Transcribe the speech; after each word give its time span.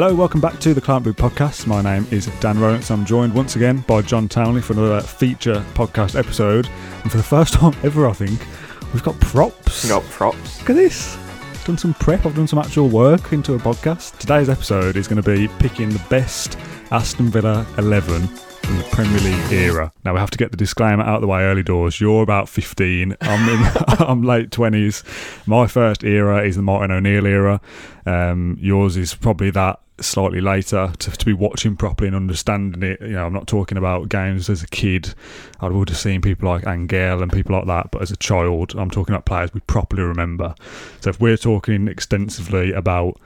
Hello, 0.00 0.14
welcome 0.14 0.40
back 0.40 0.60
to 0.60 0.74
the 0.74 0.80
Claret 0.80 1.04
and 1.04 1.16
Blue 1.16 1.28
Podcast. 1.28 1.66
My 1.66 1.82
name 1.82 2.06
is 2.12 2.26
Dan 2.38 2.58
Rolinson. 2.58 3.00
I'm 3.00 3.04
joined 3.04 3.34
once 3.34 3.56
again 3.56 3.80
by 3.80 4.00
John 4.00 4.28
Townley 4.28 4.62
for 4.62 4.74
another 4.74 5.00
feature 5.00 5.64
podcast 5.74 6.16
episode. 6.16 6.68
And 7.02 7.10
for 7.10 7.16
the 7.16 7.24
first 7.24 7.54
time 7.54 7.74
ever, 7.82 8.08
I 8.08 8.12
think, 8.12 8.46
we've 8.92 9.02
got 9.02 9.18
props. 9.18 9.82
We 9.82 9.88
got 9.88 10.04
props. 10.04 10.60
Look 10.60 10.70
at 10.70 10.76
this. 10.76 11.18
Done 11.64 11.78
some 11.78 11.94
prep, 11.94 12.26
I've 12.26 12.36
done 12.36 12.46
some 12.46 12.60
actual 12.60 12.88
work 12.88 13.32
into 13.32 13.54
a 13.54 13.58
podcast. 13.58 14.16
Today's 14.18 14.48
episode 14.48 14.96
is 14.96 15.08
going 15.08 15.20
to 15.20 15.28
be 15.28 15.48
picking 15.58 15.88
the 15.88 16.04
best 16.08 16.56
Aston 16.92 17.28
Villa 17.28 17.66
11 17.76 18.28
from 18.28 18.78
the 18.78 18.84
Premier 18.92 19.18
League 19.18 19.52
era. 19.52 19.92
Now 20.04 20.14
we 20.14 20.20
have 20.20 20.30
to 20.30 20.38
get 20.38 20.52
the 20.52 20.56
disclaimer 20.56 21.02
out 21.02 21.16
of 21.16 21.22
the 21.22 21.26
way 21.26 21.42
early 21.42 21.64
doors. 21.64 22.00
You're 22.00 22.22
about 22.22 22.48
15. 22.48 23.16
I'm 23.20 23.48
in, 23.48 23.72
I'm 23.98 24.22
late 24.22 24.50
20s. 24.50 25.02
My 25.48 25.66
first 25.66 26.04
era 26.04 26.44
is 26.44 26.54
the 26.54 26.62
Martin 26.62 26.92
O'Neill 26.92 27.26
era. 27.26 27.60
Um, 28.06 28.58
yours 28.60 28.96
is 28.96 29.16
probably 29.16 29.50
that 29.50 29.80
slightly 30.00 30.40
later 30.40 30.92
to, 30.98 31.10
to 31.10 31.26
be 31.26 31.32
watching 31.32 31.76
properly 31.76 32.08
and 32.08 32.16
understanding 32.16 32.82
it. 32.82 33.00
You 33.00 33.10
know, 33.10 33.26
I'm 33.26 33.32
not 33.32 33.46
talking 33.46 33.78
about 33.78 34.08
games 34.08 34.48
as 34.48 34.62
a 34.62 34.66
kid. 34.66 35.14
I 35.60 35.68
would 35.68 35.88
have 35.88 35.98
seen 35.98 36.20
people 36.20 36.48
like 36.48 36.66
Angel 36.66 37.22
and 37.22 37.32
people 37.32 37.56
like 37.56 37.66
that, 37.66 37.90
but 37.90 38.02
as 38.02 38.10
a 38.10 38.16
child, 38.16 38.74
I'm 38.76 38.90
talking 38.90 39.14
about 39.14 39.26
players 39.26 39.52
we 39.52 39.60
properly 39.60 40.02
remember. 40.02 40.54
So 41.00 41.10
if 41.10 41.20
we're 41.20 41.36
talking 41.36 41.88
extensively 41.88 42.72
about 42.72 43.20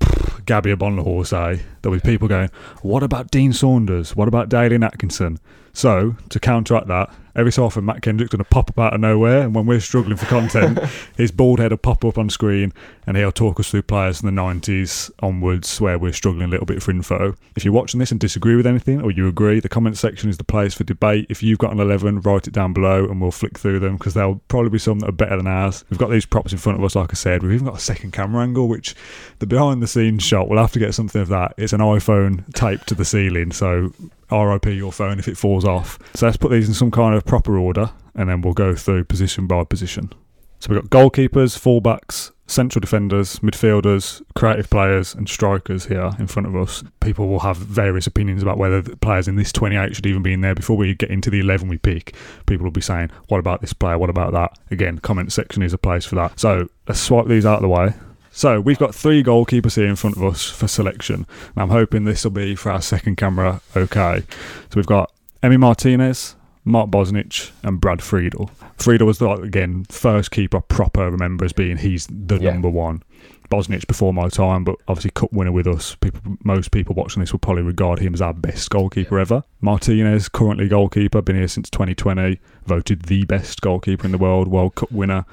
Gabby 0.46 0.74
Agbonlahor 0.74 1.26
say, 1.26 1.62
there'll 1.82 1.98
be 1.98 2.00
people 2.00 2.28
going, 2.28 2.50
what 2.82 3.02
about 3.02 3.30
Dean 3.30 3.52
Saunders? 3.52 4.16
What 4.16 4.28
about 4.28 4.48
Dalian 4.48 4.84
Atkinson? 4.84 5.38
So, 5.72 6.16
to 6.28 6.38
counteract 6.38 6.86
that, 6.86 7.12
every 7.36 7.52
so 7.52 7.64
often 7.64 7.84
Mat 7.84 8.02
Kendrick's 8.02 8.30
going 8.30 8.44
to 8.44 8.50
pop 8.50 8.70
up 8.70 8.78
out 8.78 8.94
of 8.94 9.00
nowhere, 9.00 9.42
and 9.42 9.54
when 9.54 9.66
we're 9.66 9.80
struggling 9.80 10.16
for 10.16 10.26
content, 10.26 10.78
his 11.16 11.30
bald 11.30 11.58
head 11.58 11.70
will 11.72 11.78
pop 11.78 12.04
up 12.04 12.18
on 12.18 12.30
screen, 12.30 12.72
and 13.06 13.16
he'll 13.16 13.32
talk 13.32 13.60
us 13.60 13.70
through 13.70 13.82
players 13.82 14.20
from 14.20 14.34
the 14.34 14.40
90s 14.40 15.10
onwards 15.20 15.80
where 15.80 15.98
we're 15.98 16.12
struggling 16.12 16.44
a 16.44 16.48
little 16.48 16.66
bit 16.66 16.82
for 16.82 16.90
info. 16.90 17.34
If 17.56 17.64
you're 17.64 17.74
watching 17.74 18.00
this 18.00 18.10
and 18.10 18.20
disagree 18.20 18.56
with 18.56 18.66
anything, 18.66 19.00
or 19.00 19.10
you 19.10 19.28
agree, 19.28 19.60
the 19.60 19.68
comment 19.68 19.98
section 19.98 20.30
is 20.30 20.38
the 20.38 20.44
place 20.44 20.74
for 20.74 20.84
debate. 20.84 21.26
If 21.28 21.42
you've 21.42 21.58
got 21.58 21.72
an 21.72 21.80
11, 21.80 22.20
write 22.20 22.46
it 22.46 22.54
down 22.54 22.72
below, 22.72 23.04
and 23.04 23.20
we'll 23.20 23.30
flick 23.30 23.58
through 23.58 23.80
them, 23.80 23.96
because 23.96 24.14
there'll 24.14 24.40
probably 24.48 24.70
be 24.70 24.78
some 24.78 25.00
that 25.00 25.08
are 25.08 25.12
better 25.12 25.36
than 25.36 25.46
ours. 25.46 25.84
We've 25.90 25.98
got 25.98 26.10
these 26.10 26.26
props 26.26 26.52
in 26.52 26.58
front 26.58 26.78
of 26.78 26.84
us, 26.84 26.94
like 26.94 27.10
I 27.10 27.14
said. 27.14 27.42
We've 27.42 27.52
even 27.52 27.66
got 27.66 27.76
a 27.76 27.80
second 27.80 28.12
camera 28.12 28.42
angle, 28.42 28.68
which 28.68 28.94
the 29.38 29.46
behind 29.46 29.82
the 29.82 29.86
scenes 29.86 30.22
shot, 30.22 30.48
we'll 30.48 30.60
have 30.60 30.72
to 30.72 30.78
get 30.78 30.94
something 30.94 31.20
of 31.20 31.28
that. 31.28 31.54
It's 31.56 31.72
an 31.72 31.80
iPhone 31.80 32.52
taped 32.54 32.88
to 32.88 32.94
the 32.94 33.04
ceiling, 33.04 33.52
so 33.52 33.92
RIP 34.42 34.66
your 34.66 34.92
phone 34.92 35.18
if 35.18 35.28
it 35.28 35.36
falls 35.36 35.64
off. 35.64 35.98
So 36.14 36.26
let's 36.26 36.36
put 36.36 36.50
these 36.50 36.68
in 36.68 36.74
some 36.74 36.90
kind 36.90 37.14
of 37.14 37.24
proper 37.24 37.56
order 37.56 37.90
and 38.14 38.28
then 38.28 38.42
we'll 38.42 38.54
go 38.54 38.74
through 38.74 39.04
position 39.04 39.46
by 39.46 39.64
position. 39.64 40.12
So 40.60 40.72
we've 40.72 40.88
got 40.88 40.90
goalkeepers, 40.90 41.58
fullbacks, 41.58 42.30
central 42.46 42.80
defenders, 42.80 43.38
midfielders, 43.40 44.22
creative 44.34 44.70
players, 44.70 45.14
and 45.14 45.28
strikers 45.28 45.86
here 45.86 46.10
in 46.18 46.26
front 46.26 46.46
of 46.46 46.56
us. 46.56 46.82
People 47.00 47.28
will 47.28 47.40
have 47.40 47.56
various 47.56 48.06
opinions 48.06 48.42
about 48.42 48.58
whether 48.58 48.80
the 48.80 48.96
players 48.96 49.28
in 49.28 49.36
this 49.36 49.52
28 49.52 49.94
should 49.94 50.06
even 50.06 50.22
be 50.22 50.32
in 50.32 50.40
there. 50.40 50.54
Before 50.54 50.76
we 50.76 50.94
get 50.94 51.10
into 51.10 51.28
the 51.30 51.40
11 51.40 51.68
we 51.68 51.78
pick, 51.78 52.14
people 52.46 52.64
will 52.64 52.70
be 52.70 52.80
saying, 52.80 53.10
What 53.28 53.40
about 53.40 53.60
this 53.60 53.72
player? 53.72 53.98
What 53.98 54.10
about 54.10 54.32
that? 54.32 54.58
Again, 54.70 54.98
comment 55.00 55.32
section 55.32 55.62
is 55.62 55.72
a 55.72 55.78
place 55.78 56.04
for 56.04 56.14
that. 56.16 56.38
So 56.38 56.68
let's 56.88 57.00
swipe 57.00 57.26
these 57.26 57.44
out 57.44 57.56
of 57.56 57.62
the 57.62 57.68
way. 57.68 57.92
So 58.36 58.60
we've 58.60 58.78
got 58.78 58.94
three 58.94 59.22
goalkeepers 59.22 59.76
here 59.76 59.86
in 59.86 59.94
front 59.94 60.16
of 60.16 60.24
us 60.24 60.44
for 60.50 60.66
selection. 60.66 61.24
And 61.54 61.56
I'm 61.62 61.70
hoping 61.70 62.04
this 62.04 62.24
will 62.24 62.32
be 62.32 62.56
for 62.56 62.72
our 62.72 62.82
second 62.82 63.16
camera 63.16 63.60
okay. 63.76 64.24
So 64.70 64.74
we've 64.74 64.86
got 64.86 65.12
Emi 65.42 65.58
Martinez, 65.58 66.34
Mark 66.64 66.90
Bosnich, 66.90 67.52
and 67.62 67.80
Brad 67.80 68.02
Friedel. 68.02 68.50
Friedel 68.76 69.06
was 69.06 69.20
like 69.20 69.38
again 69.38 69.84
first 69.88 70.32
keeper 70.32 70.60
proper 70.60 71.08
remember 71.10 71.44
as 71.44 71.52
being 71.52 71.76
he's 71.76 72.08
the 72.10 72.38
Yeah. 72.40 72.50
number 72.52 72.68
one. 72.68 73.04
Bosnich 73.52 73.86
before 73.86 74.12
my 74.12 74.28
time, 74.28 74.64
but 74.64 74.76
obviously 74.88 75.12
cup 75.12 75.32
winner 75.32 75.52
with 75.52 75.68
us. 75.68 75.94
People, 75.94 76.20
most 76.42 76.72
people 76.72 76.94
watching 76.96 77.20
this 77.20 77.30
will 77.30 77.38
probably 77.38 77.62
regard 77.62 78.00
him 78.00 78.14
as 78.14 78.20
our 78.20 78.32
best 78.34 78.68
goalkeeper 78.70 79.18
ever. 79.20 79.44
Martinez, 79.60 80.28
currently 80.28 80.66
goalkeeper, 80.66 81.22
been 81.22 81.36
here 81.36 81.46
since 81.46 81.70
2020, 81.70 82.40
voted 82.66 83.02
the 83.02 83.24
best 83.26 83.60
goalkeeper 83.60 84.06
in 84.06 84.12
the 84.12 84.18
world, 84.18 84.48
World 84.48 84.74
Cup 84.74 84.90
winner, 84.90 85.24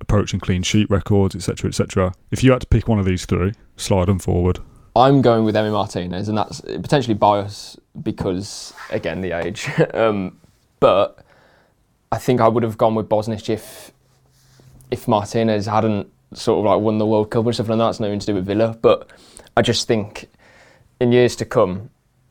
approaching 0.00 0.40
clean 0.40 0.62
sheet 0.62 0.88
records, 0.90 1.34
etc., 1.34 1.68
etc. 1.68 2.12
If 2.30 2.42
you 2.42 2.52
had 2.52 2.60
to 2.60 2.66
pick 2.66 2.88
one 2.88 2.98
of 2.98 3.04
these 3.04 3.26
three, 3.26 3.52
slide 3.76 4.06
them 4.06 4.18
forward. 4.18 4.60
I'm 4.96 5.22
going 5.22 5.44
with 5.44 5.54
Emi 5.54 5.72
Martinez, 5.72 6.28
and 6.28 6.38
that's 6.38 6.60
potentially 6.60 7.14
bias 7.14 7.76
because, 8.02 8.72
again, 8.90 9.20
the 9.20 9.32
age. 9.32 9.68
um, 9.94 10.38
but 10.78 11.24
I 12.12 12.18
think 12.18 12.40
I 12.40 12.48
would 12.48 12.62
have 12.62 12.78
gone 12.78 12.94
with 12.94 13.08
Bosnich 13.08 13.48
if 13.48 13.90
if 14.90 15.08
Martinez 15.08 15.66
hadn't 15.66 16.12
sort 16.32 16.58
of 16.60 16.64
like 16.66 16.80
won 16.80 16.98
the 16.98 17.06
World 17.06 17.30
Cup 17.30 17.46
or 17.46 17.52
something 17.52 17.76
like 17.76 17.96
that. 17.96 18.02
Nothing 18.02 18.20
to 18.20 18.26
do 18.26 18.34
with 18.34 18.46
Villa, 18.46 18.78
but 18.80 19.10
I 19.56 19.62
just 19.62 19.88
think 19.88 20.28
in 21.00 21.10
years 21.10 21.34
to 21.36 21.44
come, 21.44 21.90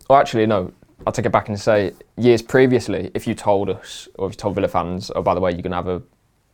or 0.09 0.19
actually 0.19 0.45
no, 0.45 0.71
I'll 1.05 1.13
take 1.13 1.25
it 1.25 1.31
back 1.31 1.49
and 1.49 1.59
say 1.59 1.93
years 2.17 2.41
previously, 2.41 3.11
if 3.13 3.27
you 3.27 3.33
told 3.33 3.69
us 3.69 4.07
or 4.15 4.27
if 4.27 4.33
you 4.33 4.37
told 4.37 4.55
Villa 4.55 4.67
fans, 4.67 5.11
oh 5.15 5.21
by 5.21 5.33
the 5.33 5.41
way, 5.41 5.51
you're 5.51 5.61
gonna 5.61 5.75
have 5.75 5.87
a, 5.87 6.01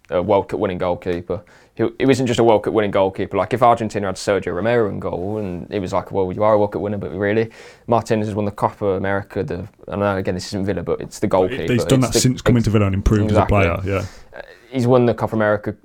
a 0.10 0.22
World 0.22 0.50
Cup 0.50 0.60
winning 0.60 0.78
goalkeeper. 0.78 1.42
He, 1.76 1.84
it 2.00 2.06
wasn't 2.08 2.28
just 2.28 2.40
a 2.40 2.44
World 2.44 2.64
Cup 2.64 2.74
winning 2.74 2.92
goalkeeper. 2.92 3.38
Like 3.38 3.54
if 3.54 3.62
Argentina 3.64 4.08
had 4.08 4.16
Sergio 4.16 4.54
Romero 4.56 4.90
in 4.90 5.00
goal, 5.00 5.38
and 5.38 5.72
it 5.72 5.80
was 5.80 5.94
like, 5.94 6.12
well, 6.12 6.32
you 6.32 6.44
are 6.44 6.54
a 6.54 6.58
World 6.58 6.74
Cup 6.74 6.82
winner, 6.82 6.98
but 6.98 7.12
really, 7.12 7.50
Martinez 7.88 8.28
has 8.28 8.36
won 8.36 8.46
the 8.46 8.52
Copa 8.52 8.86
America. 8.94 9.44
The 9.44 9.68
I 9.88 9.96
know 9.96 10.18
again, 10.18 10.36
this 10.36 10.48
isn't 10.48 10.66
Villa, 10.66 10.84
but 10.84 11.00
it's 11.02 11.20
the 11.20 11.28
goalkeeper. 11.28 11.72
He's 11.74 11.86
done 11.86 12.00
It's 12.00 12.08
that 12.08 12.14
the- 12.14 12.20
since 12.20 12.42
coming 12.42 12.64
to 12.64 12.70
Villa 12.70 12.86
and 12.88 12.96
improved 12.96 13.26
Exactly. 13.32 13.58
as 13.60 13.66
a 13.78 13.82
player. 13.82 14.06
Yeah. 14.36 14.42
he's 14.72 14.88
won 14.88 15.06
the 15.06 15.14
Copa 15.14 15.36
America, 15.36 15.76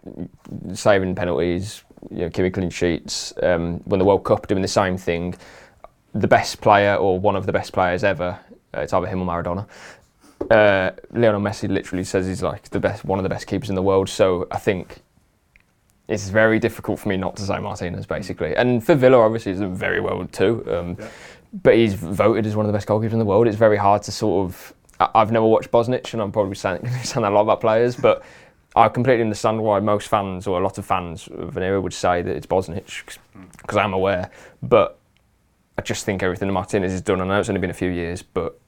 saving 0.73 1.15
penalties, 1.15 1.83
you 2.11 2.19
know, 2.23 2.31
keeping 2.31 2.53
clean 2.53 2.71
sheets. 2.71 3.33
Um, 3.43 3.81
won 3.87 3.99
the 3.99 4.05
World 4.05 4.25
Cup, 4.25 4.47
doing 4.47 4.63
the 4.63 4.69
same 4.69 4.97
thing. 4.97 5.35
The 6.15 6.29
best 6.29 6.61
player 6.61 6.95
or 6.95 7.19
one 7.19 7.35
of 7.37 7.47
the 7.47 7.53
best 7.53 7.73
players 7.73 8.05
ever. 8.05 8.39
Uh, 8.77 8.81
it's 8.81 8.93
either 8.93 9.07
him 9.07 9.23
or 9.23 9.27
Maradona. 9.27 9.67
Uh, 10.51 10.91
Lionel 11.13 11.41
Messi 11.41 11.69
literally 11.69 12.05
says 12.05 12.27
he's 12.27 12.43
like 12.43 12.69
the 12.71 12.81
best, 12.81 13.05
one 13.05 13.19
of 13.19 13.23
the 13.23 13.29
best 13.29 13.47
keepers 13.47 13.69
in 13.69 13.75
the 13.75 13.83
world. 13.83 14.09
So 14.09 14.47
I 14.51 14.59
think 14.59 14.99
it's 16.09 16.29
very 16.29 16.59
difficult 16.59 16.99
for 17.01 17.09
me 17.09 17.17
not 17.17 17.37
to 17.37 17.43
say 17.43 17.59
Martinez, 17.59 18.07
basically. 18.07 18.55
And 18.57 18.85
for 18.85 18.95
Villa, 18.95 19.19
obviously, 19.19 19.53
he's 19.53 19.61
done 19.61 19.75
very 19.75 20.01
well 20.01 20.27
too. 20.27 20.65
Um, 20.71 20.97
But 21.63 21.77
he's 21.77 21.95
voted 21.95 22.47
as 22.47 22.57
one 22.57 22.67
of 22.67 22.73
the 22.73 22.77
best 22.77 22.89
goalkeepers 22.89 23.13
in 23.13 23.21
the 23.21 23.25
world. 23.25 23.47
It's 23.47 23.57
very 23.57 23.77
hard 23.77 24.03
to 24.03 24.13
sort 24.13 24.45
of. 24.45 24.75
I- 24.99 25.11
I've 25.15 25.31
never 25.31 25.47
watched 25.47 25.71
Bosnich, 25.71 26.13
and 26.13 26.21
I'm 26.21 26.33
probably 26.33 26.57
saying, 26.57 26.87
saying 27.05 27.25
a 27.25 27.31
lot 27.31 27.43
about 27.43 27.61
players, 27.61 27.95
but 27.95 28.25
I 28.75 28.89
completely 28.89 29.23
understand 29.23 29.63
why 29.63 29.79
most 29.79 30.09
fans 30.09 30.49
or 30.49 30.59
a 30.61 30.63
lot 30.65 30.79
of 30.79 30.85
fans 30.85 31.29
of 31.29 31.57
an 31.57 31.63
era 31.63 31.81
would 31.81 31.93
say 31.93 32.23
that 32.23 32.37
it's 32.37 32.47
Bosnich 32.47 33.05
because 33.59 33.77
I'm 33.77 33.93
aware. 33.95 34.31
But 34.65 34.99
I 35.79 35.83
just 35.83 36.05
think 36.05 36.25
everything 36.25 36.49
that 36.49 36.53
Martinez 36.55 36.91
has 36.91 37.01
done. 37.03 37.21
I 37.21 37.25
know 37.25 37.39
it's 37.39 37.49
only 37.49 37.61
been 37.61 37.71
a 37.71 37.75
few 37.75 37.91
years, 37.91 38.21
but 38.23 38.59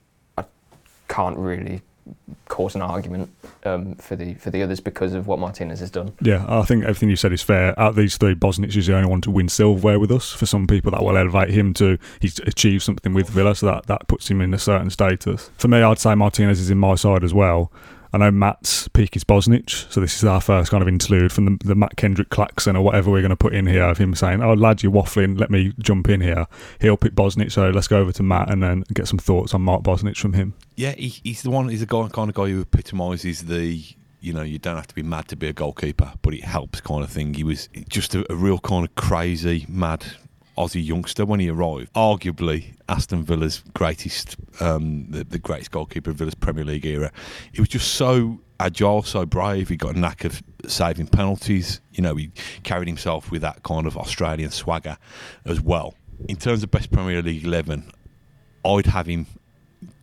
can't 1.08 1.36
really 1.36 1.82
cause 2.48 2.76
an 2.76 2.82
argument 2.82 3.28
um, 3.64 3.94
for 3.96 4.14
the 4.14 4.34
for 4.34 4.50
the 4.50 4.62
others 4.62 4.78
because 4.78 5.12
of 5.12 5.26
what 5.26 5.38
Martinez 5.38 5.80
has 5.80 5.90
done. 5.90 6.12
Yeah, 6.20 6.44
I 6.48 6.62
think 6.62 6.84
everything 6.84 7.08
you 7.08 7.16
said 7.16 7.32
is 7.32 7.42
fair. 7.42 7.78
Out 7.78 7.96
these 7.96 8.16
three, 8.16 8.34
Bosnich 8.34 8.76
is 8.76 8.86
the 8.86 8.94
only 8.94 9.08
one 9.08 9.20
to 9.22 9.30
win 9.30 9.48
silverware 9.48 9.98
with 9.98 10.12
us. 10.12 10.32
For 10.32 10.46
some 10.46 10.66
people, 10.66 10.92
that 10.92 11.02
will 11.02 11.16
elevate 11.16 11.50
him 11.50 11.74
to 11.74 11.98
he's 12.20 12.38
achieved 12.40 12.84
something 12.84 13.14
with 13.14 13.28
Villa, 13.28 13.54
so 13.54 13.66
that, 13.66 13.86
that 13.86 14.06
puts 14.08 14.30
him 14.30 14.40
in 14.40 14.54
a 14.54 14.58
certain 14.58 14.90
status. 14.90 15.50
For 15.58 15.68
me, 15.68 15.82
I'd 15.82 15.98
say 15.98 16.14
Martinez 16.14 16.60
is 16.60 16.70
in 16.70 16.78
my 16.78 16.94
side 16.94 17.24
as 17.24 17.34
well. 17.34 17.72
I 18.12 18.18
know 18.18 18.30
Matt's 18.30 18.88
peak 18.88 19.16
is 19.16 19.24
Bosnich, 19.24 19.90
so 19.90 20.00
this 20.00 20.16
is 20.16 20.24
our 20.24 20.40
first 20.40 20.70
kind 20.70 20.82
of 20.82 20.88
interlude 20.88 21.32
from 21.32 21.44
the, 21.44 21.64
the 21.64 21.74
Mat 21.74 21.96
Kendrick 21.96 22.30
klaxon 22.30 22.76
or 22.76 22.82
whatever 22.82 23.10
we're 23.10 23.20
going 23.20 23.30
to 23.30 23.36
put 23.36 23.54
in 23.54 23.66
here 23.66 23.84
of 23.84 23.98
him 23.98 24.14
saying, 24.14 24.42
"Oh 24.42 24.54
lad, 24.54 24.82
you're 24.82 24.92
waffling. 24.92 25.38
Let 25.38 25.50
me 25.50 25.72
jump 25.78 26.08
in 26.08 26.20
here." 26.20 26.46
He'll 26.80 26.96
pick 26.96 27.14
Bosnich, 27.14 27.52
so 27.52 27.70
let's 27.70 27.88
go 27.88 27.98
over 27.98 28.12
to 28.12 28.22
Matt 28.22 28.50
and 28.50 28.62
then 28.62 28.84
get 28.92 29.08
some 29.08 29.18
thoughts 29.18 29.54
on 29.54 29.62
Mark 29.62 29.82
Bosnich 29.82 30.18
from 30.18 30.34
him. 30.34 30.54
Yeah, 30.76 30.92
he, 30.92 31.08
he's 31.08 31.42
the 31.42 31.50
one. 31.50 31.68
He's 31.68 31.80
the 31.80 31.86
guy, 31.86 32.08
kind 32.08 32.28
of 32.28 32.34
guy 32.34 32.48
who 32.48 32.60
epitomises 32.60 33.42
the. 33.46 33.82
You 34.18 34.32
know, 34.32 34.42
you 34.42 34.58
don't 34.58 34.76
have 34.76 34.88
to 34.88 34.94
be 34.94 35.02
mad 35.02 35.28
to 35.28 35.36
be 35.36 35.46
a 35.46 35.52
goalkeeper, 35.52 36.14
but 36.22 36.34
it 36.34 36.42
helps 36.42 36.80
kind 36.80 37.04
of 37.04 37.10
thing. 37.10 37.34
He 37.34 37.44
was 37.44 37.68
just 37.88 38.14
a, 38.14 38.30
a 38.32 38.34
real 38.34 38.58
kind 38.58 38.84
of 38.84 38.92
crazy, 38.96 39.66
mad 39.68 40.04
Aussie 40.56 40.84
youngster 40.84 41.26
when 41.26 41.40
he 41.40 41.48
arrived. 41.48 41.92
Arguably 41.92 42.74
Aston 42.88 43.22
Villa's 43.22 43.62
greatest, 43.74 44.36
um, 44.60 45.10
the, 45.10 45.24
the 45.24 45.38
greatest 45.38 45.70
goalkeeper 45.70 46.10
of 46.10 46.16
Villa's 46.16 46.34
Premier 46.34 46.64
League 46.64 46.86
era. 46.86 47.12
He 47.52 47.60
was 47.60 47.68
just 47.68 47.94
so 47.94 48.40
agile, 48.58 49.02
so 49.02 49.26
brave. 49.26 49.68
He 49.68 49.76
got 49.76 49.96
a 49.96 49.98
knack 49.98 50.24
of 50.24 50.42
saving 50.66 51.08
penalties. 51.08 51.80
You 51.92 52.02
know, 52.02 52.16
he 52.16 52.30
carried 52.62 52.88
himself 52.88 53.30
with 53.30 53.42
that 53.42 53.62
kind 53.62 53.86
of 53.86 53.96
Australian 53.96 54.50
swagger 54.50 54.96
as 55.44 55.60
well. 55.60 55.94
In 56.28 56.36
terms 56.36 56.62
of 56.62 56.70
best 56.70 56.90
Premier 56.90 57.22
League 57.22 57.44
11, 57.44 57.90
I'd 58.64 58.86
have 58.86 59.06
him 59.06 59.26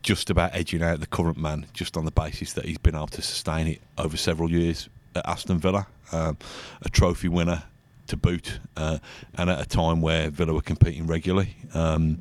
just 0.04 0.30
about 0.30 0.54
edging 0.54 0.84
out 0.84 1.00
the 1.00 1.08
current 1.08 1.38
man, 1.38 1.66
just 1.74 1.98
on 1.98 2.06
the 2.06 2.12
basis 2.12 2.54
that 2.54 2.66
he's 2.66 2.78
been 2.78 2.96
able 2.96 3.08
to 3.08 3.22
sustain 3.22 3.68
it 3.68 3.82
over 3.98 4.16
several 4.18 4.52
years 4.52 4.90
at 5.16 5.28
Aston 5.28 5.58
Villa, 5.58 5.88
um, 6.12 6.38
a 6.82 6.90
trophy 6.90 7.28
winner 7.28 7.64
to 8.08 8.18
boot, 8.18 8.60
uh, 8.78 9.00
and 9.36 9.50
at 9.50 9.62
a 9.62 9.66
time 9.66 10.02
where 10.02 10.30
Villa 10.30 10.54
were 10.54 10.62
competing 10.62 11.08
regularly 11.08 11.56
um, 11.74 12.20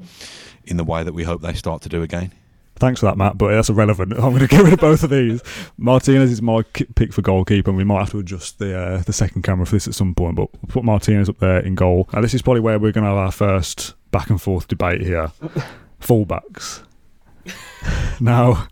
in 0.64 0.76
the 0.76 0.84
way 0.84 1.02
that 1.02 1.12
we 1.12 1.24
hope 1.24 1.42
they 1.42 1.54
start 1.54 1.82
to 1.82 1.88
do 1.88 2.02
again. 2.02 2.32
Thanks 2.76 3.00
for 3.00 3.06
that, 3.06 3.16
Matt, 3.16 3.38
but 3.38 3.52
that's 3.52 3.68
irrelevant. 3.68 4.12
I'm 4.14 4.30
going 4.30 4.40
to 4.40 4.48
get 4.48 4.62
rid 4.62 4.72
of 4.72 4.80
both 4.80 5.04
of 5.04 5.10
these. 5.10 5.40
Martinez 5.76 6.32
is 6.32 6.42
my 6.42 6.62
pick 6.62 7.12
for 7.12 7.22
goalkeeper, 7.22 7.70
and 7.70 7.76
we 7.76 7.84
might 7.84 8.00
have 8.00 8.10
to 8.10 8.18
adjust 8.18 8.58
the 8.58 8.76
uh, 8.76 9.02
the 9.02 9.12
second 9.12 9.42
camera 9.42 9.66
for 9.66 9.76
this 9.76 9.86
at 9.86 9.94
some 9.94 10.14
point, 10.14 10.36
but 10.36 10.52
we'll 10.52 10.68
put 10.68 10.84
Martinez 10.84 11.28
up 11.28 11.38
there 11.38 11.60
in 11.60 11.74
goal. 11.74 12.08
Now, 12.12 12.20
this 12.20 12.34
is 12.34 12.42
probably 12.42 12.60
where 12.60 12.78
we're 12.78 12.92
going 12.92 13.04
to 13.04 13.10
have 13.10 13.18
our 13.18 13.30
first 13.30 13.94
back 14.10 14.30
and 14.30 14.40
forth 14.40 14.68
debate 14.68 15.02
here. 15.02 15.30
Fullbacks. 16.00 16.82
now, 18.20 18.66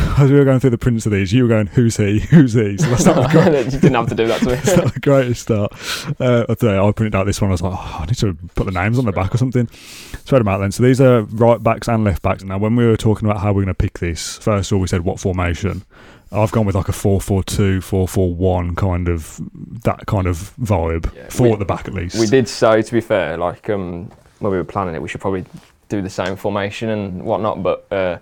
as 0.18 0.30
we 0.30 0.38
were 0.38 0.44
going 0.44 0.60
through 0.60 0.70
the 0.70 0.78
prints 0.78 1.06
of 1.06 1.12
these, 1.12 1.32
you 1.32 1.42
were 1.42 1.48
going, 1.48 1.66
"Who's 1.68 1.96
he? 1.96 2.20
Who's 2.20 2.54
he?" 2.54 2.76
So 2.78 2.88
that's 2.90 3.04
not 3.04 3.30
great. 3.32 3.66
you 3.66 3.70
didn't 3.78 3.94
have 3.94 4.08
to 4.08 4.14
do 4.14 4.26
that 4.26 4.40
to 4.40 4.46
me. 4.48 4.52
it's 4.54 4.76
not 4.76 4.94
the 4.94 5.00
greatest 5.00 5.42
start. 5.42 5.72
Uh, 6.20 6.44
I 6.48 6.54
tell 6.54 6.74
you, 6.74 6.82
I 6.82 6.92
printed 6.92 7.14
out 7.14 7.24
this 7.26 7.40
one. 7.40 7.50
I 7.50 7.52
was 7.52 7.62
like, 7.62 7.72
oh, 7.74 7.98
I 8.00 8.06
need 8.06 8.16
to 8.16 8.34
put 8.54 8.64
the 8.64 8.72
names 8.72 8.98
on 8.98 9.04
the 9.04 9.12
back 9.12 9.34
or 9.34 9.38
something. 9.38 9.68
Spread 9.68 10.40
them 10.40 10.48
out 10.48 10.58
then. 10.58 10.72
So 10.72 10.82
these 10.82 11.00
are 11.00 11.22
right 11.22 11.62
backs 11.62 11.88
and 11.88 12.04
left 12.04 12.22
backs. 12.22 12.42
Now, 12.42 12.58
when 12.58 12.76
we 12.76 12.86
were 12.86 12.96
talking 12.96 13.28
about 13.28 13.40
how 13.40 13.48
we're 13.52 13.62
going 13.62 13.66
to 13.68 13.74
pick 13.74 13.98
this, 13.98 14.38
first 14.38 14.70
of 14.70 14.76
all, 14.76 14.80
we 14.80 14.86
said 14.88 15.02
what 15.02 15.20
formation. 15.20 15.84
I've 16.32 16.52
gone 16.52 16.64
with 16.64 16.76
like 16.76 16.88
a 16.88 16.92
4 16.92 17.20
4 17.20 17.42
2, 17.42 17.80
4 17.80 18.06
4 18.06 18.34
1 18.34 18.76
kind 18.76 19.08
of 19.08 19.40
that 19.82 20.06
kind 20.06 20.26
of 20.26 20.54
vibe. 20.60 21.12
Yeah, 21.14 21.28
four 21.28 21.48
we, 21.48 21.52
at 21.54 21.58
the 21.58 21.64
back 21.64 21.88
at 21.88 21.94
least. 21.94 22.20
We 22.20 22.26
did 22.26 22.48
say, 22.48 22.82
to 22.82 22.92
be 22.92 23.00
fair, 23.00 23.36
like 23.36 23.68
um, 23.68 24.10
when 24.38 24.52
we 24.52 24.58
were 24.58 24.64
planning 24.64 24.94
it, 24.94 25.02
we 25.02 25.08
should 25.08 25.20
probably 25.20 25.44
do 25.88 26.02
the 26.02 26.10
same 26.10 26.36
formation 26.36 26.88
and 26.90 27.22
whatnot, 27.24 27.62
but. 27.62 27.86
Uh, 27.90 28.18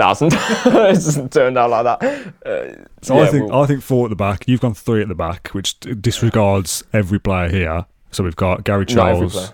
hasn't. 0.00 0.34
it 0.34 0.94
doesn't 0.94 1.32
turn 1.32 1.56
out 1.56 1.70
like 1.70 1.84
that. 1.84 2.34
Uh, 2.44 2.84
so 3.02 3.16
yeah, 3.16 3.22
I 3.22 3.26
think 3.26 3.50
we'll, 3.50 3.62
I 3.62 3.66
think 3.66 3.82
four 3.82 4.06
at 4.06 4.10
the 4.10 4.16
back. 4.16 4.46
You've 4.46 4.60
gone 4.60 4.74
three 4.74 5.02
at 5.02 5.08
the 5.08 5.14
back, 5.14 5.48
which 5.48 5.78
disregards 5.80 6.84
every 6.92 7.18
player 7.18 7.48
here. 7.48 7.86
So 8.10 8.24
we've 8.24 8.36
got 8.36 8.64
Gary 8.64 8.86
Charles. 8.86 9.36
Uh, 9.36 9.52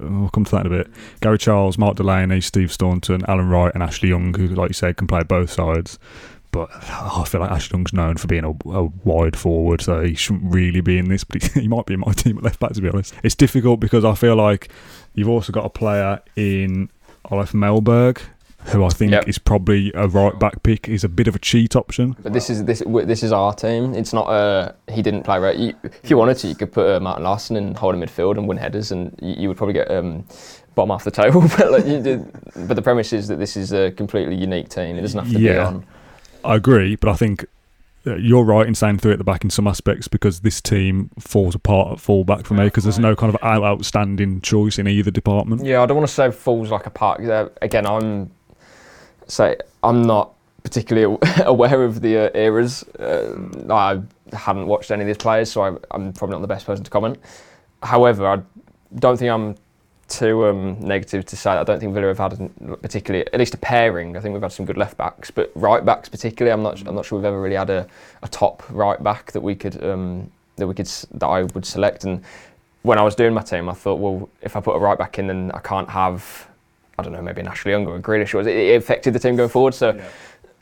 we'll 0.00 0.28
come 0.30 0.44
to 0.44 0.50
that 0.50 0.66
in 0.66 0.72
a 0.72 0.76
bit. 0.76 0.90
Gary 1.20 1.38
Charles, 1.38 1.78
Mark 1.78 1.96
Delaney, 1.96 2.40
Steve 2.40 2.72
Staunton, 2.72 3.24
Alan 3.28 3.48
Wright, 3.48 3.72
and 3.72 3.82
Ashley 3.82 4.08
Young, 4.08 4.34
who, 4.34 4.48
like 4.48 4.70
you 4.70 4.74
said, 4.74 4.96
can 4.96 5.06
play 5.06 5.22
both 5.22 5.50
sides. 5.50 5.98
But 6.52 6.68
oh, 6.72 7.22
I 7.22 7.28
feel 7.28 7.40
like 7.40 7.50
Ashley 7.50 7.76
Young's 7.76 7.92
known 7.92 8.16
for 8.16 8.26
being 8.26 8.44
a, 8.44 8.50
a, 8.70 8.84
wide 9.04 9.36
forward, 9.36 9.80
so 9.80 10.02
he 10.02 10.14
shouldn't 10.14 10.52
really 10.52 10.80
be 10.80 10.98
in 10.98 11.08
this. 11.08 11.22
But 11.22 11.44
he, 11.44 11.60
he 11.60 11.68
might 11.68 11.86
be 11.86 11.94
in 11.94 12.00
my 12.00 12.12
team 12.12 12.38
at 12.38 12.44
left 12.44 12.58
back, 12.58 12.72
to 12.72 12.80
be 12.80 12.88
honest. 12.88 13.14
It's 13.22 13.36
difficult 13.36 13.80
because 13.80 14.04
I 14.04 14.14
feel 14.14 14.36
like 14.36 14.68
you've 15.14 15.28
also 15.28 15.52
got 15.52 15.64
a 15.64 15.70
player 15.70 16.20
in 16.34 16.90
Olof 17.30 17.52
Mellberg 17.52 18.20
who 18.66 18.84
I 18.84 18.90
think 18.90 19.12
yep. 19.12 19.26
is 19.26 19.38
probably 19.38 19.90
a 19.94 20.06
right 20.06 20.38
back 20.38 20.62
pick, 20.62 20.88
is 20.88 21.02
a 21.02 21.08
bit 21.08 21.26
of 21.26 21.34
a 21.34 21.38
cheat 21.38 21.74
option. 21.74 22.16
But 22.22 22.32
this 22.32 22.50
is 22.50 22.64
this 22.64 22.82
this 22.86 23.22
is 23.22 23.32
our 23.32 23.54
team. 23.54 23.94
It's 23.94 24.12
not 24.12 24.28
a 24.28 24.74
he 24.92 25.02
didn't 25.02 25.22
play 25.22 25.38
right. 25.38 25.56
You, 25.56 25.74
if 25.82 26.10
you 26.10 26.16
wanted 26.16 26.36
to, 26.38 26.48
you 26.48 26.54
could 26.54 26.72
put 26.72 26.88
uh, 26.88 27.00
Martin 27.00 27.24
Laursen 27.24 27.56
in 27.56 27.74
holding 27.74 28.00
midfield 28.00 28.38
and 28.38 28.46
win 28.46 28.58
headers, 28.58 28.92
and 28.92 29.18
you, 29.20 29.34
you 29.42 29.48
would 29.48 29.56
probably 29.56 29.74
get 29.74 29.90
um, 29.90 30.24
bottom 30.74 30.90
off 30.90 31.04
the 31.04 31.10
table. 31.10 31.40
but 31.56 31.72
like 31.72 31.84
did, 31.84 32.30
but 32.68 32.74
the 32.74 32.82
premise 32.82 33.12
is 33.12 33.28
that 33.28 33.36
this 33.36 33.56
is 33.56 33.72
a 33.72 33.90
completely 33.92 34.36
unique 34.36 34.68
team. 34.68 34.96
It 34.96 35.02
doesn't 35.02 35.24
have 35.24 35.32
to 35.32 35.40
yeah, 35.40 35.52
be 35.52 35.58
on. 35.58 35.86
I 36.44 36.56
agree, 36.56 36.96
but 36.96 37.08
I 37.10 37.14
think 37.14 37.46
uh, 38.06 38.16
you're 38.16 38.44
right 38.44 38.66
in 38.66 38.74
saying 38.74 38.98
three 38.98 39.12
at 39.12 39.18
the 39.18 39.24
back 39.24 39.44
in 39.44 39.50
some 39.50 39.66
aspects 39.66 40.08
because 40.08 40.40
this 40.40 40.60
team 40.60 41.10
falls 41.18 41.54
apart 41.54 41.92
at 41.92 42.00
fullback 42.00 42.46
for 42.46 42.54
me 42.54 42.64
because 42.64 42.84
there's 42.84 42.98
no 42.98 43.14
kind 43.14 43.34
of 43.34 43.42
outstanding 43.42 44.40
choice 44.40 44.78
in 44.78 44.86
either 44.86 45.10
department. 45.10 45.64
Yeah, 45.64 45.82
I 45.82 45.86
don't 45.86 45.96
want 45.96 46.08
to 46.08 46.14
say 46.14 46.30
falls 46.30 46.70
like 46.70 46.86
a 46.86 46.90
park. 46.90 47.20
Again, 47.60 47.86
I'm 47.86 48.30
so 49.30 49.56
I'm 49.82 50.02
not 50.02 50.34
particularly 50.62 51.16
aware 51.44 51.84
of 51.84 52.00
the 52.00 52.18
uh, 52.18 52.38
eras. 52.38 52.82
Uh, 52.98 53.36
I 53.70 54.00
haven't 54.34 54.66
watched 54.66 54.90
any 54.90 55.02
of 55.02 55.06
these 55.06 55.16
players, 55.16 55.50
so 55.50 55.62
I, 55.62 55.68
am 55.94 56.12
probably 56.12 56.34
not 56.34 56.42
the 56.42 56.48
best 56.48 56.66
person 56.66 56.84
to 56.84 56.90
comment. 56.90 57.18
However, 57.82 58.26
I 58.26 58.42
don't 58.96 59.16
think 59.16 59.30
I'm 59.30 59.56
too 60.08 60.46
um, 60.46 60.80
negative 60.80 61.24
to 61.26 61.36
say. 61.36 61.50
I 61.50 61.62
don't 61.62 61.78
think 61.78 61.94
Villa 61.94 62.08
have 62.08 62.18
had 62.18 62.82
particularly, 62.82 63.24
at 63.32 63.38
least 63.38 63.54
a 63.54 63.58
pairing. 63.58 64.16
I 64.16 64.20
think 64.20 64.32
we've 64.32 64.42
had 64.42 64.52
some 64.52 64.66
good 64.66 64.76
left 64.76 64.96
backs, 64.96 65.30
but 65.30 65.52
right 65.54 65.84
backs 65.84 66.08
particularly, 66.08 66.52
I'm 66.52 66.62
not. 66.62 66.86
I'm 66.86 66.96
not 66.96 67.06
sure 67.06 67.18
we've 67.18 67.24
ever 67.24 67.40
really 67.40 67.56
had 67.56 67.70
a, 67.70 67.86
a 68.22 68.28
top 68.28 68.64
right 68.70 69.02
back 69.02 69.32
that 69.32 69.40
we 69.40 69.54
could 69.54 69.82
um, 69.84 70.30
that 70.56 70.66
we 70.66 70.74
could 70.74 70.88
that 71.12 71.26
I 71.26 71.44
would 71.44 71.64
select. 71.64 72.04
And 72.04 72.22
when 72.82 72.98
I 72.98 73.02
was 73.02 73.14
doing 73.14 73.32
my 73.32 73.42
team, 73.42 73.68
I 73.68 73.74
thought, 73.74 74.00
well, 74.00 74.28
if 74.42 74.56
I 74.56 74.60
put 74.60 74.74
a 74.74 74.78
right 74.78 74.98
back 74.98 75.18
in, 75.18 75.28
then 75.28 75.52
I 75.54 75.60
can't 75.60 75.88
have 75.88 76.49
I 77.00 77.02
don't 77.02 77.12
know, 77.12 77.22
maybe 77.22 77.40
an 77.40 77.48
Ashley 77.48 77.72
Young 77.72 77.86
or 77.86 77.96
a 77.96 78.00
Grealish 78.00 78.34
was. 78.34 78.46
It, 78.46 78.56
it 78.56 78.76
affected 78.76 79.14
the 79.14 79.18
team 79.18 79.36
going 79.36 79.48
forward. 79.48 79.74
So 79.74 79.94
yeah. 79.94 80.08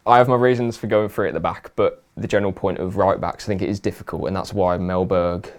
I 0.06 0.18
have 0.18 0.28
my 0.28 0.36
reasons 0.36 0.76
for 0.76 0.86
going 0.86 1.08
for 1.08 1.26
it 1.26 1.28
at 1.28 1.34
the 1.34 1.40
back, 1.40 1.72
but 1.76 2.02
the 2.16 2.28
general 2.28 2.52
point 2.52 2.78
of 2.78 2.96
right 2.96 3.20
backs, 3.20 3.44
I 3.44 3.48
think 3.48 3.62
it 3.62 3.68
is 3.68 3.80
difficult, 3.80 4.26
and 4.26 4.34
that's 4.34 4.54
why 4.54 4.78
Mellberg, 4.78 5.50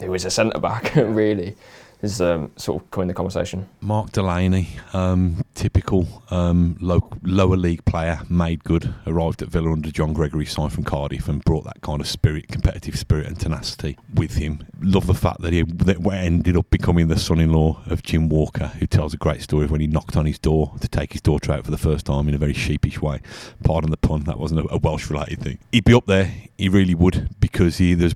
who 0.00 0.12
is 0.14 0.24
a 0.24 0.30
centre 0.30 0.58
back, 0.58 0.94
really 0.96 1.54
is 2.02 2.20
um, 2.20 2.50
sort 2.56 2.82
of 2.82 2.90
coming 2.90 3.08
the 3.08 3.14
conversation. 3.14 3.68
Mark 3.80 4.12
Delaney, 4.12 4.68
um, 4.92 5.44
typical 5.54 6.22
um, 6.30 6.76
low, 6.80 7.10
lower 7.22 7.56
league 7.56 7.84
player, 7.84 8.20
made 8.28 8.64
good, 8.64 8.94
arrived 9.06 9.42
at 9.42 9.48
Villa 9.48 9.72
under 9.72 9.90
John 9.90 10.12
Gregory, 10.12 10.46
signed 10.46 10.72
from 10.72 10.84
Cardiff, 10.84 11.28
and 11.28 11.44
brought 11.44 11.64
that 11.64 11.80
kind 11.82 12.00
of 12.00 12.08
spirit, 12.08 12.48
competitive 12.48 12.98
spirit 12.98 13.26
and 13.26 13.38
tenacity 13.38 13.98
with 14.14 14.36
him. 14.36 14.66
Love 14.80 15.06
the 15.06 15.14
fact 15.14 15.40
that 15.42 15.52
he 15.52 15.62
that 15.62 15.98
ended 16.12 16.56
up 16.56 16.70
becoming 16.70 17.08
the 17.08 17.18
son-in-law 17.18 17.82
of 17.86 18.02
Jim 18.02 18.28
Walker, 18.28 18.68
who 18.78 18.86
tells 18.86 19.14
a 19.14 19.18
great 19.18 19.42
story 19.42 19.64
of 19.64 19.70
when 19.70 19.80
he 19.80 19.86
knocked 19.86 20.16
on 20.16 20.26
his 20.26 20.38
door 20.38 20.72
to 20.80 20.88
take 20.88 21.12
his 21.12 21.20
daughter 21.20 21.52
out 21.52 21.64
for 21.64 21.70
the 21.70 21.78
first 21.78 22.06
time 22.06 22.28
in 22.28 22.34
a 22.34 22.38
very 22.38 22.54
sheepish 22.54 23.00
way. 23.00 23.20
Pardon 23.64 23.90
the 23.90 23.96
pun, 23.96 24.24
that 24.24 24.38
wasn't 24.38 24.60
a, 24.60 24.74
a 24.74 24.78
Welsh-related 24.78 25.40
thing. 25.40 25.58
He'd 25.72 25.84
be 25.84 25.94
up 25.94 26.06
there, 26.06 26.32
he 26.56 26.68
really 26.68 26.94
would, 26.94 27.28
because 27.40 27.78
he 27.78 27.94
there's 27.94 28.14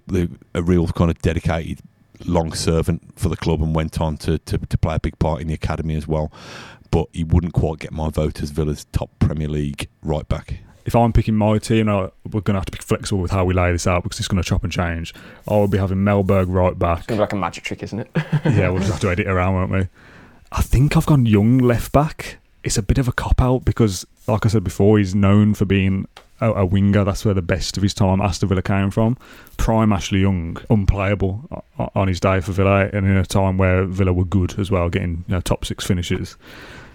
a 0.54 0.62
real 0.62 0.86
kind 0.88 1.10
of 1.10 1.18
dedicated 1.20 1.80
long 2.24 2.52
servant 2.52 3.18
for 3.18 3.28
the 3.28 3.36
club 3.36 3.62
and 3.62 3.74
went 3.74 4.00
on 4.00 4.16
to, 4.18 4.38
to, 4.38 4.58
to 4.58 4.78
play 4.78 4.96
a 4.96 5.00
big 5.00 5.18
part 5.18 5.40
in 5.40 5.48
the 5.48 5.54
academy 5.54 5.96
as 5.96 6.06
well. 6.06 6.32
But 6.90 7.08
he 7.12 7.24
wouldn't 7.24 7.54
quite 7.54 7.80
get 7.80 7.92
my 7.92 8.08
vote 8.08 8.42
as 8.42 8.50
Villa's 8.50 8.84
top 8.92 9.10
Premier 9.18 9.48
League 9.48 9.88
right 10.02 10.28
back. 10.28 10.58
If 10.84 10.94
I'm 10.94 11.12
picking 11.12 11.34
my 11.34 11.58
team, 11.58 11.86
we're 11.86 12.10
going 12.40 12.54
to 12.54 12.54
have 12.54 12.66
to 12.66 12.72
be 12.72 12.78
flexible 12.78 13.20
with 13.20 13.30
how 13.30 13.44
we 13.44 13.54
lay 13.54 13.72
this 13.72 13.86
out 13.86 14.02
because 14.02 14.18
it's 14.18 14.28
going 14.28 14.42
to 14.42 14.46
chop 14.46 14.64
and 14.64 14.72
change. 14.72 15.14
I 15.48 15.54
will 15.54 15.66
be 15.66 15.78
having 15.78 15.98
Mellberg 15.98 16.46
right 16.48 16.78
back. 16.78 16.98
It's 16.98 17.06
going 17.06 17.16
to 17.16 17.20
be 17.20 17.24
like 17.24 17.32
a 17.32 17.36
magic 17.36 17.64
trick, 17.64 17.82
isn't 17.82 18.00
it? 18.00 18.10
yeah, 18.44 18.68
we'll 18.68 18.80
just 18.80 18.92
have 18.92 19.00
to 19.00 19.10
edit 19.10 19.26
around, 19.26 19.54
won't 19.54 19.70
we? 19.70 19.88
I 20.52 20.62
think 20.62 20.96
I've 20.96 21.06
gone 21.06 21.24
Young 21.26 21.58
left 21.58 21.90
back. 21.90 22.38
It's 22.62 22.76
a 22.76 22.82
bit 22.82 22.98
of 22.98 23.08
a 23.08 23.12
cop 23.12 23.40
out 23.40 23.64
because, 23.64 24.06
like 24.26 24.44
I 24.44 24.50
said 24.50 24.62
before, 24.62 24.98
he's 24.98 25.14
known 25.14 25.54
for 25.54 25.64
being 25.64 26.06
a, 26.40 26.52
a, 26.52 26.66
winger. 26.66 27.04
That's 27.04 27.24
where 27.24 27.34
the 27.34 27.42
best 27.42 27.76
of 27.76 27.82
his 27.82 27.94
time 27.94 28.20
Aston 28.20 28.48
Villa 28.48 28.62
came 28.62 28.90
from. 28.90 29.16
Prime 29.56 29.92
Ashley 29.92 30.20
Young, 30.20 30.56
unplayable 30.70 31.64
on 31.94 32.08
his 32.08 32.20
day 32.20 32.40
for 32.40 32.52
Villa, 32.52 32.88
and 32.92 33.06
in 33.06 33.16
a 33.16 33.24
time 33.24 33.58
where 33.58 33.84
Villa 33.84 34.12
were 34.12 34.24
good 34.24 34.58
as 34.58 34.70
well, 34.70 34.88
getting 34.88 35.24
you 35.28 35.34
know, 35.34 35.40
top 35.40 35.64
six 35.64 35.86
finishes. 35.86 36.36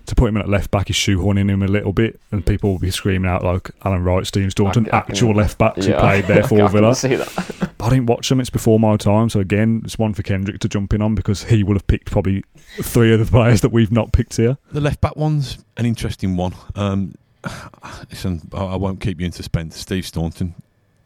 To 0.06 0.16
put 0.16 0.30
him 0.30 0.38
at 0.38 0.50
left 0.50 0.72
back 0.72 0.90
is 0.90 0.96
shoehorning 0.96 1.50
him 1.50 1.62
a 1.62 1.68
little 1.68 1.94
bit, 1.94 2.20
and 2.32 2.44
people 2.44 2.72
will 2.72 2.80
be 2.80 2.90
screaming 2.90 3.30
out 3.30 3.44
like 3.44 3.70
Alan 3.86 4.04
Wright, 4.04 4.26
Steve 4.26 4.52
Staunton, 4.52 4.88
I, 4.92 4.98
I 4.98 5.00
actual 5.02 5.36
left 5.36 5.60
backs 5.60 5.86
yeah, 5.86 5.96
who 5.96 6.00
played 6.00 6.26
there 6.26 6.44
for 6.48 6.68
Villa. 6.68 6.96
See 6.96 7.16
that. 7.16 7.72
I 7.80 7.90
didn't 7.90 8.08
watch 8.08 8.28
them; 8.28 8.40
it's 8.40 8.50
before 8.50 8.80
my 8.80 8.98
time. 8.98 9.30
So 9.30 9.40
again, 9.40 9.82
it's 9.86 10.00
one 10.00 10.14
for 10.14 10.24
Kendrick 10.24 10.60
to 10.62 10.70
jump 10.70 10.94
in 10.94 11.02
on 11.02 11.16
because 11.16 11.44
he 11.44 11.64
will 11.64 11.76
have 11.76 11.88
picked 11.88 12.12
probably 12.12 12.44
three 12.82 13.14
of 13.14 13.20
the 13.20 13.26
players 13.26 13.62
that 13.62 13.72
we've 13.72 13.92
not 13.92 14.12
picked 14.12 14.38
here. 14.38 14.58
The 14.72 14.82
left 14.82 15.00
back 15.00 15.16
one's 15.16 15.60
an 15.78 15.86
interesting 15.86 16.36
one. 16.36 16.56
Um, 16.76 17.14
listen, 18.10 18.50
I 18.54 18.76
won't 18.76 19.00
keep 19.00 19.20
you 19.20 19.26
in 19.26 19.32
suspense. 19.32 19.78
Steve 19.78 20.06
Staunton 20.06 20.56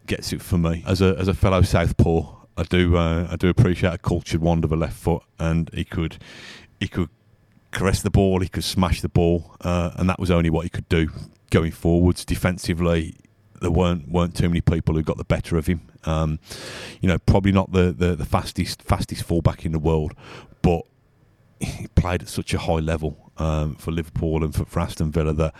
gets 0.05 0.33
it 0.33 0.41
for 0.41 0.57
me 0.57 0.83
as 0.85 1.01
a 1.01 1.15
as 1.17 1.27
a 1.27 1.33
fellow 1.33 1.61
southpaw. 1.61 2.35
I 2.57 2.63
do 2.63 2.97
uh, 2.97 3.27
I 3.31 3.35
do 3.35 3.49
appreciate 3.49 3.93
a 3.93 3.97
cultured 3.97 4.41
wand 4.41 4.63
of 4.63 4.71
a 4.71 4.75
left 4.75 4.97
foot, 4.97 5.23
and 5.39 5.69
he 5.73 5.83
could 5.83 6.17
he 6.79 6.87
could 6.87 7.09
caress 7.71 8.01
the 8.01 8.11
ball, 8.11 8.39
he 8.39 8.47
could 8.47 8.63
smash 8.63 9.01
the 9.01 9.09
ball, 9.09 9.55
uh, 9.61 9.91
and 9.95 10.09
that 10.09 10.19
was 10.19 10.29
only 10.31 10.49
what 10.49 10.63
he 10.63 10.69
could 10.69 10.87
do 10.89 11.09
going 11.49 11.71
forwards. 11.71 12.23
Defensively, 12.25 13.15
there 13.61 13.71
weren't 13.71 14.09
weren't 14.09 14.35
too 14.35 14.49
many 14.49 14.61
people 14.61 14.95
who 14.95 15.01
got 15.01 15.17
the 15.17 15.23
better 15.23 15.57
of 15.57 15.67
him. 15.67 15.81
Um, 16.05 16.39
you 17.01 17.07
know, 17.07 17.17
probably 17.17 17.51
not 17.51 17.71
the, 17.71 17.91
the, 17.91 18.15
the 18.15 18.25
fastest 18.25 18.81
fastest 18.81 19.23
fullback 19.23 19.65
in 19.65 19.71
the 19.71 19.79
world, 19.79 20.13
but 20.61 20.81
he 21.59 21.87
played 21.87 22.21
at 22.21 22.29
such 22.29 22.53
a 22.53 22.59
high 22.59 22.79
level 22.79 23.31
um, 23.37 23.75
for 23.75 23.91
Liverpool 23.91 24.43
and 24.43 24.53
for, 24.53 24.65
for 24.65 24.79
Aston 24.79 25.11
Villa 25.11 25.33
that 25.33 25.53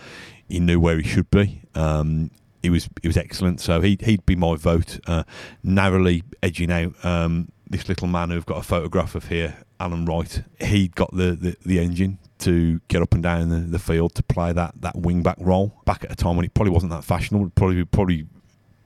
he 0.50 0.60
knew 0.60 0.80
where 0.80 0.98
he 0.98 1.04
should 1.08 1.30
be. 1.30 1.62
Um, 1.76 2.32
he 2.62 2.70
was 2.70 2.90
he 3.02 3.08
was 3.08 3.18
excellent. 3.18 3.60
So 3.60 3.82
he 3.82 3.98
he'd 4.02 4.26
be 4.26 4.36
my 4.36 4.56
vote. 4.56 5.00
Uh, 5.06 5.24
narrowly 5.64 6.24
edging 6.42 6.72
out 6.72 6.94
um, 7.04 7.50
this 7.70 7.90
little 7.90 8.08
man 8.08 8.30
who've 8.30 8.46
got 8.46 8.58
a 8.58 8.64
photograph 8.64 9.16
of 9.16 9.28
here, 9.28 9.58
Alan 9.80 10.06
Wright, 10.06 10.44
he 10.62 10.88
got 10.88 11.12
the, 11.16 11.32
the, 11.32 11.58
the 11.66 11.80
engine 11.80 12.20
to 12.40 12.80
get 12.88 13.02
up 13.02 13.14
and 13.14 13.24
down 13.24 13.50
the, 13.50 13.60
the 13.60 13.80
field 13.80 14.16
to 14.16 14.24
play 14.24 14.54
that, 14.54 14.74
that 14.82 14.96
wing 14.98 15.24
back 15.24 15.38
role 15.40 15.82
back 15.86 16.04
at 16.04 16.12
a 16.12 16.16
time 16.16 16.36
when 16.36 16.46
it 16.46 16.54
probably 16.54 16.72
wasn't 16.72 16.92
that 16.92 17.04
fashionable. 17.04 17.50
Probably 17.56 17.84
probably 17.86 18.28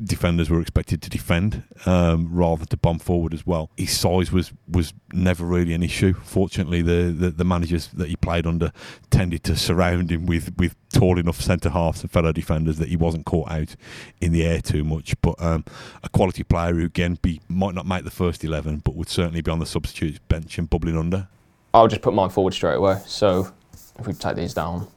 defenders 0.03 0.49
were 0.49 0.61
expected 0.61 1.01
to 1.01 1.09
defend 1.09 1.63
um, 1.85 2.29
rather 2.31 2.65
to 2.65 2.77
bomb 2.77 2.99
forward 2.99 3.33
as 3.33 3.45
well. 3.47 3.69
His 3.77 3.97
size 3.97 4.31
was 4.31 4.51
was 4.67 4.93
never 5.11 5.43
really 5.45 5.73
an 5.73 5.81
issue. 5.81 6.13
Fortunately, 6.13 6.81
the, 6.81 7.11
the, 7.11 7.31
the 7.31 7.43
managers 7.43 7.87
that 7.87 8.07
he 8.07 8.15
played 8.15 8.45
under 8.45 8.71
tended 9.09 9.43
to 9.45 9.55
surround 9.55 10.11
him 10.11 10.25
with, 10.25 10.55
with 10.57 10.75
tall 10.91 11.17
enough 11.17 11.41
centre 11.41 11.69
halves 11.69 12.01
and 12.01 12.11
fellow 12.11 12.31
defenders 12.31 12.77
that 12.77 12.89
he 12.89 12.95
wasn't 12.95 13.25
caught 13.25 13.49
out 13.49 13.75
in 14.21 14.31
the 14.31 14.43
air 14.43 14.61
too 14.61 14.83
much. 14.83 15.19
But 15.21 15.41
um, 15.41 15.65
a 16.03 16.09
quality 16.09 16.43
player 16.43 16.73
who 16.73 16.85
again 16.85 17.17
be 17.21 17.41
might 17.47 17.73
not 17.73 17.87
make 17.87 18.03
the 18.03 18.11
first 18.11 18.43
eleven, 18.43 18.77
but 18.77 18.95
would 18.95 19.09
certainly 19.09 19.41
be 19.41 19.51
on 19.51 19.59
the 19.59 19.65
substitutes 19.65 20.19
bench 20.27 20.57
and 20.57 20.69
bubbling 20.69 20.97
under. 20.97 21.27
I'll 21.73 21.87
just 21.87 22.01
put 22.01 22.13
mine 22.13 22.29
forward 22.29 22.53
straight 22.53 22.75
away. 22.75 22.99
So 23.05 23.51
if 23.99 24.07
we 24.07 24.13
take 24.13 24.35
these 24.35 24.53
down, 24.53 24.87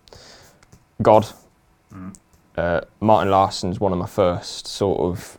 God. 1.02 1.26
Mm 1.92 2.14
uh, 2.61 2.81
Martin 3.00 3.31
Laursen's 3.31 3.81
one 3.81 3.93
of 3.93 3.99
my 3.99 4.07
first 4.07 4.67
sort 4.67 5.00
of 5.00 5.38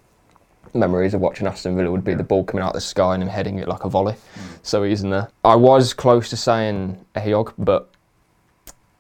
memories 0.73 1.13
of 1.13 1.21
watching 1.21 1.47
Aston 1.47 1.75
Villa 1.75 1.91
would 1.91 2.03
be 2.03 2.15
the 2.15 2.23
ball 2.23 2.43
coming 2.43 2.63
out 2.63 2.69
of 2.69 2.73
the 2.73 2.81
sky 2.81 3.13
and 3.13 3.21
him 3.21 3.29
heading 3.29 3.59
it 3.59 3.67
like 3.67 3.83
a 3.83 3.89
volley. 3.89 4.13
Mm. 4.13 4.59
So 4.63 4.83
he's 4.83 5.03
in 5.03 5.09
there. 5.09 5.29
I 5.43 5.55
was 5.55 5.93
close 5.93 6.29
to 6.29 6.37
saying 6.37 7.03
Ehiogu, 7.15 7.53
but 7.57 7.89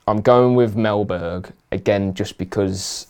I'm 0.07 0.21
going 0.21 0.55
with 0.55 0.75
Mellberg 0.75 1.51
again 1.71 2.13
just 2.13 2.37
because 2.37 3.07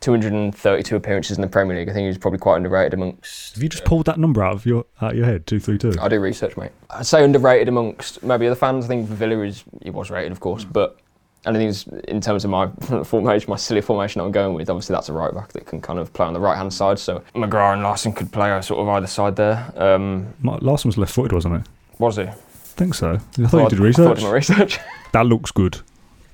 232 0.00 0.96
appearances 0.96 1.36
in 1.36 1.42
the 1.42 1.48
Premier 1.48 1.76
League. 1.76 1.88
I 1.88 1.92
think 1.92 2.04
he 2.04 2.08
was 2.08 2.18
probably 2.18 2.38
quite 2.38 2.56
underrated 2.56 2.94
amongst. 2.94 3.54
Have 3.54 3.62
you 3.62 3.68
just 3.68 3.84
pulled 3.84 4.06
that 4.06 4.18
number 4.18 4.42
out 4.42 4.54
of 4.54 4.64
your 4.64 4.86
out 5.02 5.12
of 5.12 5.16
your 5.16 5.26
head? 5.26 5.46
Two 5.46 5.58
three 5.58 5.76
two. 5.76 5.92
I 6.00 6.08
do 6.08 6.20
research, 6.20 6.56
mate. 6.56 6.70
I'd 6.90 7.06
say 7.06 7.24
underrated 7.24 7.68
amongst 7.68 8.22
maybe 8.22 8.46
other 8.46 8.56
fans. 8.56 8.84
I 8.84 8.88
think 8.88 9.08
Villa 9.08 9.40
is 9.40 9.64
he 9.82 9.90
was 9.90 10.10
rated, 10.10 10.32
of 10.32 10.40
course, 10.40 10.64
mm. 10.64 10.72
but 10.72 11.00
and 11.46 11.56
I 11.56 11.60
think 11.60 12.04
in 12.08 12.20
terms 12.20 12.44
of 12.44 12.50
my 12.50 12.66
formation, 13.04 13.48
my 13.48 13.56
silly 13.56 13.80
formation 13.80 14.20
I'm 14.20 14.32
going 14.32 14.54
with, 14.54 14.68
obviously 14.68 14.94
that's 14.94 15.08
a 15.08 15.12
right 15.12 15.32
back 15.32 15.52
that 15.52 15.64
can 15.66 15.80
kind 15.80 15.98
of 15.98 16.12
play 16.12 16.26
on 16.26 16.34
the 16.34 16.40
right 16.40 16.56
hand 16.56 16.74
side. 16.74 16.98
So 16.98 17.22
McGrath 17.34 17.74
and 17.74 17.82
Laursen 17.82 18.14
could 18.14 18.32
play 18.32 18.60
sort 18.62 18.80
of 18.80 18.88
either 18.88 19.06
side 19.06 19.36
there. 19.36 19.72
Um, 19.76 20.34
Laursen 20.42 20.86
was 20.86 20.98
left 20.98 21.12
footed, 21.12 21.32
wasn't 21.32 21.54
it? 21.54 21.62
Was 21.98 22.16
he? 22.16 22.24
I 22.24 22.34
think 22.78 22.94
so. 22.94 23.12
I 23.12 23.16
thought 23.16 23.52
well, 23.52 23.62
you 23.62 23.70
did 23.70 23.78
research. 23.78 24.10
I 24.10 24.14
did 24.14 24.24
my 24.24 24.30
research. 24.30 24.80
that 25.12 25.24
looks 25.24 25.52
good 25.52 25.78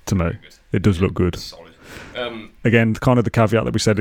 to 0.07 0.15
me. 0.15 0.39
It 0.73 0.83
does 0.83 1.01
look 1.01 1.13
good. 1.15 1.37
Um, 2.17 2.53
Again, 2.65 2.95
kind 2.95 3.19
of 3.19 3.25
the 3.25 3.31
caveat 3.31 3.65
that 3.65 3.75
we 3.75 3.81
said, 3.81 3.99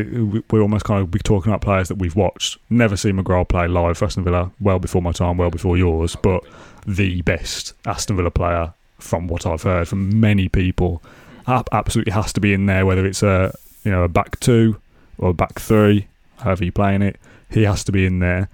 we're 0.51 0.61
almost 0.61 0.85
kind 0.85 1.01
of 1.01 1.11
be 1.11 1.19
talking 1.19 1.51
about 1.51 1.61
players 1.61 1.89
that 1.89 1.97
we've 1.97 2.15
watched. 2.15 2.57
Never 2.69 2.95
seen 2.95 3.17
McGrath 3.17 3.49
play 3.49 3.67
live 3.67 3.97
for 3.97 4.05
Aston 4.05 4.23
Villa, 4.23 4.51
well 4.59 4.79
before 4.79 5.01
my 5.01 5.11
time, 5.11 5.37
well 5.37 5.51
before 5.51 5.77
yours, 5.77 6.15
but 6.15 6.43
the 6.87 7.21
best 7.21 7.73
Aston 7.85 8.15
Villa 8.15 8.31
player 8.31 8.73
from 9.01 9.27
what 9.27 9.45
I've 9.45 9.63
heard 9.63 9.87
from 9.87 10.19
many 10.19 10.47
people, 10.49 11.01
absolutely 11.47 12.13
has 12.13 12.33
to 12.33 12.41
be 12.41 12.53
in 12.53 12.65
there. 12.65 12.85
Whether 12.85 13.05
it's 13.05 13.23
a 13.23 13.53
you 13.83 13.91
know 13.91 14.03
a 14.03 14.07
back 14.07 14.39
two 14.39 14.79
or 15.17 15.29
a 15.29 15.33
back 15.33 15.59
three, 15.59 16.07
however 16.37 16.63
you're 16.63 16.71
playing 16.71 17.01
it, 17.01 17.19
he 17.49 17.63
has 17.63 17.83
to 17.85 17.91
be 17.91 18.05
in 18.05 18.19
there. 18.19 18.49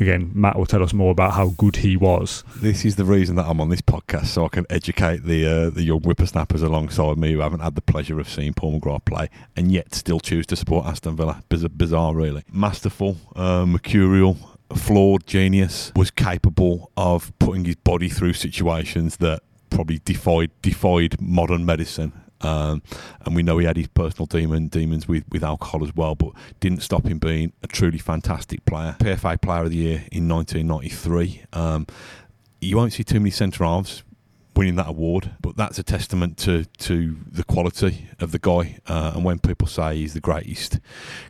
Again, 0.00 0.30
Matt 0.32 0.56
will 0.56 0.66
tell 0.66 0.84
us 0.84 0.92
more 0.92 1.10
about 1.10 1.32
how 1.32 1.48
good 1.58 1.76
he 1.76 1.96
was. 1.96 2.44
This 2.54 2.84
is 2.84 2.94
the 2.94 3.04
reason 3.04 3.34
that 3.34 3.46
I'm 3.46 3.60
on 3.60 3.68
this 3.68 3.80
podcast, 3.80 4.26
so 4.26 4.44
I 4.44 4.48
can 4.48 4.64
educate 4.70 5.24
the 5.24 5.44
uh, 5.44 5.70
the 5.70 5.82
young 5.82 6.00
whippersnappers 6.00 6.62
alongside 6.62 7.18
me 7.18 7.32
who 7.32 7.40
haven't 7.40 7.60
had 7.60 7.74
the 7.74 7.82
pleasure 7.82 8.20
of 8.20 8.28
seeing 8.28 8.54
Paul 8.54 8.80
McGrath 8.80 9.04
play 9.04 9.28
and 9.56 9.72
yet 9.72 9.94
still 9.94 10.20
choose 10.20 10.46
to 10.46 10.56
support 10.56 10.86
Aston 10.86 11.16
Villa. 11.16 11.42
Bizarre, 11.48 11.70
bizarre 11.70 12.14
really. 12.14 12.44
Masterful, 12.52 13.16
uh, 13.34 13.66
mercurial, 13.66 14.36
flawed 14.76 15.26
genius 15.26 15.92
was 15.96 16.10
capable 16.10 16.90
of 16.96 17.36
putting 17.38 17.64
his 17.64 17.76
body 17.76 18.08
through 18.08 18.34
situations 18.34 19.16
that 19.16 19.42
probably 19.70 20.00
defied 20.04 20.50
defied 20.62 21.20
modern 21.20 21.64
medicine. 21.64 22.12
Um, 22.40 22.82
and 23.26 23.34
we 23.34 23.42
know 23.42 23.58
he 23.58 23.66
had 23.66 23.76
his 23.76 23.88
personal 23.88 24.26
demon 24.26 24.68
demons 24.68 25.08
with, 25.08 25.24
with 25.28 25.42
alcohol 25.42 25.82
as 25.82 25.94
well, 25.96 26.14
but 26.14 26.30
didn't 26.60 26.82
stop 26.82 27.04
him 27.04 27.18
being 27.18 27.52
a 27.64 27.66
truly 27.66 27.98
fantastic 27.98 28.64
player. 28.64 28.96
PFA 29.00 29.40
Player 29.40 29.64
of 29.64 29.70
the 29.70 29.76
Year 29.76 30.04
in 30.12 30.28
1993. 30.28 31.42
Um, 31.52 31.86
you 32.60 32.76
won't 32.76 32.92
see 32.92 33.02
too 33.02 33.18
many 33.18 33.30
centre 33.30 33.64
halves 33.64 34.04
winning 34.58 34.74
that 34.74 34.88
award, 34.88 35.30
but 35.40 35.56
that's 35.56 35.78
a 35.78 35.84
testament 35.84 36.36
to 36.36 36.64
to 36.64 37.16
the 37.30 37.44
quality 37.44 38.08
of 38.18 38.32
the 38.32 38.38
guy. 38.38 38.78
Uh, 38.86 39.12
and 39.14 39.24
when 39.24 39.38
people 39.38 39.68
say 39.68 39.96
he's 39.96 40.14
the 40.14 40.20
greatest 40.20 40.80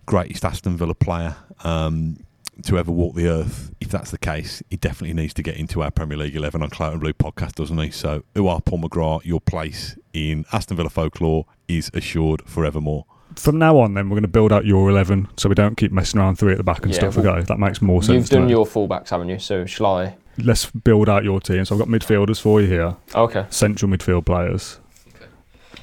greatest 0.06 0.44
Aston 0.44 0.76
Villa 0.76 0.94
player, 0.94 1.36
um, 1.62 2.16
to 2.62 2.78
ever 2.78 2.90
walk 2.90 3.14
the 3.14 3.28
earth, 3.28 3.72
if 3.80 3.88
that's 3.88 4.10
the 4.10 4.18
case, 4.18 4.62
he 4.70 4.76
definitely 4.76 5.14
needs 5.14 5.34
to 5.34 5.42
get 5.42 5.56
into 5.56 5.82
our 5.82 5.90
Premier 5.90 6.18
League 6.18 6.36
11 6.36 6.62
on 6.62 6.70
Claret 6.70 6.94
and 6.94 7.00
Blue 7.00 7.12
podcast, 7.12 7.54
doesn't 7.54 7.78
he? 7.78 7.90
So, 7.90 8.24
who 8.34 8.48
are 8.48 8.60
Paul 8.60 8.80
McGrath? 8.80 9.24
Your 9.24 9.40
place 9.40 9.96
in 10.12 10.44
Aston 10.52 10.76
Villa 10.76 10.90
folklore 10.90 11.46
is 11.68 11.90
assured 11.94 12.42
forevermore. 12.46 13.04
From 13.36 13.58
now 13.58 13.78
on, 13.78 13.94
then, 13.94 14.08
we're 14.08 14.14
going 14.14 14.22
to 14.22 14.28
build 14.28 14.52
out 14.52 14.64
your 14.64 14.88
11 14.90 15.28
so 15.36 15.48
we 15.48 15.54
don't 15.54 15.76
keep 15.76 15.92
messing 15.92 16.20
around 16.20 16.36
three 16.36 16.52
at 16.52 16.58
the 16.58 16.64
back 16.64 16.82
and 16.82 16.92
yeah, 16.92 16.98
stuff. 17.10 17.16
Well, 17.16 17.42
That 17.42 17.58
makes 17.58 17.80
more 17.80 18.02
sense. 18.02 18.30
You've 18.30 18.40
done 18.40 18.48
your 18.48 18.66
fullbacks, 18.66 19.10
haven't 19.10 19.28
you? 19.28 19.38
So, 19.38 19.64
shall 19.64 19.86
I? 19.86 20.16
Let's 20.38 20.66
build 20.66 21.08
out 21.08 21.24
your 21.24 21.40
team. 21.40 21.64
So, 21.64 21.74
I've 21.74 21.78
got 21.78 21.88
midfielders 21.88 22.40
for 22.40 22.60
you 22.60 22.66
here. 22.66 22.96
Okay. 23.14 23.46
Central 23.50 23.90
midfield 23.90 24.26
players. 24.26 24.80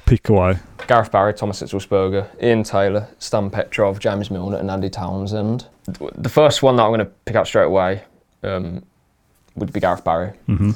Okay. 0.06 0.16
Pick 0.16 0.28
away. 0.28 0.58
Gareth 0.86 1.10
Barry, 1.10 1.34
Thomas 1.34 1.60
Hitzlsperger, 1.60 2.28
Ian 2.42 2.62
Taylor, 2.62 3.08
Stan 3.18 3.50
Petrov, 3.50 3.98
James 3.98 4.30
Milner, 4.30 4.58
and 4.58 4.70
Andy 4.70 4.88
Townsend. 4.88 5.66
The 5.84 6.28
first 6.28 6.62
one 6.62 6.76
that 6.76 6.84
I'm 6.84 6.90
going 6.90 7.00
to 7.00 7.06
pick 7.06 7.34
out 7.34 7.46
straight 7.46 7.64
away 7.64 8.04
um, 8.42 8.84
would 9.56 9.72
be 9.72 9.80
Gareth 9.80 10.04
Barry. 10.04 10.32
Mm-hmm. 10.48 10.70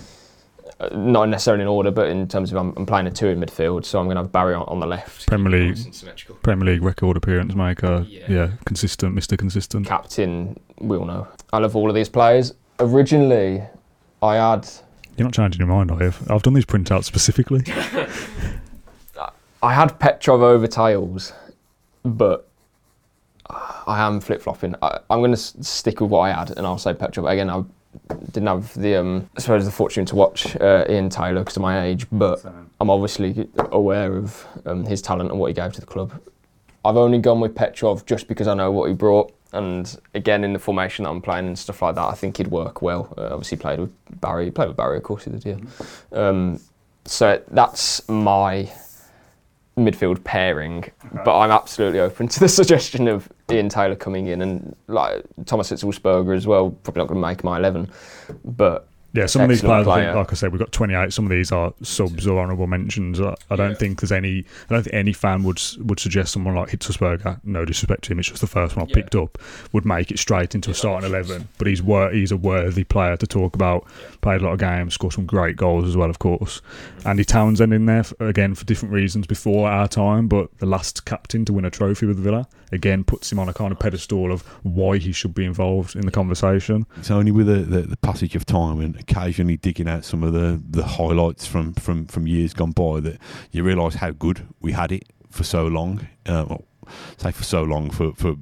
Uh, 0.81 0.89
not 0.97 1.29
necessarily 1.29 1.63
in 1.63 1.69
order, 1.69 1.91
but 1.91 2.09
in 2.09 2.27
terms 2.27 2.51
of 2.51 2.59
I'm, 2.59 2.73
I'm, 2.77 2.87
playing 2.87 3.07
a 3.07 3.11
two 3.11 3.29
in 3.29 3.41
midfield, 3.41 3.85
so 3.85 4.01
I'm 4.01 4.07
going 4.07 4.17
to 4.17 4.23
have 4.23 4.33
Barry 4.33 4.55
on, 4.55 4.63
on 4.63 4.81
the 4.81 4.87
left. 4.87 5.27
Premier 5.27 5.51
League, 5.51 5.79
Premier 6.43 6.73
League 6.73 6.83
record 6.83 7.17
appearance 7.17 7.55
maker. 7.55 8.05
Yeah. 8.09 8.25
yeah, 8.29 8.51
consistent, 8.65 9.15
Mr. 9.15 9.39
Consistent. 9.39 9.87
Captain, 9.87 10.59
we 10.79 10.97
all 10.97 11.05
know. 11.05 11.29
I 11.53 11.59
love 11.59 11.77
all 11.77 11.89
of 11.89 11.95
these 11.95 12.09
players. 12.09 12.55
Originally, 12.81 13.63
I 14.23 14.37
had. 14.37 14.69
You're 15.17 15.27
not 15.27 15.35
changing 15.35 15.59
your 15.59 15.69
mind, 15.69 15.93
I 15.93 16.05
have. 16.05 16.31
I've 16.31 16.43
done 16.43 16.55
these 16.55 16.65
printouts 16.65 17.05
specifically. 17.05 17.63
I 19.63 19.75
had 19.75 19.99
Petrov 19.99 20.41
over 20.41 20.67
Tails, 20.67 21.33
but 22.05 22.49
I 23.49 24.07
am 24.07 24.21
flip 24.21 24.41
flopping. 24.43 24.75
I'm 24.83 25.21
going 25.21 25.33
to 25.33 25.37
stick 25.37 26.01
with 26.01 26.11
what 26.11 26.21
I 26.21 26.33
had, 26.33 26.57
and 26.57 26.67
I'll 26.67 26.79
say 26.79 26.95
Petrov 26.95 27.27
again. 27.27 27.51
I 27.51 27.63
didn't 28.33 28.47
have 28.47 28.73
the, 28.75 28.97
um, 28.97 29.29
I 29.37 29.41
suppose, 29.41 29.65
the 29.65 29.71
fortune 29.71 30.07
to 30.07 30.17
watch 30.17 30.57
uh, 30.57 30.85
Ian 30.89 31.11
Taylor 31.11 31.41
because 31.41 31.57
of 31.57 31.63
my 31.63 31.85
age, 31.85 32.07
but 32.11 32.45
I'm 32.81 32.89
obviously 32.89 33.49
aware 33.73 34.17
of 34.17 34.47
um, 34.65 34.85
his 34.85 35.03
talent 35.03 35.31
and 35.31 35.39
what 35.39 35.49
he 35.49 35.55
gave 35.55 35.73
to 35.75 35.81
the 35.81 35.87
club. 35.87 36.13
I've 36.85 36.97
only 36.97 37.19
gone 37.19 37.41
with 37.41 37.55
Petrov 37.55 38.07
just 38.07 38.29
because 38.29 38.49
I 38.49 38.55
know 38.55 38.71
what 38.71 38.89
he 38.89 38.95
brought, 38.95 39.35
and 39.53 40.01
again 40.15 40.45
in 40.45 40.53
the 40.53 40.59
formation 40.59 41.03
that 41.03 41.11
I'm 41.11 41.21
playing 41.21 41.49
and 41.49 41.59
stuff 41.59 41.83
like 41.83 41.97
that, 41.97 42.05
I 42.05 42.15
think 42.15 42.39
he'd 42.39 42.47
work 42.47 42.81
well. 42.81 43.13
Uh, 43.19 43.29
obviously, 43.33 43.59
played 43.59 43.81
with 43.81 43.93
Barry. 44.21 44.51
Played 44.51 44.69
with 44.69 44.77
Barry, 44.77 44.97
of 44.97 45.03
course, 45.03 45.25
he 45.25 45.31
did. 45.33 45.45
Yeah. 45.45 45.55
Mm-hmm. 45.55 46.17
Um, 46.17 46.61
so 47.05 47.43
that's 47.51 48.09
my 48.09 48.71
midfield 49.81 50.23
pairing, 50.25 50.79
okay. 50.79 51.23
but 51.25 51.39
I'm 51.39 51.51
absolutely 51.51 52.01
open 52.01 52.29
to 52.29 52.41
the 52.41 52.49
suggestion 52.61 53.09
of 53.09 53.29
Ian 53.51 53.69
Taylor 53.69 53.97
coming 53.97 54.27
in 54.27 54.43
and 54.43 54.77
like 54.87 55.25
Thomas 55.47 55.71
Hitzlsperger 55.71 56.37
as 56.37 56.47
well. 56.47 56.71
Probably 56.71 57.01
not 57.01 57.09
going 57.09 57.21
to 57.21 57.27
make 57.27 57.45
my 57.45 57.59
eleven, 57.59 57.91
but 58.45 58.89
yeah, 59.13 59.27
some 59.27 59.43
of 59.43 59.49
these 59.49 59.61
players, 59.61 59.89
I 59.89 60.05
think, 60.05 60.17
like 60.17 60.33
I 60.33 60.35
said, 60.35 60.53
we've 60.53 60.61
got 60.61 60.71
28. 60.71 61.13
Some 61.13 61.25
of 61.25 61.31
these 61.31 61.51
are 61.51 61.75
subs 61.83 62.27
or 62.27 62.41
honourable 62.41 62.67
mentions. 62.67 63.21
I, 63.21 63.35
I 63.51 63.57
don't 63.57 63.71
yeah. 63.71 63.77
think 63.77 64.01
there's 64.01 64.13
any. 64.13 64.45
I 64.69 64.75
don't 64.75 64.83
think 64.85 64.95
any 64.95 65.13
fan 65.13 65.43
would 65.43 65.61
would 65.81 65.99
suggest 65.99 66.33
someone 66.33 66.55
like 66.55 66.69
Hitzlsperger. 66.69 67.41
No 67.43 67.65
disrespect 67.65 68.05
to 68.05 68.13
him, 68.13 68.21
it's 68.21 68.29
just 68.29 68.41
the 68.41 68.47
first 68.47 68.77
one 68.77 68.87
I 68.87 68.89
yeah. 68.89 68.95
picked 68.95 69.17
up. 69.17 69.39
Would 69.73 69.85
make 69.85 70.11
it 70.11 70.19
straight 70.19 70.55
into 70.55 70.71
yeah, 70.71 70.75
a 70.75 70.77
starting 70.77 71.11
eleven. 71.11 71.49
But 71.59 71.67
he's 71.67 71.83
wor- 71.83 72.13
he's 72.13 72.31
a 72.31 72.37
worthy 72.37 72.85
player 72.85 73.17
to 73.17 73.27
talk 73.27 73.55
about. 73.55 73.87
Played 74.21 74.43
a 74.43 74.45
lot 74.45 74.53
of 74.53 74.61
games, 74.61 74.95
scored 74.95 75.15
some 75.15 75.27
great 75.27 75.57
goals 75.57 75.89
as 75.89 75.97
well, 75.97 76.11
of 76.11 76.19
course. 76.21 76.61
Andy 77.05 77.25
Townsend 77.25 77.75
in 77.75 77.87
there 77.87 78.05
for, 78.05 78.29
again 78.29 78.55
for 78.55 78.65
different 78.65 78.95
reasons 78.95 79.27
before 79.27 79.69
our 79.69 79.89
time, 79.89 80.29
but 80.29 80.57
the 80.59 80.67
last 80.67 81.05
captain 81.05 81.45
to 81.47 81.53
win 81.53 81.65
a 81.65 81.71
trophy 81.71 82.07
with 82.07 82.19
Villa 82.19 82.47
again 82.73 83.05
puts 83.05 83.31
him 83.31 83.39
on 83.39 83.49
a 83.49 83.55
kind 83.55 83.73
of 83.73 83.79
pedestal 83.79 84.33
of 84.33 84.43
why 84.63 84.99
he 84.99 85.13
should 85.13 85.35
be 85.35 85.45
involved 85.45 85.97
in 85.97 86.03
the 86.03 86.11
conversation. 86.11 86.87
It's 86.97 87.11
only 87.11 87.33
with 87.33 87.47
the, 87.47 87.59
the, 87.59 87.83
the 87.83 87.97
passage 87.97 88.37
of 88.37 88.47
time 88.47 88.81
and 88.81 89.00
occasionally 89.01 89.57
digging 89.57 89.89
out 89.89 90.05
some 90.05 90.23
of 90.23 90.33
the, 90.33 90.63
the 90.71 90.85
highlights 90.85 91.47
from, 91.47 91.75
from, 91.75 92.07
from 92.07 92.27
years 92.27 92.53
gone 92.55 92.73
by 92.73 93.01
that 93.01 93.19
you 93.51 93.63
realise 93.63 93.97
how 93.97 94.11
good 94.11 94.47
we 94.61 94.73
had 94.73 94.93
it 94.93 95.05
for 95.31 95.45
so 95.45 95.67
long. 95.67 96.07
Uh, 96.27 96.45
well, 96.49 96.65
say 97.17 97.31
for 97.33 97.45
so 97.45 97.63
long, 97.63 97.91
for, 97.91 98.13
for 98.15 98.37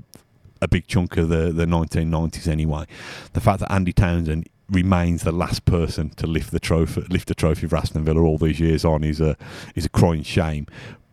a 0.60 0.68
big 0.68 0.86
chunk 0.86 1.16
of 1.16 1.28
the, 1.28 1.52
the 1.52 1.66
1990s 1.66 2.48
anyway. 2.48 2.84
The 3.32 3.40
fact 3.40 3.60
that 3.60 3.72
Andy 3.72 3.92
Townsend 3.92 4.48
remains 4.70 5.22
the 5.22 5.32
last 5.32 5.64
person 5.64 6.10
to 6.10 6.26
lift 6.26 6.50
the 6.50 6.60
trophy, 6.60 7.02
lift 7.08 7.28
the 7.28 7.34
trophy 7.34 7.66
for 7.66 7.76
Aston 7.76 8.04
Villa 8.04 8.20
all 8.20 8.38
these 8.38 8.60
years 8.60 8.84
on 8.84 9.04
is 9.04 9.20
a 9.20 9.36
is 9.74 9.86
a 9.86 9.88
crying 9.88 10.22
shame. 10.22 10.66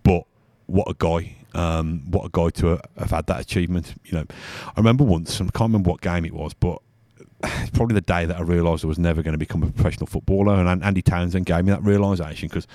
But 0.03 0.25
what 0.65 0.89
a 0.89 0.95
guy! 0.97 1.37
Um, 1.53 2.03
what 2.11 2.25
a 2.25 2.29
guy 2.29 2.49
to 2.61 2.81
have 2.97 3.11
had 3.11 3.27
that 3.27 3.39
achievement. 3.39 3.95
You 4.03 4.13
know, 4.19 4.25
I 4.67 4.73
remember 4.75 5.05
once, 5.05 5.39
I 5.39 5.45
can't 5.45 5.69
remember 5.71 5.89
what 5.89 6.01
game 6.01 6.25
it 6.25 6.33
was, 6.33 6.53
but 6.53 6.81
probably 7.73 7.93
the 7.93 8.01
day 8.01 8.25
that 8.25 8.37
I 8.37 8.41
realised 8.41 8.83
I 8.83 8.87
was 8.87 8.99
never 8.99 9.21
going 9.21 9.33
to 9.33 9.37
become 9.37 9.63
a 9.63 9.71
professional 9.71 10.07
footballer. 10.07 10.55
And 10.55 10.83
Andy 10.83 11.01
Townsend 11.01 11.45
gave 11.45 11.65
me 11.65 11.71
that 11.71 11.83
realisation 11.83 12.47
because 12.47 12.67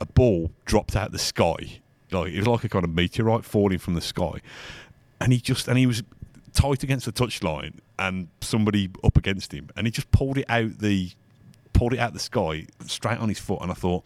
a 0.00 0.06
ball 0.06 0.50
dropped 0.64 0.96
out 0.96 1.06
of 1.06 1.12
the 1.12 1.18
sky, 1.18 1.80
like 2.10 2.32
it 2.32 2.38
was 2.38 2.46
like 2.46 2.64
a 2.64 2.68
kind 2.68 2.84
of 2.84 2.94
meteorite 2.94 3.44
falling 3.44 3.78
from 3.78 3.94
the 3.94 4.00
sky, 4.00 4.40
and 5.20 5.32
he 5.32 5.40
just 5.40 5.68
and 5.68 5.78
he 5.78 5.86
was 5.86 6.02
tight 6.52 6.82
against 6.82 7.06
the 7.06 7.12
touchline 7.12 7.74
and 7.98 8.28
somebody 8.40 8.90
up 9.04 9.16
against 9.16 9.52
him, 9.52 9.70
and 9.76 9.86
he 9.86 9.90
just 9.90 10.10
pulled 10.10 10.38
it 10.38 10.46
out 10.48 10.78
the 10.78 11.10
pulled 11.72 11.92
it 11.92 11.98
out 11.98 12.12
the 12.12 12.18
sky 12.18 12.66
straight 12.86 13.18
on 13.18 13.28
his 13.28 13.38
foot, 13.38 13.60
and 13.62 13.70
I 13.70 13.74
thought. 13.74 14.04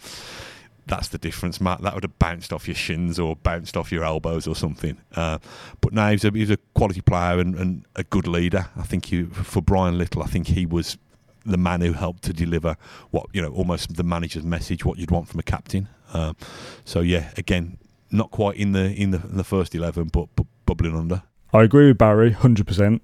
That's 0.90 1.06
the 1.06 1.18
difference, 1.18 1.60
Matt. 1.60 1.82
That 1.82 1.94
would 1.94 2.02
have 2.02 2.18
bounced 2.18 2.52
off 2.52 2.66
your 2.66 2.74
shins 2.74 3.20
or 3.20 3.36
bounced 3.36 3.76
off 3.76 3.92
your 3.92 4.02
elbows 4.02 4.48
or 4.48 4.56
something. 4.56 4.98
Uh, 5.14 5.38
but 5.80 5.92
now 5.92 6.10
he's 6.10 6.24
a, 6.24 6.30
he's 6.30 6.50
a 6.50 6.56
quality 6.74 7.00
player 7.00 7.38
and, 7.38 7.54
and 7.54 7.84
a 7.94 8.02
good 8.02 8.26
leader. 8.26 8.66
I 8.76 8.82
think 8.82 9.06
he, 9.06 9.22
for 9.22 9.62
Brian 9.62 9.96
Little, 9.96 10.20
I 10.20 10.26
think 10.26 10.48
he 10.48 10.66
was 10.66 10.98
the 11.46 11.56
man 11.56 11.80
who 11.80 11.92
helped 11.92 12.24
to 12.24 12.32
deliver 12.32 12.76
what 13.12 13.26
you 13.32 13.40
know 13.40 13.52
almost 13.52 13.94
the 13.94 14.02
manager's 14.02 14.44
message, 14.44 14.84
what 14.84 14.98
you'd 14.98 15.12
want 15.12 15.28
from 15.28 15.38
a 15.38 15.44
captain. 15.44 15.88
Um, 16.12 16.36
so 16.84 17.00
yeah, 17.00 17.30
again, 17.36 17.78
not 18.10 18.32
quite 18.32 18.56
in 18.56 18.72
the 18.72 18.92
in 18.92 19.12
the, 19.12 19.22
in 19.22 19.36
the 19.36 19.44
first 19.44 19.76
eleven, 19.76 20.08
but, 20.08 20.26
but 20.34 20.46
bubbling 20.66 20.96
under. 20.96 21.22
I 21.52 21.62
agree 21.62 21.86
with 21.86 21.98
Barry, 21.98 22.32
hundred 22.32 22.66
percent. 22.66 23.00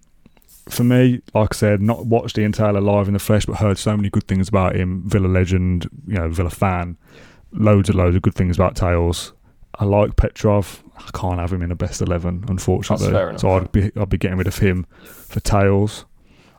For 0.68 0.82
me, 0.82 1.22
like 1.34 1.54
I 1.54 1.56
said, 1.56 1.80
not 1.80 2.06
watched 2.06 2.36
Ian 2.36 2.50
Taylor 2.50 2.80
live 2.80 3.06
in 3.06 3.12
the 3.12 3.20
flesh, 3.20 3.46
but 3.46 3.58
heard 3.58 3.78
so 3.78 3.96
many 3.96 4.10
good 4.10 4.26
things 4.26 4.48
about 4.48 4.74
him. 4.74 5.08
Villa 5.08 5.28
legend, 5.28 5.88
you 6.08 6.14
know, 6.14 6.28
Villa 6.28 6.50
fan. 6.50 6.96
Loads 7.56 7.88
and 7.88 7.98
loads 7.98 8.16
of 8.16 8.22
good 8.22 8.34
things 8.34 8.56
about 8.56 8.76
Tails. 8.76 9.32
I 9.78 9.84
like 9.84 10.16
Petrov. 10.16 10.82
I 10.96 11.10
can't 11.12 11.38
have 11.38 11.52
him 11.52 11.62
in 11.62 11.70
a 11.70 11.74
best 11.76 12.00
eleven, 12.00 12.44
unfortunately. 12.48 13.10
fair 13.10 13.28
enough. 13.30 13.40
So 13.40 13.50
I'd 13.50 13.72
be 13.72 13.90
I'd 13.96 14.08
be 14.08 14.18
getting 14.18 14.38
rid 14.38 14.46
of 14.46 14.58
him 14.58 14.86
for 15.04 15.40
Tails. 15.40 16.04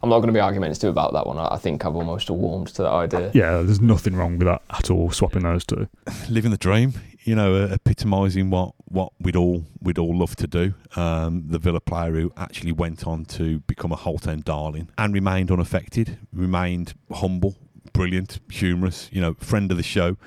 I'm 0.04 0.10
not 0.10 0.20
going 0.20 0.28
to 0.28 0.34
be 0.34 0.40
argumentative 0.40 0.90
about 0.90 1.14
that 1.14 1.26
one. 1.26 1.38
I 1.40 1.56
I 1.56 1.58
think 1.58 1.86
I've 1.86 1.96
almost 1.96 2.30
warmed 2.30 2.68
to 2.68 2.84
that 2.84 2.92
idea. 2.92 3.32
Yeah, 3.34 3.62
there's 3.62 3.82
nothing 3.82 4.16
wrong 4.16 4.38
with 4.38 4.48
that 4.48 4.62
at 4.70 4.92
all. 4.92 5.12
Swapping 5.12 5.44
those 5.44 5.66
two. 5.66 5.88
living 6.30 6.52
the 6.52 6.58
dream, 6.58 6.94
you 7.24 7.36
know, 7.36 7.56
uh, 7.56 7.68
epitomising 7.74 8.50
what, 8.50 8.74
what 8.86 9.12
we'd 9.20 9.36
all 9.36 9.66
we'd 9.82 9.98
all 9.98 10.16
love 10.18 10.36
to 10.38 10.48
do. 10.48 10.74
Um, 10.96 11.46
the 11.48 11.60
Villa 11.60 11.82
player 11.82 12.14
who 12.14 12.32
actually 12.38 12.72
went 12.72 13.08
on 13.08 13.26
to 13.26 13.60
become 13.62 13.92
a 13.92 13.96
Holt 13.96 14.28
End 14.28 14.46
darling 14.46 14.90
and 14.98 15.14
remained 15.14 15.52
unaffected, 15.52 16.20
remained 16.32 16.94
humble, 17.12 17.56
brilliant, 17.98 18.40
humorous, 18.52 19.10
you 19.12 19.20
know, 19.20 19.34
friend 19.40 19.72
of 19.72 19.78
the 19.78 19.84
show. 19.84 20.18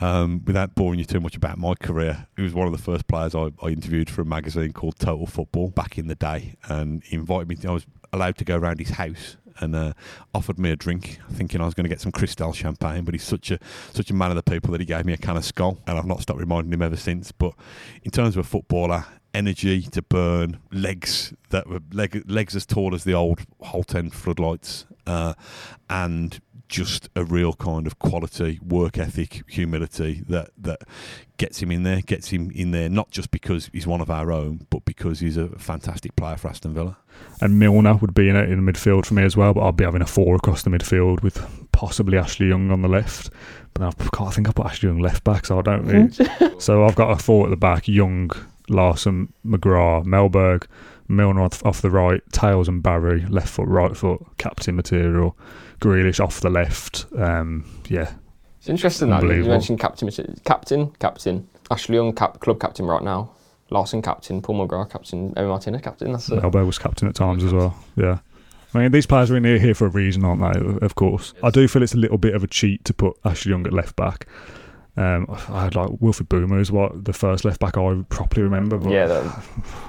Um, 0.00 0.42
without 0.46 0.76
boring 0.76 1.00
you 1.00 1.04
too 1.04 1.18
much 1.18 1.34
about 1.34 1.58
my 1.58 1.74
career, 1.74 2.28
he 2.36 2.42
was 2.42 2.54
one 2.54 2.68
of 2.68 2.72
the 2.72 2.78
first 2.78 3.08
players 3.08 3.34
I, 3.34 3.48
I 3.60 3.70
interviewed 3.70 4.08
for 4.08 4.22
a 4.22 4.24
magazine 4.24 4.72
called 4.72 5.00
Total 5.00 5.26
Football 5.26 5.70
back 5.70 5.98
in 5.98 6.06
the 6.06 6.14
day, 6.14 6.54
and 6.68 7.02
he 7.02 7.16
invited 7.16 7.48
me. 7.48 7.56
I 7.68 7.72
was 7.72 7.86
allowed 8.12 8.36
to 8.36 8.44
go 8.44 8.56
around 8.56 8.78
his 8.78 8.90
house 8.90 9.36
and 9.58 9.74
uh, 9.74 9.94
offered 10.32 10.60
me 10.60 10.70
a 10.70 10.76
drink, 10.76 11.18
thinking 11.32 11.60
I 11.60 11.64
was 11.64 11.74
going 11.74 11.86
to 11.86 11.88
get 11.88 12.00
some 12.00 12.12
Cristal 12.12 12.52
champagne. 12.52 13.04
But 13.04 13.14
he's 13.14 13.24
such 13.24 13.50
a 13.50 13.58
such 13.92 14.10
a 14.10 14.14
man 14.14 14.30
of 14.30 14.36
the 14.36 14.44
people 14.44 14.70
that 14.70 14.80
he 14.80 14.86
gave 14.86 15.04
me 15.04 15.12
a 15.12 15.16
can 15.16 15.36
of 15.36 15.42
Skol, 15.42 15.78
and 15.88 15.98
I've 15.98 16.06
not 16.06 16.22
stopped 16.22 16.38
reminding 16.38 16.72
him 16.72 16.82
ever 16.82 16.96
since. 16.96 17.32
But 17.32 17.54
in 18.04 18.12
terms 18.12 18.36
of 18.36 18.46
a 18.46 18.48
footballer, 18.48 19.06
energy 19.34 19.82
to 19.82 20.02
burn, 20.02 20.60
legs 20.70 21.34
that 21.50 21.66
were 21.66 21.80
leg, 21.92 22.22
legs 22.30 22.54
as 22.54 22.64
tall 22.64 22.94
as 22.94 23.02
the 23.02 23.14
old 23.14 23.40
Holt 23.60 23.96
End 23.96 24.14
floodlights, 24.14 24.86
uh, 25.08 25.34
and 25.90 26.40
just 26.68 27.08
a 27.16 27.24
real 27.24 27.54
kind 27.54 27.86
of 27.86 27.98
quality 27.98 28.60
work 28.62 28.98
ethic, 28.98 29.42
humility 29.48 30.22
that 30.28 30.50
that 30.58 30.82
gets 31.38 31.62
him 31.62 31.70
in 31.70 31.82
there, 31.82 32.00
gets 32.00 32.28
him 32.28 32.50
in 32.50 32.72
there 32.72 32.88
not 32.88 33.10
just 33.10 33.30
because 33.30 33.70
he's 33.72 33.86
one 33.86 34.00
of 34.00 34.10
our 34.10 34.30
own, 34.30 34.66
but 34.70 34.84
because 34.84 35.20
he's 35.20 35.36
a 35.36 35.48
fantastic 35.58 36.14
player 36.16 36.36
for 36.36 36.48
Aston 36.48 36.74
Villa. 36.74 36.96
And 37.40 37.58
Milner 37.58 37.94
would 37.94 38.14
be 38.14 38.28
in 38.28 38.36
it 38.36 38.50
in 38.50 38.64
the 38.64 38.72
midfield 38.72 39.06
for 39.06 39.14
me 39.14 39.24
as 39.24 39.36
well, 39.36 39.54
but 39.54 39.66
I'd 39.66 39.76
be 39.76 39.84
having 39.84 40.02
a 40.02 40.06
four 40.06 40.36
across 40.36 40.62
the 40.62 40.70
midfield 40.70 41.22
with 41.22 41.44
possibly 41.72 42.18
Ashley 42.18 42.48
Young 42.48 42.70
on 42.70 42.82
the 42.82 42.88
left. 42.88 43.30
But 43.74 43.84
I've, 43.84 44.10
I 44.20 44.30
think 44.30 44.48
I 44.48 44.52
put 44.52 44.66
Ashley 44.66 44.88
Young 44.88 44.98
left 44.98 45.24
back, 45.24 45.46
so 45.46 45.58
I 45.58 45.62
don't 45.62 45.86
really. 45.86 46.58
so 46.58 46.84
I've 46.84 46.94
got 46.94 47.10
a 47.10 47.16
four 47.16 47.46
at 47.46 47.50
the 47.50 47.56
back: 47.56 47.88
Young, 47.88 48.30
Laursen, 48.68 49.32
McGrath, 49.44 50.04
Mellberg, 50.04 50.66
Milner 51.08 51.42
off, 51.42 51.64
off 51.64 51.80
the 51.80 51.90
right, 51.90 52.20
Tails 52.32 52.68
and 52.68 52.82
Barry 52.82 53.24
left 53.26 53.48
foot, 53.48 53.68
right 53.68 53.96
foot, 53.96 54.20
captain 54.36 54.76
material, 54.76 55.36
Grealish 55.80 56.20
off 56.22 56.40
the 56.40 56.50
left. 56.50 57.06
Um, 57.16 57.64
yeah, 57.88 58.12
It's 58.58 58.68
interesting 58.68 59.10
that 59.10 59.22
you 59.22 59.44
mentioned 59.44 59.80
captain, 59.80 60.10
captain, 60.44 60.90
captain. 60.98 61.48
Ashley 61.70 61.96
Young, 61.96 62.14
cap, 62.14 62.40
club 62.40 62.60
captain 62.60 62.86
right 62.86 63.02
now. 63.02 63.30
Laursen 63.70 64.02
captain, 64.02 64.40
Paul 64.40 64.66
McGrath 64.66 64.90
captain, 64.90 65.34
Emi 65.34 65.48
Martinez 65.48 65.82
captain. 65.82 66.12
That's 66.12 66.30
it. 66.30 66.40
Mellberg 66.42 66.66
was 66.66 66.78
captain 66.78 67.06
at 67.08 67.14
times 67.14 67.44
as 67.44 67.52
well. 67.52 67.76
Yeah. 67.96 68.18
I 68.74 68.78
mean, 68.78 68.92
these 68.92 69.06
players 69.06 69.30
are 69.30 69.36
in 69.36 69.44
here, 69.44 69.58
here 69.58 69.74
for 69.74 69.86
a 69.86 69.90
reason, 69.90 70.24
aren't 70.24 70.40
they? 70.40 70.84
Of 70.86 70.94
course. 70.94 71.34
I 71.42 71.50
do 71.50 71.68
feel 71.68 71.82
it's 71.82 71.94
a 71.94 71.98
little 71.98 72.18
bit 72.18 72.34
of 72.34 72.42
a 72.42 72.46
cheat 72.46 72.84
to 72.86 72.94
put 72.94 73.16
Ashley 73.24 73.50
Young 73.50 73.66
at 73.66 73.72
left 73.72 73.96
back. 73.96 74.26
Um, 74.98 75.26
I 75.48 75.62
had 75.62 75.76
like 75.76 75.90
Wilfred 76.00 76.28
Bouma 76.28 76.60
is 76.60 76.72
what 76.72 77.04
the 77.04 77.12
first 77.12 77.44
left 77.44 77.60
back 77.60 77.78
I 77.78 78.02
properly 78.08 78.42
remember. 78.42 78.78
But 78.78 78.90
Yeah, 78.90 79.06
that, 79.06 79.44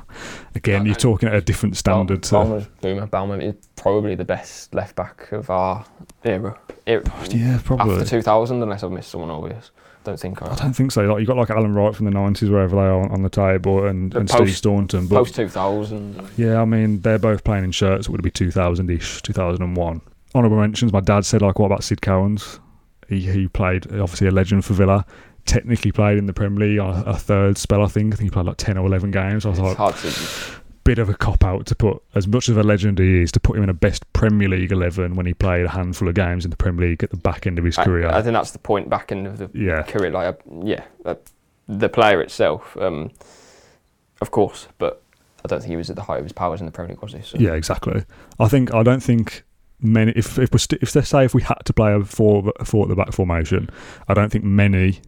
again, 0.56 0.86
you're 0.86 0.94
talking 0.94 1.28
at 1.30 1.34
a 1.34 1.42
different 1.42 1.78
standard. 1.78 2.22
to, 2.24 2.36
Bouma, 2.36 2.68
Boomer, 2.82 3.08
Bouma 3.08 3.42
is 3.44 3.56
probably 3.76 4.14
the 4.14 4.24
best 4.24 4.76
left 4.76 4.96
back 4.96 5.32
of 5.32 5.50
our 5.50 5.84
era. 6.24 6.60
era 6.86 7.04
yeah, 7.32 7.60
probably. 7.64 7.96
after 7.96 8.06
2000, 8.06 8.62
unless 8.62 8.84
I've 8.84 8.92
missed 8.92 9.10
someone 9.10 9.32
obvious. 9.32 9.72
Don't 10.04 10.20
think 10.20 10.44
I 10.44 10.52
I 10.52 10.56
don't 10.56 10.74
think 10.74 10.92
so. 10.92 11.02
Like 11.02 11.22
you 11.22 11.26
got 11.26 11.38
like 11.38 11.50
Alan 11.50 11.74
Wright 11.74 11.96
from 11.96 12.06
the 12.06 12.12
nineties, 12.12 12.52
wherever 12.52 12.76
they 12.76 12.84
are 12.84 13.12
on 13.12 13.24
the 13.24 13.30
table, 13.30 13.88
and, 13.88 14.14
and 14.14 14.30
post- 14.30 14.44
Steve 14.44 14.58
Staunton. 14.58 15.08
But 15.08 15.16
Post 15.16 15.36
2000. 15.36 16.30
Yeah, 16.38 16.62
I 16.62 16.66
mean 16.66 17.02
they're 17.02 17.18
both 17.18 17.44
playing 17.44 17.64
in 17.64 17.72
shirts. 17.72 18.08
It 18.08 18.12
would 18.12 18.22
be 18.22 18.32
2000ish, 18.32 19.24
2001. 19.24 20.02
Honourable 20.36 20.58
mentions. 20.58 20.94
My 20.94 21.02
dad 21.02 21.26
said 21.26 21.42
like, 21.42 21.58
what 21.58 21.66
about 21.66 21.84
Sid 21.84 22.02
Cowans? 22.02 22.60
He 23.10 23.22
he 23.22 23.48
played 23.48 23.86
obviously 23.88 24.28
a 24.28 24.32
legend 24.32 24.64
for 24.64 24.74
Villa. 24.74 25.06
Technically 25.46 25.92
played 25.92 26.18
in 26.20 26.28
the 26.28 26.34
Premier 26.34 26.68
League 26.68 26.80
on 26.80 26.96
a, 26.96 27.12
a 27.12 27.18
third 27.18 27.58
spell. 27.58 27.84
I 27.84 27.88
think. 27.88 28.14
I 28.14 28.18
think 28.18 28.28
he 28.28 28.32
played 28.32 28.46
like 28.46 28.58
10 28.58 28.78
or 28.78 28.86
11 28.86 29.10
games. 29.12 29.46
I 29.46 29.50
was 29.50 29.60
It's 29.60 29.80
like, 29.80 29.98
to. 30.02 30.62
bit 30.84 31.00
of 31.00 31.10
a 31.10 31.14
cop 31.16 31.44
out 31.44 31.66
to 31.68 31.76
put 31.76 32.02
as 32.16 32.28
much 32.28 32.50
of 32.50 32.58
a 32.58 32.64
legend 32.64 33.00
he 33.00 33.22
is 33.22 33.32
to 33.32 33.40
put 33.40 33.58
him 33.58 33.64
in 33.64 33.70
a 33.70 33.74
best 33.74 34.12
Premier 34.14 34.48
League 34.48 34.72
11 34.72 35.16
when 35.16 35.26
he 35.26 35.34
played 35.34 35.66
a 35.66 35.70
handful 35.70 36.08
of 36.08 36.16
games 36.16 36.46
in 36.46 36.52
the 36.52 36.58
Premier 36.58 36.88
League 36.90 37.04
at 37.04 37.10
the 37.10 37.18
back 37.18 37.48
end 37.48 37.58
of 37.58 37.66
his 37.66 37.78
I, 37.78 37.84
career. 37.84 38.08
I 38.08 38.22
think 38.22 38.34
that's 38.34 38.52
the 38.52 38.60
point 38.60 38.90
back 38.90 39.12
end 39.12 39.26
of 39.28 39.38
the 39.38 39.50
yeah, 39.54 39.82
career. 39.84 40.12
Like, 40.12 40.36
uh, 40.36 40.54
yeah, 40.64 40.84
uh, 41.06 41.16
the 41.68 41.90
player 41.90 42.22
itself, 42.22 42.78
um, 42.78 43.12
of 44.22 44.32
course, 44.32 44.68
but 44.78 45.02
I 45.44 45.48
don't 45.48 45.60
think 45.60 45.70
he 45.70 45.78
was 45.78 45.90
at 45.90 45.96
the 45.96 46.04
height 46.04 46.20
of 46.20 46.26
his 46.26 46.34
powers 46.34 46.60
in 46.60 46.66
the 46.66 46.72
Premier 46.72 46.94
League, 46.94 47.02
was 47.02 47.14
he? 47.14 47.22
So. 47.22 47.38
Yeah, 47.40 47.54
exactly. 47.54 48.04
I 48.40 48.48
think 48.48 48.74
I 48.74 48.84
don't 48.84 49.02
think 49.02 49.44
many. 49.82 50.12
If 50.16 50.38
if 50.40 50.52
we 50.52 50.60
st- 50.60 50.82
if 50.82 50.94
they 50.94 51.02
say 51.02 51.26
if 51.26 51.34
we 51.34 51.42
had 51.42 51.60
to 51.66 51.74
play 51.74 51.94
a 51.94 52.04
four 52.04 52.52
a 52.60 52.66
four 52.66 52.84
at 52.84 52.90
the 52.90 52.96
back 52.96 53.12
formation, 53.14 53.70
I 54.08 54.14
don't 54.14 54.32
think 54.32 54.44
many. 54.44 55.00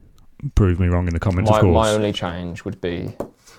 Prove 0.55 0.79
me 0.79 0.87
wrong 0.87 1.05
in 1.07 1.13
the 1.13 1.19
comments, 1.19 1.51
My, 1.51 1.57
of 1.57 1.61
course. 1.61 1.75
my 1.75 1.91
only 1.93 2.11
change 2.11 2.65
would 2.65 2.81
be 2.81 3.13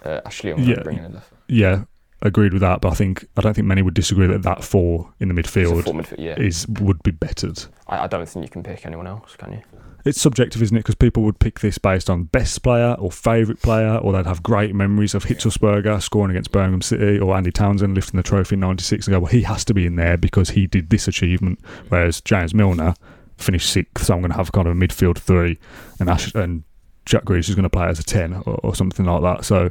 uh, 0.05 0.21
Ashley 0.27 0.51
Young 0.51 0.65
Yeah. 0.65 0.83
bringing 0.83 1.05
in 1.05 1.13
the 1.13 1.23
yeah, 1.47 1.85
agreed 2.23 2.53
with 2.53 2.63
that. 2.63 2.81
But 2.81 2.93
I 2.93 2.95
think 2.95 3.27
I 3.37 3.41
don't 3.41 3.55
think 3.55 3.67
many 3.67 3.83
would 3.83 3.95
disagree 3.95 4.27
that 4.29 4.43
that 4.43 4.65
four 4.65 5.13
in 5.21 5.29
the 5.29 5.35
midfield 5.35 5.85
midfield. 5.85 6.15
Yeah, 6.19 6.39
is 6.39 6.67
would 6.69 7.03
be 7.03 7.11
bettered. 7.11 7.65
I, 7.87 8.05
I 8.05 8.07
don't 8.07 8.29
think 8.29 8.45
you 8.45 8.51
can 8.51 8.63
pick 8.63 8.87
anyone 8.87 9.07
else, 9.07 9.37
can 9.37 9.53
you? 9.53 9.63
It's 10.05 10.21
subjective, 10.21 10.61
isn't 10.63 10.77
it? 10.77 10.81
Because 10.81 10.97
people 10.97 11.23
would 11.23 11.39
pick 11.39 11.61
this 11.61 11.79
based 11.79 12.11
on 12.11 12.25
best 12.25 12.63
player 12.63 12.95
or 12.99 13.13
favourite 13.13 13.63
player, 13.63 13.97
or 13.99 14.13
they'd 14.13 14.27
have 14.27 14.43
great 14.43 14.75
memories 14.75 15.15
of 15.15 15.27
Hitzlsperger 15.27 16.03
scoring 16.03 16.33
against 16.33 16.51
Birmingham 16.51 16.83
City 16.83 17.21
or 17.21 17.37
Andy 17.37 17.53
Townsend 17.53 17.95
lifting 17.95 18.17
the 18.17 18.25
trophy 18.25 18.55
in 18.55 18.61
'96 18.61 19.07
and 19.07 19.15
go, 19.15 19.21
well, 19.21 19.31
he 19.31 19.43
has 19.43 19.65
to 19.67 19.75
be 19.75 19.87
in 19.87 19.97
there 19.97 20.17
because 20.17 20.51
he 20.51 20.67
did 20.67 20.91
this 20.91 21.07
achievement. 21.07 21.61
Whereas 21.89 22.21
James 22.21 22.53
Milner 22.53 22.95
finished 23.37 23.71
sixth, 23.71 24.07
so 24.07 24.15
I'm 24.15 24.21
going 24.21 24.33
to 24.33 24.37
have 24.37 24.51
kind 24.53 24.67
of 24.67 24.77
a 24.77 24.81
midfield 24.81 25.19
three, 25.19 25.59
and 26.01 26.11
Ash- 26.11 26.35
and 26.35 26.65
Jack 27.07 27.25
Grealish 27.25 27.49
is 27.49 27.55
going 27.55 27.65
to 27.65 27.71
play 27.71 27.87
as 27.87 28.01
a 28.01 28.05
ten 28.05 28.35
or, 28.35 28.59
or 28.63 28.75
something 28.75 29.07
like 29.07 29.23
that. 29.23 29.45
So 29.45 29.71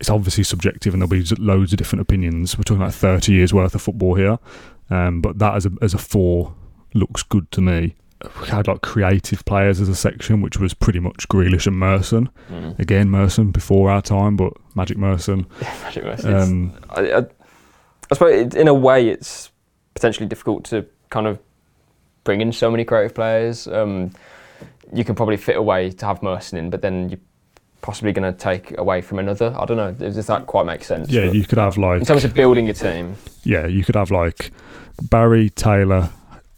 it's 0.00 0.10
obviously 0.10 0.44
subjective, 0.44 0.94
and 0.94 1.02
there'll 1.02 1.08
be 1.08 1.24
loads 1.38 1.72
of 1.72 1.78
different 1.78 2.02
opinions. 2.02 2.56
We're 2.56 2.64
talking 2.64 2.82
about 2.82 2.94
30 2.94 3.32
years 3.32 3.54
worth 3.54 3.74
of 3.74 3.82
football 3.82 4.14
here, 4.14 4.38
um, 4.90 5.20
but 5.20 5.38
that 5.38 5.54
as 5.54 5.66
a 5.66 5.70
as 5.82 5.94
a 5.94 5.98
four 5.98 6.54
looks 6.94 7.22
good 7.22 7.50
to 7.52 7.60
me 7.60 7.96
we 8.40 8.48
had 8.48 8.66
like 8.66 8.80
creative 8.80 9.44
players 9.44 9.80
as 9.80 9.88
a 9.88 9.94
section, 9.94 10.40
which 10.40 10.58
was 10.58 10.72
pretty 10.72 10.98
much 10.98 11.28
Grealish 11.28 11.66
and 11.66 11.76
Merson. 11.76 12.30
Mm. 12.50 12.78
Again, 12.78 13.10
Merson 13.10 13.50
before 13.50 13.90
our 13.90 14.00
time, 14.00 14.36
but 14.36 14.52
Magic 14.74 14.96
Merson. 14.96 15.46
Magic 15.60 16.04
Mercy. 16.04 16.32
Um, 16.32 16.72
I, 16.90 17.12
I, 17.12 17.18
I 17.18 18.14
suppose 18.14 18.54
in 18.54 18.68
a 18.68 18.74
way 18.74 19.08
it's 19.08 19.50
potentially 19.94 20.26
difficult 20.26 20.64
to 20.66 20.86
kind 21.10 21.26
of 21.26 21.38
bring 22.24 22.40
in 22.40 22.52
so 22.52 22.70
many 22.70 22.84
creative 22.84 23.14
players. 23.14 23.66
Um, 23.68 24.12
you 24.92 25.04
can 25.04 25.14
probably 25.14 25.36
fit 25.36 25.56
a 25.56 25.62
way 25.62 25.90
to 25.90 26.06
have 26.06 26.22
Merson 26.22 26.58
in, 26.58 26.70
but 26.70 26.80
then 26.80 27.10
you're 27.10 27.20
possibly 27.86 28.12
going 28.12 28.30
to 28.30 28.36
take 28.38 28.76
away 28.78 29.00
from 29.00 29.20
another. 29.20 29.54
I 29.56 29.64
don't 29.64 29.76
know. 29.76 29.92
Does 29.92 30.26
that 30.26 30.46
quite 30.46 30.66
make 30.66 30.82
sense? 30.82 31.08
yeah, 31.08 31.26
But 31.26 31.36
you 31.36 31.44
could 31.44 31.58
have 31.58 31.78
like 31.78 32.00
in 32.00 32.04
terms 32.06 32.24
of 32.24 32.34
building 32.34 32.68
a 32.68 32.74
team, 32.74 33.14
yeah, 33.44 33.66
you 33.66 33.84
could 33.84 33.94
have 33.94 34.10
like 34.10 34.50
Barry 35.00 35.50
Taylor, 35.50 36.10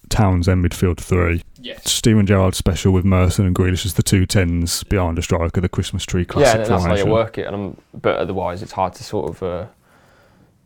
Townsend 0.09 0.65
midfield 0.65 0.99
three. 0.99 1.43
yes. 1.61 1.91
Steven 1.93 2.25
Gerrard 2.27 2.55
special 2.55 2.93
with 2.93 3.05
Merson 3.05 3.45
and 3.47 3.55
Grealish 3.55 3.85
as 3.85 3.93
the 3.95 4.03
two 4.03 4.25
tens 4.25 4.83
behind 4.85 5.19
a 5.19 5.23
striker, 5.23 5.61
the 5.61 5.69
Christmas 5.69 6.05
tree 6.05 6.23
Yeah, 6.23 6.27
classic 6.27 6.61
and 6.63 6.71
that's 6.71 6.85
how 6.85 6.95
you 6.95 7.07
work 7.07 7.37
it. 7.37 7.47
And 7.47 7.55
I'm, 7.55 7.77
but 7.93 8.17
otherwise, 8.17 8.63
it's 8.63 8.73
hard 8.73 8.95
to 8.95 9.05
sort 9.05 9.29
of. 9.31 9.43
Uh, 9.43 9.67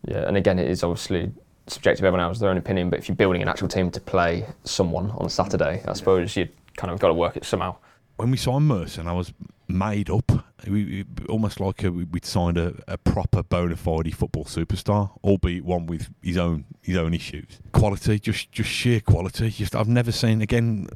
yeah, 0.07 0.27
and 0.29 0.37
again, 0.37 0.59
it 0.61 0.71
is 0.71 0.83
obviously 0.85 1.33
subjective. 1.67 2.05
Everyone 2.05 2.29
has 2.29 2.39
their 2.41 2.51
own 2.51 2.57
opinion, 2.57 2.89
but 2.91 2.99
if 3.01 3.09
you're 3.09 3.17
building 3.17 3.43
an 3.43 3.49
actual 3.49 3.69
team 3.69 3.91
to 3.91 4.01
play 4.01 4.47
someone 4.65 5.11
on 5.13 5.29
Saturday, 5.29 5.83
I 5.87 5.93
suppose 5.95 6.37
you 6.37 6.49
kind 6.77 6.93
of 6.93 6.99
got 7.01 7.09
to 7.09 7.15
work 7.15 7.37
it 7.37 7.45
somehow. 7.45 7.77
When 8.23 8.31
we 8.31 8.37
signed 8.37 8.69
Merson, 8.69 9.09
I 9.09 9.15
was 9.15 9.33
made 9.67 10.09
up. 10.09 10.31
We, 10.65 10.85
we, 10.85 11.27
almost 11.29 11.59
like 11.59 11.83
a, 11.83 11.91
we'd 11.91 12.25
signed 12.25 12.57
a, 12.57 12.81
a 12.87 12.97
proper 12.97 13.43
bona 13.43 13.75
fide 13.75 14.15
football 14.15 14.45
superstar, 14.45 15.11
albeit 15.25 15.65
one 15.65 15.87
with 15.87 16.09
his 16.23 16.37
own 16.37 16.67
his 16.83 16.97
own 16.97 17.15
issues. 17.15 17.59
Quality, 17.73 18.21
just 18.21 18.53
just 18.53 18.71
sheer 18.71 19.01
quality. 19.01 19.51
Just 19.51 19.75
I've 19.75 19.89
never 19.89 20.13
seen 20.13 20.41
again. 20.41 20.87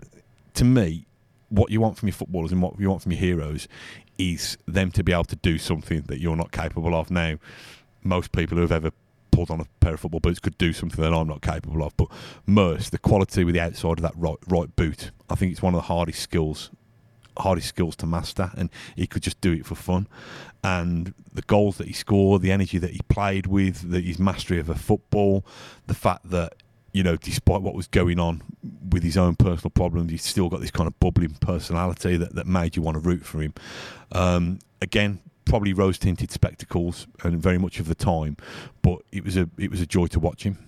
To 0.55 0.65
me, 0.65 1.09
what 1.49 1.73
you 1.73 1.81
want 1.81 1.99
from 1.99 2.07
your 2.07 2.15
footballers 2.15 2.53
and 2.53 2.63
what 2.63 2.79
you 2.79 2.89
want 2.89 3.03
from 3.03 3.11
your 3.11 3.21
heroes 3.21 3.67
is 4.19 4.57
them 4.69 4.93
to 4.93 5.03
be 5.03 5.13
able 5.13 5.25
to 5.25 5.37
do 5.37 5.59
something 5.59 6.03
that 6.03 6.21
you're 6.21 6.37
not 6.37 6.53
capable 6.53 6.95
of. 6.95 7.11
Now, 7.11 7.39
most 8.05 8.31
people 8.31 8.57
who 8.57 8.63
have 8.63 8.71
ever 8.71 8.93
pulled 9.33 9.51
on 9.51 9.61
a 9.61 9.67
pair 9.81 9.95
of 9.95 10.01
football 10.01 10.21
boots 10.21 10.39
could 10.39 10.57
do 10.59 10.73
something 10.73 11.03
that 11.03 11.13
I'm 11.13 11.27
not 11.27 11.43
capable 11.43 11.83
of. 11.83 11.97
But 11.97 12.07
Merce, 12.47 12.89
the 12.89 12.99
quality 12.99 13.43
with 13.43 13.57
the 13.57 13.61
outside 13.61 13.99
of 13.99 14.03
that 14.03 14.15
right 14.17 14.39
right 14.47 14.77
boot, 14.77 15.11
I 15.29 15.35
think 15.35 15.51
it's 15.51 15.61
one 15.61 15.75
of 15.75 15.79
the 15.79 15.89
hardest 15.89 16.21
skills 16.21 16.71
hardest 17.39 17.69
skills 17.69 17.97
to 17.97 18.07
master 18.07 18.51
and 18.57 18.71
he 18.95 19.07
could 19.07 19.23
just 19.23 19.41
do 19.41 19.53
it 19.53 19.67
for 19.67 19.75
fun 19.75 20.07
and 20.65 21.15
the 21.33 21.43
goals 21.43 21.77
that 21.79 21.87
he 21.87 21.93
scored 21.93 22.43
the 22.43 22.51
energy 22.51 22.79
that 22.79 22.91
he 22.91 23.01
played 23.09 23.47
with 23.47 23.91
the, 23.91 24.01
his 24.01 24.19
mastery 24.19 24.59
of 24.59 24.69
a 24.69 24.75
football 24.75 25.45
the 25.87 25.95
fact 25.95 26.29
that 26.31 26.55
you 26.93 27.03
know 27.03 27.17
despite 27.17 27.63
what 27.63 27.75
was 27.75 27.87
going 27.87 28.19
on 28.19 28.43
with 28.91 29.03
his 29.03 29.17
own 29.17 29.35
personal 29.35 29.71
problems 29.71 30.11
he's 30.11 30.25
still 30.25 30.49
got 30.49 30.61
this 30.61 30.71
kind 30.71 30.87
of 30.87 30.99
bubbling 30.99 31.35
personality 31.41 32.17
that, 32.17 32.35
that 32.35 32.47
made 32.47 32.77
you 32.77 32.83
want 32.83 32.95
to 32.95 33.01
root 33.01 33.25
for 33.25 33.41
him 33.41 33.53
um, 34.13 34.59
again 34.81 35.21
probably 35.45 35.73
rose 35.73 35.99
tinted 35.99 36.31
spectacles 36.31 37.07
and 37.23 37.41
very 37.41 37.59
much 37.59 37.79
of 37.79 37.87
the 37.87 37.95
time 37.95 38.37
but 38.83 38.99
it 39.13 39.25
was 39.25 39.37
a 39.37 39.49
it 39.59 39.71
was 39.71 39.81
a 39.81 39.87
joy 39.87 40.07
to 40.07 40.19
watch 40.19 40.43
him 40.43 40.59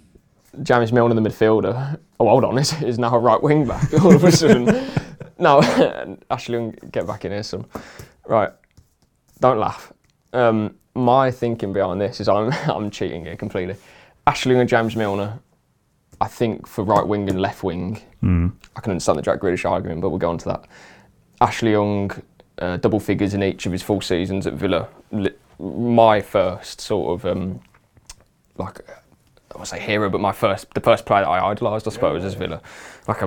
James 0.62 0.92
Milner, 0.92 1.14
the 1.14 1.20
midfielder. 1.20 1.98
Oh, 2.20 2.28
hold 2.28 2.44
on, 2.44 2.59
is, 2.59 2.81
is 2.83 2.98
now 2.98 3.14
a 3.14 3.18
right 3.18 3.40
wing 3.42 3.66
back 3.66 3.92
all 4.02 4.14
of 4.14 4.24
a 4.24 4.33
sudden. 4.33 4.66
no, 5.38 6.16
Ashley, 6.31 6.55
Young, 6.55 6.74
get 6.90 7.07
back 7.07 7.24
in 7.24 7.33
here, 7.33 7.42
son. 7.42 7.64
Right, 8.27 8.51
don't 9.40 9.59
laugh. 9.59 9.92
Um, 10.33 10.74
my 10.94 11.31
thinking 11.31 11.72
behind 11.72 12.01
this 12.01 12.20
is 12.20 12.29
I'm 12.29 12.53
I'm 12.66 12.90
cheating 12.90 13.24
here 13.24 13.37
completely. 13.37 13.77
Ashley 14.27 14.53
Young 14.53 14.61
and 14.61 14.68
James 14.68 14.94
Milner, 14.96 15.38
I 16.20 16.29
think 16.29 16.66
for 16.66 16.85
right 16.85 17.07
wing 17.07 17.29
and 17.29 17.40
left 17.40 17.62
wing, 17.62 18.01
Mm. 18.22 18.53
I 18.74 18.81
can 18.81 18.90
understand 18.90 19.18
the 19.18 19.22
Jack 19.22 19.40
Grealish 19.40 19.68
argument, 19.68 20.01
but 20.01 20.09
we'll 20.11 20.18
go 20.18 20.31
on 20.31 20.38
to 20.38 20.44
that. 20.46 20.64
Ashley 21.40 21.70
Young, 21.70 22.11
uh, 22.59 22.77
double 22.79 22.98
figures 22.98 23.35
in 23.35 23.42
each 23.42 23.66
of 23.66 23.72
his 23.72 23.83
full 23.83 24.01
seasons 24.01 24.46
at 24.46 24.55
Villa. 24.55 24.88
My 25.61 26.20
first 26.20 26.81
sort 26.81 27.20
of 27.20 27.27
um, 27.31 27.61
like 28.57 28.81
I 28.90 29.57
won't 29.57 29.68
say 29.68 29.79
hero, 29.79 30.11
but 30.11 30.20
my 30.20 30.33
first 30.33 30.72
the 30.74 30.81
first 30.81 31.07
player 31.07 31.22
that 31.22 31.29
I 31.29 31.51
idolised, 31.53 31.87
I 31.87 31.90
suppose, 31.92 32.24
as 32.24 32.35
Villa. 32.35 32.61
Like 33.07 33.22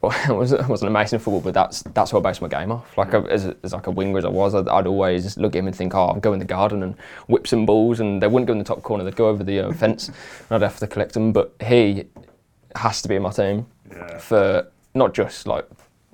well, 0.00 0.12
it 0.28 0.34
was 0.34 0.52
wasn't 0.68 0.88
amazing 0.88 1.18
football, 1.18 1.40
but 1.40 1.54
that's 1.54 1.82
that's 1.94 2.12
what 2.12 2.24
I 2.24 2.30
based 2.30 2.40
my 2.40 2.48
game 2.48 2.72
off. 2.72 2.96
Like 2.96 3.12
a, 3.12 3.18
as, 3.30 3.52
as 3.62 3.72
like 3.72 3.86
a 3.86 3.90
winger 3.90 4.18
as 4.18 4.24
I 4.24 4.28
was, 4.28 4.54
I'd, 4.54 4.68
I'd 4.68 4.86
always 4.86 5.36
look 5.36 5.54
at 5.54 5.58
him 5.58 5.66
and 5.66 5.76
think, 5.76 5.94
oh, 5.94 6.08
I'm 6.08 6.20
going 6.20 6.38
the 6.38 6.44
garden 6.44 6.82
and 6.82 6.94
whip 7.26 7.46
some 7.46 7.66
balls, 7.66 8.00
and 8.00 8.22
they 8.22 8.26
wouldn't 8.26 8.46
go 8.46 8.52
in 8.52 8.58
the 8.58 8.64
top 8.64 8.82
corner; 8.82 9.04
they'd 9.04 9.16
go 9.16 9.28
over 9.28 9.44
the 9.44 9.60
uh, 9.60 9.72
fence, 9.72 10.08
and 10.08 10.16
I'd 10.50 10.62
have 10.62 10.78
to 10.78 10.86
collect 10.86 11.12
them. 11.12 11.32
But 11.32 11.54
he 11.60 12.04
has 12.76 13.02
to 13.02 13.08
be 13.08 13.16
in 13.16 13.22
my 13.22 13.30
team 13.30 13.66
for 14.18 14.66
not 14.94 15.12
just 15.12 15.46
like 15.46 15.68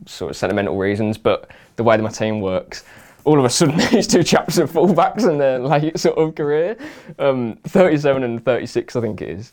sort 0.05 0.31
of 0.31 0.37
sentimental 0.37 0.77
reasons, 0.77 1.17
but 1.17 1.51
the 1.77 1.85
way 1.85 1.97
that 1.97 2.03
my 2.03 2.11
team 2.11 2.41
works. 2.41 2.85
All 3.25 3.41
of 3.41 3.45
a 3.45 3.51
sudden, 3.51 3.77
these 3.91 4.07
two 4.07 4.23
chaps 4.23 4.59
are 4.59 4.69
fullbacks 4.69 5.29
in 5.29 5.39
their 5.39 5.59
late 5.59 5.99
sort 5.99 6.17
of 6.17 6.35
career, 6.37 6.77
um, 7.19 7.59
37 7.65 8.23
and 8.23 8.45
36, 8.45 8.95
I 8.95 9.01
think 9.01 9.21
it 9.21 9.29
is. 9.29 9.53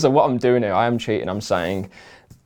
so 0.00 0.08
what 0.08 0.24
I'm 0.24 0.38
doing 0.38 0.62
here, 0.62 0.72
I 0.72 0.86
am 0.86 0.96
cheating. 0.96 1.28
I'm 1.28 1.42
saying 1.42 1.90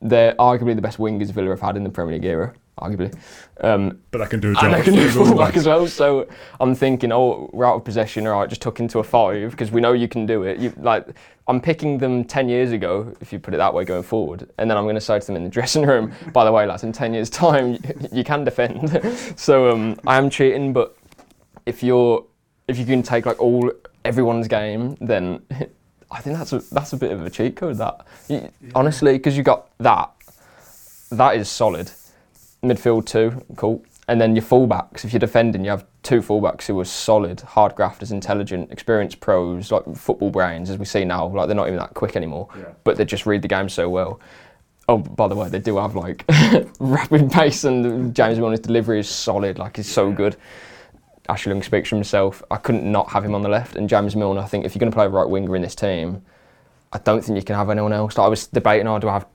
they're 0.03 0.35
arguably 0.35 0.75
the 0.75 0.83
best 0.83 0.99
wingers 0.99 1.31
Villa 1.31 1.51
have 1.51 1.61
had 1.61 1.77
in 1.77 1.85
the 1.85 1.91
Premier 1.91 2.15
League 2.15 2.25
era, 2.25 2.55
arguably. 2.79 3.15
Um, 3.61 4.01
But 4.11 4.23
I 4.23 4.27
can 4.27 4.41
do 4.41 4.51
a 4.53 4.55
job. 4.55 4.65
and 4.65 4.75
I 4.75 4.81
can 4.83 4.95
do 4.95 5.09
Full 5.11 5.27
fullback 5.27 5.57
as 5.57 5.67
well. 5.67 5.87
So 5.87 6.27
I'm 6.61 6.75
thinking, 6.75 7.13
oh, 7.13 7.51
we're 7.53 7.67
out 7.67 7.77
of 7.77 7.85
possession. 7.85 8.27
All 8.27 8.41
right, 8.41 8.49
just 8.49 8.63
tuck 8.63 8.81
into 8.81 8.99
a 8.99 9.05
five 9.05 9.51
because 9.51 9.71
we 9.71 9.81
know 9.81 9.93
you 9.93 10.09
can 10.09 10.27
do 10.27 10.45
it. 10.45 10.59
You 10.59 10.73
like, 10.79 11.07
I'm 11.49 11.61
picking 11.61 11.99
them 11.99 12.25
ten 12.25 12.49
years 12.49 12.73
ago, 12.73 13.15
if 13.21 13.33
you 13.33 13.39
put 13.39 13.55
it 13.55 13.59
that 13.59 13.75
way, 13.75 13.85
going 13.85 14.03
forward, 14.03 14.49
and 14.59 14.71
then 14.71 14.77
I'm 14.79 14.85
going 14.85 14.95
to 14.95 15.01
say 15.01 15.19
to 15.21 15.27
them 15.27 15.37
in 15.37 15.45
the 15.45 15.51
dressing 15.59 15.87
room, 15.87 16.13
by 16.33 16.45
the 16.45 16.53
way, 16.53 16.65
lads, 16.67 16.83
in 16.85 16.93
ten 16.93 17.13
years' 17.13 17.29
time, 17.31 17.79
you 18.13 18.25
can 18.25 18.45
defend. 18.45 19.01
so 19.37 19.71
um, 19.71 19.99
I 20.07 20.17
am 20.17 20.31
cheating, 20.31 20.73
but 20.73 20.97
if 21.67 21.83
you're, 21.83 22.25
if 22.69 22.79
you 22.79 22.87
can 22.87 23.03
take 23.03 23.27
like 23.27 23.41
all 23.41 23.71
everyone's 24.05 24.49
game, 24.49 24.97
then 25.01 25.43
I 26.11 26.21
think 26.21 26.37
that's 26.39 26.53
a 26.53 26.59
that's 26.73 26.93
a 26.93 26.97
bit 26.97 27.13
of 27.13 27.25
a 27.25 27.31
cheat 27.31 27.57
code. 27.57 27.77
That 27.77 28.05
You- 28.29 28.51
honestly, 28.75 29.13
because 29.13 29.37
you 29.37 29.43
got 29.43 29.69
that, 29.79 30.11
that 31.11 31.37
is 31.37 31.49
solid 31.49 31.91
midfield 32.63 33.07
two, 33.07 33.43
cool. 33.57 33.83
And 34.09 34.21
then 34.21 34.35
your 34.35 34.43
fullbacks, 34.45 35.05
if 35.05 35.13
you're 35.13 35.21
defending, 35.21 35.65
you 35.65 35.71
have 35.71 35.85
two 36.03 36.21
fullbacks 36.21 36.67
who 36.67 36.79
are 36.81 36.85
solid, 36.85 37.41
hard 37.43 37.77
grafters, 37.77 38.11
intelligent, 38.11 38.73
experienced 38.73 39.21
pros, 39.21 39.71
like 39.71 39.85
football 39.97 40.31
brains, 40.31 40.69
as 40.69 40.79
we 40.79 40.85
see 40.85 41.05
now. 41.05 41.29
Like 41.29 41.47
they're 41.47 41.55
not 41.57 41.69
even 41.69 41.79
that 41.79 41.95
quick 41.95 42.17
anymore, 42.17 42.49
but 42.85 42.97
they 42.97 43.05
just 43.05 43.25
read 43.25 43.43
the 43.43 43.49
game 43.49 43.69
so 43.69 43.89
well. 43.89 44.19
Oh, 44.89 44.99
by 44.99 45.29
the 45.29 45.37
way, 45.37 45.49
they 45.49 45.61
do 45.61 45.77
have 45.79 45.95
like 45.95 46.25
rapid 46.81 47.31
pace, 47.31 47.63
and 47.63 48.13
James 48.15 48.39
Milner's 48.41 48.59
delivery 48.61 48.99
is 48.99 49.09
solid. 49.09 49.59
Like 49.61 49.77
he's 49.77 49.91
so 49.91 50.11
good. 50.11 50.37
Ashley 51.31 51.53
Young 51.53 51.63
speaks 51.63 51.89
for 51.89 51.97
himself. 51.97 52.43
I 52.51 52.57
couldn't 52.57 52.91
not 52.91 53.11
have 53.11 53.25
him 53.25 53.35
on 53.35 53.43
the 53.43 53.49
left, 53.49 53.77
and 53.77 53.89
James 53.89 54.15
Milner. 54.17 54.41
I 54.41 54.47
think 54.47 54.65
if 54.65 54.75
you're 54.75 54.81
going 54.81 54.93
to 54.93 54.97
play 54.97 55.07
a 55.07 55.09
right 55.09 55.29
winger 55.29 55.55
in 55.57 55.63
this 55.63 55.75
team, 55.75 56.23
I 56.93 56.99
don't 56.99 57.25
think 57.25 57.37
you 57.37 57.43
can 57.45 57.57
have 57.57 57.71
anyone 57.71 57.93
else. 57.93 58.19
Like, 58.19 58.27
I 58.27 58.29
was 58.29 58.47
debating, 58.49 58.87
oh, 58.89 58.99
do 58.99 59.09
I 59.09 59.13
have 59.15 59.27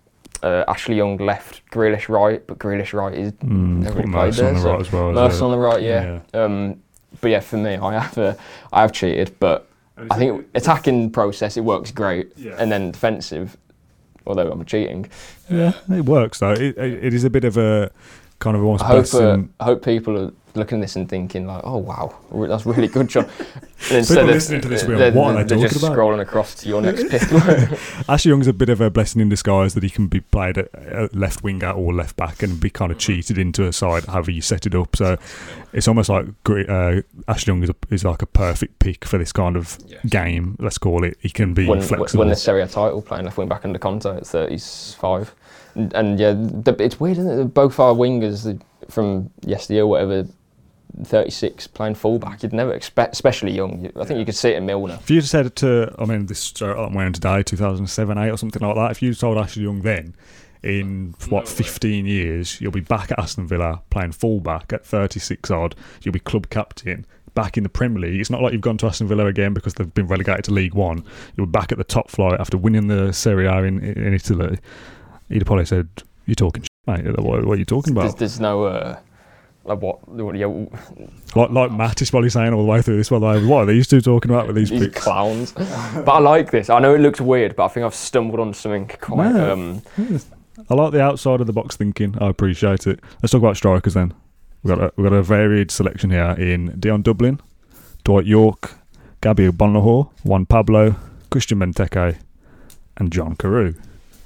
uh, 0.43 0.63
Ashley 0.67 0.95
Young 0.97 1.17
left, 1.17 1.61
Grealish 1.71 2.09
right, 2.09 2.45
but 2.45 2.59
Grealish 2.59 2.93
right 2.93 3.13
is 3.17 3.31
Mm, 3.33 3.83
never 3.83 3.99
really 3.99 4.11
played 4.11 4.33
there. 4.33 4.49
on 4.49 4.53
the 4.55 4.61
so- 4.61 4.71
right 4.71 4.79
as 4.81 4.91
well. 4.91 5.09
as 5.09 5.15
Mercer 5.15 5.43
a- 5.43 5.45
on 5.47 5.51
the 5.51 5.57
right, 5.57 5.81
yeah. 5.81 6.19
Um, 6.33 6.81
but 7.21 7.31
yeah, 7.31 7.39
for 7.39 7.57
me, 7.57 7.75
I 7.77 7.99
have 7.99 8.17
uh, 8.17 8.33
I 8.73 8.81
have 8.81 8.91
cheated, 8.91 9.35
but 9.39 9.67
I 10.11 10.17
think 10.17 10.45
attacking 10.53 11.11
process 11.11 11.55
it 11.55 11.61
works 11.63 11.91
great, 11.91 12.33
Yeah. 12.35 12.55
and 12.59 12.69
then 12.69 12.91
defensive, 12.91 13.55
although 14.27 14.51
I'm 14.51 14.65
cheating. 14.65 15.09
Yeah, 15.49 15.71
it 15.89 16.03
works 16.05 16.39
though. 16.39 16.51
It, 16.51 16.77
it, 16.77 17.05
it 17.05 17.13
is 17.13 17.23
a 17.23 17.29
bit 17.29 17.45
of 17.45 17.55
a 17.55 17.89
kind 18.45 18.55
of 18.55 18.63
almost 18.63 18.83
I 18.83 18.87
hope 18.87 19.13
uh. 19.15 19.41
I 19.59 19.63
hope 19.63 19.83
people 19.83 20.17
are 20.19 20.31
looking 20.53 20.77
at 20.77 20.81
this 20.81 20.95
and 20.95 21.09
thinking 21.09 21.47
like, 21.47 21.61
oh 21.63 21.77
wow, 21.77 22.15
that's 22.47 22.65
really 22.65 22.87
good, 22.87 23.09
job. 23.09 23.29
And 23.91 24.07
People 24.07 24.23
of- 24.23 24.29
listening 24.29 24.61
to 24.61 24.67
this 24.69 24.85
will, 24.85 24.97
they're, 24.97 25.11
what 25.11 25.35
are 25.35 25.43
they 25.43 25.61
just 25.61 25.75
about? 25.75 25.95
scrolling 25.95 26.21
across 26.21 26.55
to 26.55 26.69
your 26.69 26.81
next 26.81 27.09
pick. 27.09 27.21
Ashley 28.09 28.29
Young's 28.29 28.47
a 28.47 28.53
bit 28.53 28.69
of 28.69 28.79
a 28.79 28.89
blessing 28.89 29.21
in 29.21 29.27
disguise 29.27 29.73
that 29.73 29.83
he 29.83 29.89
can 29.89 30.07
be 30.07 30.21
played 30.21 30.57
at, 30.57 30.73
at 30.73 31.13
left 31.13 31.43
winger 31.43 31.69
or 31.69 31.93
left 31.93 32.15
back 32.15 32.41
and 32.41 32.57
be 32.59 32.69
kind 32.69 32.91
of 32.91 32.97
cheated 32.97 33.37
into 33.37 33.67
a 33.67 33.73
side 33.73 34.05
however 34.05 34.31
you 34.31 34.41
set 34.41 34.65
it 34.65 34.73
up. 34.73 34.95
So 34.95 35.17
it's 35.73 35.89
almost 35.89 36.09
like 36.09 36.25
uh, 36.49 37.01
Ashley 37.27 37.51
Young 37.51 37.63
is, 37.63 37.69
a, 37.69 37.75
is 37.91 38.05
like 38.05 38.21
a 38.21 38.25
perfect 38.25 38.79
pick 38.79 39.03
for 39.03 39.17
this 39.17 39.33
kind 39.33 39.57
of 39.57 39.77
game. 40.07 40.55
Let's 40.57 40.77
call 40.77 41.03
it. 41.03 41.17
He 41.19 41.29
can 41.29 41.53
be 41.53 41.67
won, 41.67 41.81
flexible. 41.81 42.21
won 42.21 42.29
the 42.29 42.35
Serie 42.35 42.61
A 42.61 42.67
title 42.67 43.01
playing 43.01 43.25
left 43.25 43.37
wing 43.37 43.49
back 43.49 43.65
under 43.65 43.77
Conte 43.77 44.05
at 44.05 44.25
35. 44.25 45.35
And, 45.75 45.93
and 45.93 46.19
yeah, 46.19 46.33
the, 46.33 46.75
it's 46.79 46.99
weird, 46.99 47.17
isn't 47.17 47.39
it? 47.39 47.53
Both 47.53 47.79
our 47.79 47.93
wingers 47.93 48.43
the- 48.43 48.59
from 48.91 49.31
yesteryear, 49.45 49.85
whatever, 49.87 50.27
36 51.03 51.67
playing 51.67 51.95
fullback. 51.95 52.43
You'd 52.43 52.53
never 52.53 52.73
expect, 52.73 53.13
especially 53.13 53.51
young. 53.51 53.91
I 53.99 54.05
think 54.05 54.19
you 54.19 54.25
could 54.25 54.35
see 54.35 54.49
it 54.49 54.57
in 54.57 54.65
Milner. 54.65 54.97
If 55.01 55.09
you 55.09 55.21
said 55.21 55.55
to, 55.57 55.93
I 55.99 56.05
mean, 56.05 56.27
this 56.27 56.53
shirt 56.55 56.77
I'm 56.77 56.93
wearing 56.93 57.13
today, 57.13 57.43
2007, 57.43 58.17
8 58.17 58.29
or 58.29 58.37
something 58.37 58.61
like 58.65 58.75
that, 58.75 58.91
if 58.91 59.01
you 59.01 59.13
told 59.13 59.37
Ashley 59.37 59.63
Young 59.63 59.81
then, 59.81 60.15
in 60.63 61.13
what, 61.29 61.47
15 61.47 62.05
years, 62.05 62.59
you'll 62.59 62.71
be 62.71 62.79
back 62.79 63.11
at 63.11 63.19
Aston 63.19 63.47
Villa 63.47 63.81
playing 63.91 64.13
fullback 64.13 64.73
at 64.73 64.85
36 64.85 65.51
odd, 65.51 65.75
you'll 66.01 66.13
be 66.13 66.19
club 66.19 66.49
captain. 66.49 67.05
Back 67.35 67.57
in 67.57 67.63
the 67.63 67.69
Premier 67.69 67.99
League, 67.99 68.21
it's 68.21 68.29
not 68.29 68.41
like 68.41 68.53
you've 68.53 68.61
gone 68.61 68.77
to 68.77 68.85
Aston 68.87 69.07
Villa 69.07 69.25
again 69.25 69.53
because 69.53 69.73
they've 69.73 69.93
been 69.93 70.07
relegated 70.07 70.45
to 70.45 70.53
League 70.53 70.73
One. 70.73 71.03
You're 71.35 71.45
back 71.45 71.73
at 71.73 71.77
the 71.77 71.83
top 71.83 72.09
flight 72.09 72.39
after 72.39 72.57
winning 72.57 72.87
the 72.87 73.11
Serie 73.11 73.45
A 73.45 73.57
in, 73.63 73.83
in 73.83 74.13
Italy. 74.13 74.57
He'd 75.29 75.39
have 75.39 75.47
probably 75.47 75.65
said, 75.65 75.87
"You're 76.25 76.35
talking 76.35 76.63
shit, 76.63 77.05
mate. 77.05 77.19
What, 77.19 77.45
what 77.45 77.55
are 77.55 77.59
you 77.59 77.65
talking 77.65 77.93
about?" 77.93 78.17
there's 78.17 78.39
no. 78.39 78.65
Uh, 78.65 78.99
like 79.65 79.81
what? 79.81 80.07
what 80.07 80.35
yeah, 80.35 80.45
Like, 81.35 81.49
like 81.49 81.71
Matt 81.71 82.01
is 82.01 82.11
probably 82.11 82.29
saying 82.29 82.53
all 82.53 82.61
the 82.63 82.71
way 82.71 82.81
through 82.83 82.97
this 82.97 83.09
one. 83.09 83.21
Like, 83.21 83.43
what 83.43 83.63
are 83.63 83.65
these 83.65 83.87
two 83.87 83.99
talking 83.99 84.29
about 84.29 84.45
with 84.47 84.55
these 84.55 84.69
these 84.69 84.87
picks? 84.87 85.03
clowns. 85.03 85.51
but 85.53 86.07
I 86.07 86.19
like 86.19 86.51
this. 86.51 86.69
I 86.69 86.79
know 86.79 86.93
it 86.93 86.99
looks 86.99 87.19
weird, 87.19 87.55
but 87.55 87.65
I 87.65 87.67
think 87.69 87.85
I've 87.85 87.95
stumbled 87.95 88.39
on 88.39 88.53
something 88.53 88.87
quite. 89.01 89.31
No. 89.33 89.53
Um, 89.53 89.81
I 90.69 90.73
like 90.73 90.91
the 90.91 91.01
outside 91.01 91.41
of 91.41 91.47
the 91.47 91.53
box 91.53 91.75
thinking. 91.75 92.15
I 92.21 92.27
appreciate 92.29 92.85
it. 92.87 92.99
Let's 93.21 93.31
talk 93.31 93.39
about 93.41 93.57
strikers 93.57 93.95
then. 93.95 94.13
We've 94.63 94.75
got 94.75 94.83
a, 94.83 94.93
we've 94.95 95.09
got 95.09 95.15
a 95.15 95.23
varied 95.23 95.71
selection 95.71 96.11
here 96.11 96.35
in 96.37 96.79
Dion 96.79 97.01
Dublin, 97.01 97.39
Dwight 98.03 98.25
Yorke, 98.25 98.71
Gabby 99.21 99.47
Bonlahor, 99.49 100.11
Juan 100.23 100.45
Pablo, 100.45 100.95
Christian 101.29 101.59
Benteke, 101.59 102.17
and 102.97 103.11
John 103.11 103.35
Carew. 103.35 103.73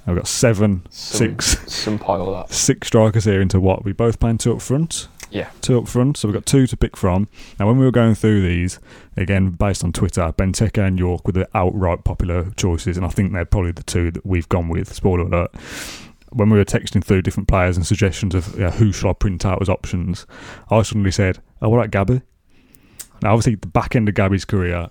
We've 0.08 0.16
got 0.16 0.28
seven, 0.28 0.84
some, 0.90 1.40
six, 1.40 1.72
Some 1.72 2.00
pile 2.00 2.32
that. 2.34 2.52
six 2.52 2.88
strikers 2.88 3.26
here 3.26 3.42
into 3.42 3.60
what 3.60 3.84
we 3.86 3.92
both 3.92 4.20
plan 4.20 4.38
two 4.40 4.54
up 4.54 4.62
front. 4.62 5.08
Yeah. 5.32 5.50
Two 5.62 5.78
up 5.78 5.88
front, 5.88 6.18
so 6.18 6.28
we've 6.28 6.34
got 6.34 6.48
two 6.48 6.66
to 6.66 6.76
pick 6.76 6.98
from. 6.98 7.28
Now, 7.60 7.68
when 7.68 7.78
we 7.78 7.86
were 7.86 7.92
going 7.92 8.16
through 8.16 8.42
these, 8.42 8.80
again, 9.16 9.52
based 9.52 9.84
on 9.84 9.94
Twitter, 9.94 10.34
Benteke 10.36 10.84
and 10.84 10.98
Yorke 10.98 11.28
were 11.28 11.34
the 11.34 11.48
outright 11.54 12.04
popular 12.04 12.50
choices, 12.58 12.98
and 12.98 13.06
I 13.06 13.10
think 13.10 13.32
they're 13.32 13.46
probably 13.46 13.72
the 13.72 13.84
two 13.84 14.10
that 14.12 14.26
we've 14.26 14.50
gone 14.50 14.70
with. 14.70 14.92
Spoiler 14.92 15.26
alert. 15.26 15.52
When 16.32 16.50
we 16.50 16.58
were 16.58 16.66
texting 16.66 17.04
through 17.04 17.22
different 17.24 17.48
players 17.48 17.76
and 17.78 17.86
suggestions 17.86 18.34
of 18.34 18.54
you 18.56 18.62
know, 18.62 18.70
who 18.72 18.92
should 18.92 19.10
I 19.10 19.14
print 19.14 19.46
out 19.46 19.62
as 19.62 19.70
options, 19.70 20.26
I 20.72 20.82
suddenly 20.82 21.12
said, 21.12 21.40
"Oh, 21.62 21.70
what 21.70 21.78
about 21.78 21.92
Gabby?" 21.92 22.22
Now, 23.22 23.34
obviously, 23.34 23.56
the 23.56 23.68
back 23.68 23.96
end 23.96 24.10
of 24.10 24.16
Gabby's 24.16 24.46
career, 24.46 24.90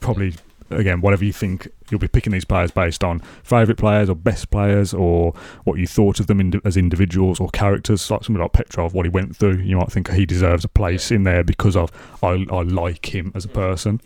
probably 0.00 0.34
again, 0.70 1.00
whatever 1.00 1.24
you 1.24 1.32
think, 1.32 1.68
you'll 1.90 2.00
be 2.00 2.08
picking 2.08 2.32
these 2.32 2.44
players 2.44 2.70
based 2.70 3.02
on 3.02 3.20
favourite 3.42 3.78
players 3.78 4.08
or 4.08 4.14
best 4.14 4.50
players 4.50 4.94
or 4.94 5.32
what 5.64 5.78
you 5.78 5.86
thought 5.86 6.20
of 6.20 6.26
them 6.26 6.40
indi- 6.40 6.60
as 6.64 6.76
individuals 6.76 7.40
or 7.40 7.48
characters. 7.50 8.10
Like 8.10 8.24
somebody 8.24 8.42
like 8.42 8.52
Petrov, 8.52 8.94
what 8.94 9.06
he 9.06 9.10
went 9.10 9.36
through, 9.36 9.58
you 9.58 9.76
might 9.76 9.90
think 9.90 10.10
he 10.10 10.26
deserves 10.26 10.64
a 10.64 10.68
place 10.68 11.10
in 11.10 11.24
there 11.24 11.44
because 11.44 11.76
of 11.76 11.90
I, 12.22 12.46
I 12.50 12.62
like 12.62 13.14
him 13.14 13.32
as 13.34 13.44
a 13.44 13.48
mm. 13.48 13.54
person. 13.54 14.00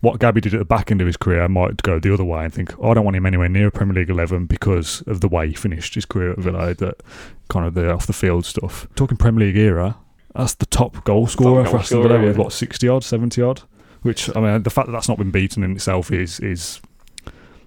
What 0.00 0.18
Gabby 0.18 0.40
did 0.40 0.54
at 0.54 0.58
the 0.58 0.64
back 0.64 0.90
end 0.90 1.00
of 1.00 1.06
his 1.06 1.16
career 1.16 1.46
might 1.48 1.80
go 1.82 2.00
the 2.00 2.12
other 2.12 2.24
way 2.24 2.44
and 2.44 2.52
think, 2.52 2.74
oh, 2.80 2.90
I 2.90 2.94
don't 2.94 3.04
want 3.04 3.16
him 3.16 3.24
anywhere 3.24 3.48
near 3.48 3.70
Premier 3.70 3.94
League 3.94 4.10
11 4.10 4.46
because 4.46 5.00
of 5.02 5.20
the 5.20 5.28
way 5.28 5.46
he 5.48 5.54
finished 5.54 5.94
his 5.94 6.04
career 6.04 6.32
at 6.32 6.38
mm. 6.38 6.42
Villa, 6.42 6.74
that 6.74 7.02
kind 7.48 7.66
of 7.66 7.74
the 7.74 7.92
off 7.92 8.06
the 8.06 8.12
field 8.12 8.44
stuff. 8.44 8.88
Talking 8.96 9.16
Premier 9.16 9.46
League 9.46 9.56
era, 9.56 9.96
that's 10.34 10.54
the 10.54 10.66
top 10.66 11.04
goal 11.04 11.26
scorer 11.26 11.62
goal 11.62 11.72
for 11.72 11.78
Aston 11.78 12.02
scorer, 12.02 12.08
Villa 12.08 12.28
with 12.28 12.36
what, 12.36 12.52
60 12.52 12.88
odd, 12.88 13.04
70 13.04 13.42
odd? 13.42 13.62
Which, 14.02 14.34
I 14.36 14.40
mean, 14.40 14.62
the 14.62 14.70
fact 14.70 14.86
that 14.86 14.92
that's 14.92 15.08
not 15.08 15.18
been 15.18 15.30
beaten 15.30 15.62
in 15.62 15.72
itself 15.72 16.10
is 16.10 16.40
is 16.40 16.80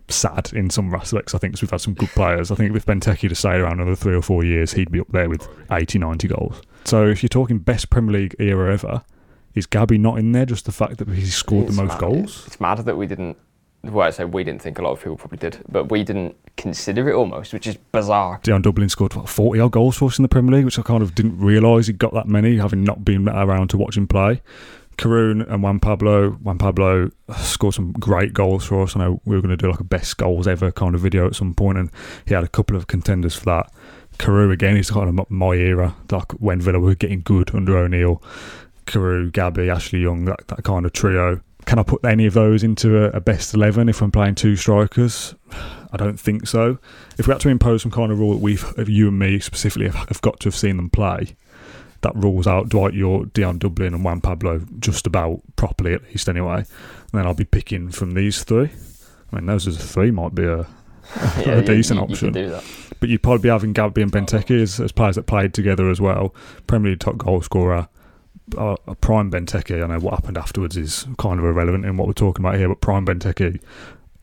sad 0.08 0.52
in 0.54 0.70
some 0.70 0.94
aspects. 0.94 1.34
I 1.34 1.38
think 1.40 1.54
'cause 1.56 1.62
we've 1.62 1.72
had 1.72 1.82
some 1.82 1.94
good 1.94 2.10
players. 2.10 2.52
I 2.52 2.56
think 2.56 2.76
if 2.76 2.86
Benteke 2.86 3.28
to 3.30 3.36
stay 3.36 3.56
around 3.56 3.80
another 3.80 3.96
three 3.96 4.16
or 4.16 4.22
four 4.22 4.44
years, 4.44 4.74
he'd 4.74 4.92
be 4.92 5.00
up 5.00 5.08
there 5.12 5.30
with 5.30 5.48
80, 5.72 5.98
90 5.98 6.28
goals. 6.28 6.62
So 6.84 7.08
if 7.08 7.24
you're 7.24 7.30
talking 7.30 7.58
best 7.58 7.90
Premier 7.90 8.12
League 8.22 8.36
era 8.38 8.72
ever, 8.72 9.02
is 9.56 9.66
Gabby 9.66 9.98
not 9.98 10.20
in 10.20 10.32
there? 10.32 10.46
Just 10.46 10.66
the 10.66 10.72
fact 10.72 10.98
that 11.00 11.08
he 11.10 11.26
scored 11.26 11.68
It's 11.68 11.76
the 11.78 11.82
most 11.84 11.94
mad. 11.94 12.00
goals? 12.00 12.44
It's 12.46 12.60
mad 12.62 12.78
that 12.80 12.98
we 12.98 13.08
didn't. 13.08 13.38
Well, 13.84 14.06
I 14.08 14.10
say 14.12 14.26
we 14.26 14.44
didn't 14.44 14.62
think 14.64 14.80
a 14.80 14.82
lot 14.82 14.92
of 14.92 15.00
people 15.00 15.16
probably 15.16 15.38
did, 15.38 15.60
but 15.70 15.92
we 15.92 16.04
didn't 16.04 16.36
consider 16.58 17.08
it 17.10 17.14
almost, 17.14 17.54
which 17.54 17.68
is 17.68 17.78
bizarre. 17.92 18.40
Dion 18.42 18.62
Dublin 18.64 18.90
scored 18.90 19.14
what, 19.14 19.30
40 19.30 19.60
odd 19.60 19.72
goals 19.72 19.98
for 19.98 20.06
us 20.06 20.18
in 20.18 20.24
the 20.24 20.28
Premier 20.30 20.56
League, 20.58 20.66
which 20.66 20.80
I 20.80 20.82
kind 20.82 21.04
of 21.04 21.14
didn't 21.14 21.40
realise 21.40 21.86
he'd 21.88 22.00
got 22.00 22.14
that 22.14 22.28
many, 22.28 22.58
having 22.58 22.84
not 22.84 23.06
been 23.06 23.30
around 23.30 23.70
to 23.70 23.78
watch 23.78 23.96
him 23.96 24.08
play. 24.08 24.42
Carew 24.98 25.44
and 25.48 25.64
Juan 25.64 25.80
Pablo. 25.80 26.32
Juan 26.32 26.58
Pablo 26.58 27.12
uh, 27.28 27.34
scored 27.36 27.74
some 27.74 27.92
great 27.94 28.34
goals 28.34 28.66
for 28.66 28.84
us. 28.84 28.96
I 28.96 29.00
know 29.00 29.22
we 29.26 29.36
were 29.36 29.42
going 29.42 29.56
to 29.56 29.58
do 29.58 29.70
like 29.70 29.80
a 29.80 29.86
best 29.86 30.18
goals 30.18 30.48
ever 30.48 30.72
kind 30.72 30.96
of 30.96 31.02
video 31.02 31.28
at 31.28 31.36
some 31.36 31.54
point, 31.54 31.78
and 31.78 31.92
he 32.26 32.34
had 32.34 32.44
a 32.44 32.48
couple 32.48 32.76
of 32.76 32.88
contenders 32.88 33.36
for 33.36 33.46
that. 33.46 33.72
Carew 34.18 34.52
again 34.52 34.78
is 34.78 34.92
kind 34.92 35.20
of 35.20 35.30
my 35.30 35.54
era, 35.54 35.96
like 36.12 36.32
when 36.34 36.62
Villa 36.62 36.80
were 36.80 36.96
getting 36.96 37.22
good 37.22 37.54
under 37.54 37.78
O'Neill. 37.78 38.22
Carew, 38.86 39.32
Gabby, 39.32 39.70
Ashley 39.70 40.00
Young, 40.00 40.26
that, 40.26 40.48
that 40.48 40.64
kind 40.64 40.86
of 40.86 40.94
trio. 40.94 41.42
Can 41.66 41.80
I 41.80 41.84
put 41.84 42.06
any 42.06 42.28
of 42.28 42.36
those 42.36 42.64
into 42.64 42.98
a, 42.98 43.10
a 43.10 43.20
best 43.20 43.54
11 43.54 43.90
if 43.90 44.02
I'm 44.02 44.12
playing 44.12 44.36
two 44.36 44.56
strikers? 44.56 45.34
I 45.92 45.98
don't 45.98 46.20
think 46.20 46.48
so. 46.48 46.78
If 47.18 47.28
we 47.28 47.32
had 47.32 47.42
to 47.42 47.50
impose 47.50 47.82
some 47.82 47.92
kind 47.92 48.12
of 48.12 48.20
rule 48.20 48.34
that 48.34 48.42
we've, 48.42 48.64
you 48.88 49.08
and 49.08 49.18
me 49.18 49.40
specifically, 49.40 49.88
have, 49.88 50.08
have 50.10 50.22
got 50.22 50.40
to 50.42 50.48
have 50.48 50.56
seen 50.56 50.78
them 50.78 50.90
play, 50.90 51.36
that 52.06 52.16
rules 52.16 52.48
out 52.48 52.70
Dwight 52.70 52.94
Yorke, 52.94 53.34
Dion 53.34 53.58
Dublin, 53.58 53.94
and 53.94 54.04
Juan 54.06 54.22
Pablo 54.22 54.62
just 54.80 55.06
about 55.06 55.42
properly, 55.58 55.94
at 55.94 56.04
least 56.04 56.30
anyway. 56.30 56.60
And 56.60 56.66
then 57.14 57.26
I'll 57.28 57.34
be 57.34 57.46
picking 57.46 57.92
from 57.92 58.12
these 58.14 58.44
three. 58.44 58.70
I 59.32 59.36
mean, 59.36 59.46
those 59.46 59.68
as 59.68 59.76
a 59.78 59.84
three 59.84 60.12
might 60.12 60.34
be 60.34 60.44
a, 60.46 60.60
a 61.16 61.44
you- 61.58 61.62
decent 61.64 62.00
you- 62.00 62.06
you 62.08 62.12
option. 62.14 62.34
can 62.34 62.44
do 62.44 62.50
that. 62.50 62.64
But 63.02 63.10
you'd 63.10 63.22
probably 63.22 63.42
be 63.44 63.50
having 63.50 63.74
Gabby 63.74 64.02
and 64.02 64.12
Benteke 64.12 64.62
as, 64.62 64.80
as 64.80 64.92
players 64.94 65.16
that 65.18 65.24
played 65.28 65.54
together 65.54 65.90
as 65.90 66.00
well. 66.00 66.34
Premier 66.66 66.92
League 66.92 67.00
top 67.02 67.18
goal 67.18 67.42
scorer. 67.42 67.90
Uh, 68.58 68.76
a 68.88 68.96
prime 68.96 69.30
Benteke, 69.32 69.84
I 69.84 69.88
know 69.88 70.00
what 70.00 70.14
happened 70.14 70.38
afterwards 70.38 70.78
is 70.78 71.06
kind 71.18 71.40
of 71.40 71.46
irrelevant 71.46 71.84
in 71.86 71.98
what 71.98 72.08
we're 72.08 72.14
talking 72.14 72.46
about 72.46 72.58
here, 72.58 72.70
but 72.70 72.80
prime 72.80 73.06
Benteke 73.06 73.60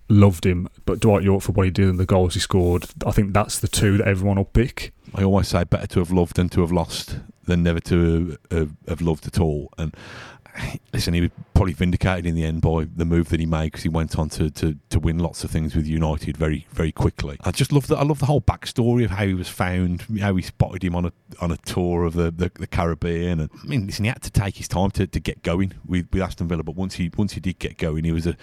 loved 0.08 0.46
him. 0.46 0.68
But 0.86 1.00
Dwight 1.00 1.22
Yorke 1.24 1.42
for 1.42 1.52
what 1.52 1.64
he 1.66 1.70
did 1.70 1.88
and 1.88 1.98
the 1.98 2.06
goals 2.06 2.34
he 2.34 2.40
scored, 2.40 2.86
I 3.04 3.10
think 3.10 3.32
that's 3.34 3.58
the 3.58 3.68
two 3.68 3.96
that 3.98 4.06
everyone 4.06 4.36
will 4.36 4.44
pick. 4.44 4.92
I 5.14 5.22
always 5.24 5.48
say 5.48 5.64
better 5.64 5.86
to 5.88 5.98
have 5.98 6.12
loved 6.12 6.36
than 6.36 6.48
to 6.50 6.60
have 6.60 6.72
lost 6.72 7.16
than 7.52 7.62
never 7.62 7.80
to 7.80 8.36
have, 8.50 8.70
have 8.88 9.00
loved 9.02 9.26
at 9.26 9.38
all. 9.38 9.70
And 9.76 9.94
listen, 10.92 11.14
he 11.14 11.20
was 11.22 11.30
probably 11.54 11.72
vindicated 11.72 12.26
in 12.26 12.34
the 12.34 12.44
end 12.44 12.60
by 12.60 12.86
the 12.96 13.04
move 13.04 13.28
that 13.30 13.40
he 13.40 13.46
made 13.46 13.66
because 13.66 13.82
he 13.82 13.88
went 13.88 14.18
on 14.18 14.28
to, 14.28 14.50
to, 14.50 14.76
to 14.90 14.98
win 14.98 15.18
lots 15.18 15.44
of 15.44 15.50
things 15.50 15.74
with 15.74 15.86
United 15.86 16.36
very 16.36 16.66
very 16.72 16.92
quickly. 16.92 17.36
I 17.44 17.50
just 17.50 17.72
love 17.72 17.86
that. 17.88 17.98
I 17.98 18.02
love 18.02 18.18
the 18.18 18.26
whole 18.26 18.40
backstory 18.40 19.04
of 19.04 19.12
how 19.12 19.26
he 19.26 19.34
was 19.34 19.48
found, 19.48 20.02
how 20.20 20.32
we 20.32 20.42
spotted 20.42 20.82
him 20.84 20.94
on 20.94 21.06
a 21.06 21.12
on 21.40 21.50
a 21.50 21.56
tour 21.58 22.04
of 22.04 22.14
the, 22.14 22.30
the, 22.30 22.50
the 22.54 22.66
Caribbean. 22.66 23.40
And 23.40 23.50
I 23.62 23.66
mean, 23.66 23.86
listen, 23.86 24.04
he 24.04 24.08
had 24.08 24.22
to 24.22 24.30
take 24.30 24.56
his 24.56 24.68
time 24.68 24.90
to, 24.92 25.06
to 25.06 25.20
get 25.20 25.42
going 25.42 25.74
with, 25.86 26.08
with 26.12 26.22
Aston 26.22 26.48
Villa, 26.48 26.62
but 26.62 26.74
once 26.74 26.94
he 26.94 27.10
once 27.16 27.32
he 27.32 27.40
did 27.40 27.58
get 27.58 27.78
going, 27.78 28.04
he 28.04 28.12
was 28.12 28.26
a 28.26 28.36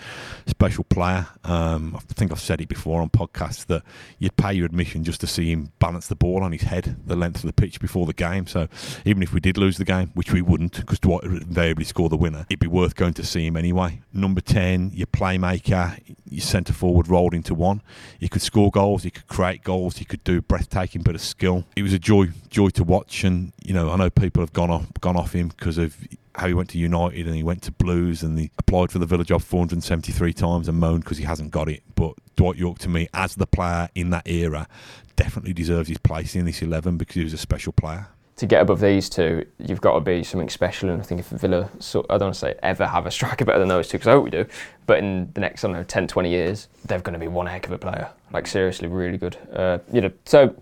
special 0.48 0.84
player. 0.84 1.28
Um, 1.44 1.96
I 1.96 2.00
think 2.14 2.32
I've 2.32 2.40
said 2.40 2.62
it 2.62 2.70
before 2.70 3.02
on 3.02 3.10
podcasts 3.10 3.66
that 3.68 3.84
you'd 4.18 4.38
pay 4.38 4.54
your 4.54 4.66
admission 4.66 5.04
just 5.04 5.22
to 5.22 5.28
see 5.28 5.52
him 5.52 5.72
balance 5.80 6.08
the 6.08 6.16
ball 6.16 6.44
on 6.44 6.52
his 6.52 6.64
head 6.64 6.98
the 7.06 7.16
length 7.16 7.38
of 7.38 7.48
the 7.48 7.54
pitch 7.54 7.80
before 7.80 8.06
the 8.06 8.14
game. 8.14 8.48
So 8.48 8.68
even 9.06 9.24
if 9.24 9.34
we 9.34 9.40
did 9.40 9.58
lose 9.58 9.78
the 9.78 9.86
game, 9.86 10.12
which 10.14 10.32
we 10.32 10.42
wouldn't, 10.42 10.78
because 10.78 11.00
Dwight 11.00 11.24
invariably 11.24 11.86
score 12.00 12.08
the 12.08 12.16
winner, 12.16 12.46
it'd 12.50 12.60
be 12.60 12.68
worth 12.68 12.96
going 12.96 13.14
to 13.14 13.26
see 13.26 13.46
him 13.46 13.58
anyway. 13.58 14.00
Number 14.14 14.40
10, 14.40 14.92
your 14.94 15.08
playmaker, 15.08 16.00
your 16.30 16.40
centre 16.40 16.72
forward 16.72 17.10
rolled 17.10 17.34
into 17.34 17.54
one. 17.54 17.82
He 18.22 18.30
could 18.30 18.42
score 18.42 18.72
goals, 18.72 19.04
he 19.04 19.12
could 19.12 19.28
create 19.28 19.66
goals, 19.66 19.98
he 19.98 20.06
could 20.06 20.24
do 20.24 20.38
a 20.38 20.42
breathtaking 20.42 21.02
bit 21.02 21.16
of 21.16 21.20
skill. 21.20 21.66
It 21.76 21.84
was 21.84 21.92
a 21.92 22.00
joy 22.00 22.28
joy 22.50 22.70
to 22.70 22.86
watch, 22.86 23.26
and 23.26 23.52
you 23.66 23.74
know 23.74 23.92
I 23.92 23.98
know 23.98 24.10
people 24.10 24.42
have 24.42 24.54
gone 24.54 24.72
off 24.72 24.88
gone 25.02 25.18
off 25.18 25.34
him 25.34 25.50
because 25.50 25.78
of 25.78 25.98
how 26.36 26.48
he 26.48 26.54
went 26.54 26.70
to 26.70 26.78
United 26.78 27.26
and 27.26 27.36
he 27.36 27.44
went 27.44 27.64
to 27.64 27.72
Blues 27.74 28.24
and 28.24 28.40
he 28.40 28.50
applied 28.58 28.94
for 28.94 29.00
the 29.00 29.06
Villa 29.06 29.26
job 29.26 29.42
473 29.42 30.32
times 30.32 30.70
and 30.70 30.80
moaned 30.80 31.04
because 31.04 31.18
he 31.18 31.26
hasn't 31.26 31.52
got 31.52 31.68
it. 31.68 31.84
But 31.96 32.14
Dwight 32.38 32.56
Yorke, 32.56 32.80
to 32.80 32.88
me, 32.88 33.10
as 33.14 33.36
the 33.36 33.46
player 33.46 33.90
in 33.94 34.12
that 34.12 34.26
era, 34.26 34.70
definitely 35.18 35.52
deserves 35.52 35.90
his 35.90 35.98
place 35.98 36.34
in 36.36 36.46
this 36.46 36.62
11 36.62 36.96
because 36.96 37.16
he 37.16 37.24
was 37.26 37.34
a 37.34 37.38
special 37.38 37.74
player. 37.74 38.08
To 38.40 38.46
get 38.46 38.62
above 38.62 38.80
these 38.80 39.10
two, 39.10 39.46
you've 39.58 39.82
got 39.82 39.96
to 39.96 40.00
be 40.00 40.24
something 40.24 40.50
special. 40.50 40.90
And 40.90 41.02
I 41.02 41.04
think 41.04 41.20
if 41.20 41.28
Villa, 41.28 41.70
so, 41.80 42.06
I 42.10 42.18
don't 42.18 42.28
want 42.28 42.36
to 42.36 42.40
say 42.40 42.56
ever 42.64 42.88
have 42.88 43.06
a 43.06 43.12
striker 43.12 43.44
better 43.44 43.60
than 43.60 43.68
those 43.68 43.90
two, 43.90 43.98
because 43.98 44.08
I 44.08 44.12
hope 44.12 44.24
we 44.24 44.30
do, 44.30 44.46
but 44.86 45.00
in 45.00 45.30
the 45.34 45.42
next, 45.42 45.64
I 45.64 45.68
don't 45.68 45.76
know, 45.76 45.84
10, 45.84 46.08
20 46.08 46.30
years, 46.30 46.70
they're 46.86 47.02
going 47.02 47.14
to 47.14 47.20
be 47.20 47.28
one 47.28 47.48
heck 47.48 47.66
of 47.66 47.74
a 47.74 47.78
player. 47.78 48.10
Like, 48.32 48.48
seriously, 48.48 48.88
really 48.88 49.18
good. 49.18 49.36
Uh, 49.54 49.80
you 49.92 50.00
know, 50.00 50.12
so, 50.24 50.56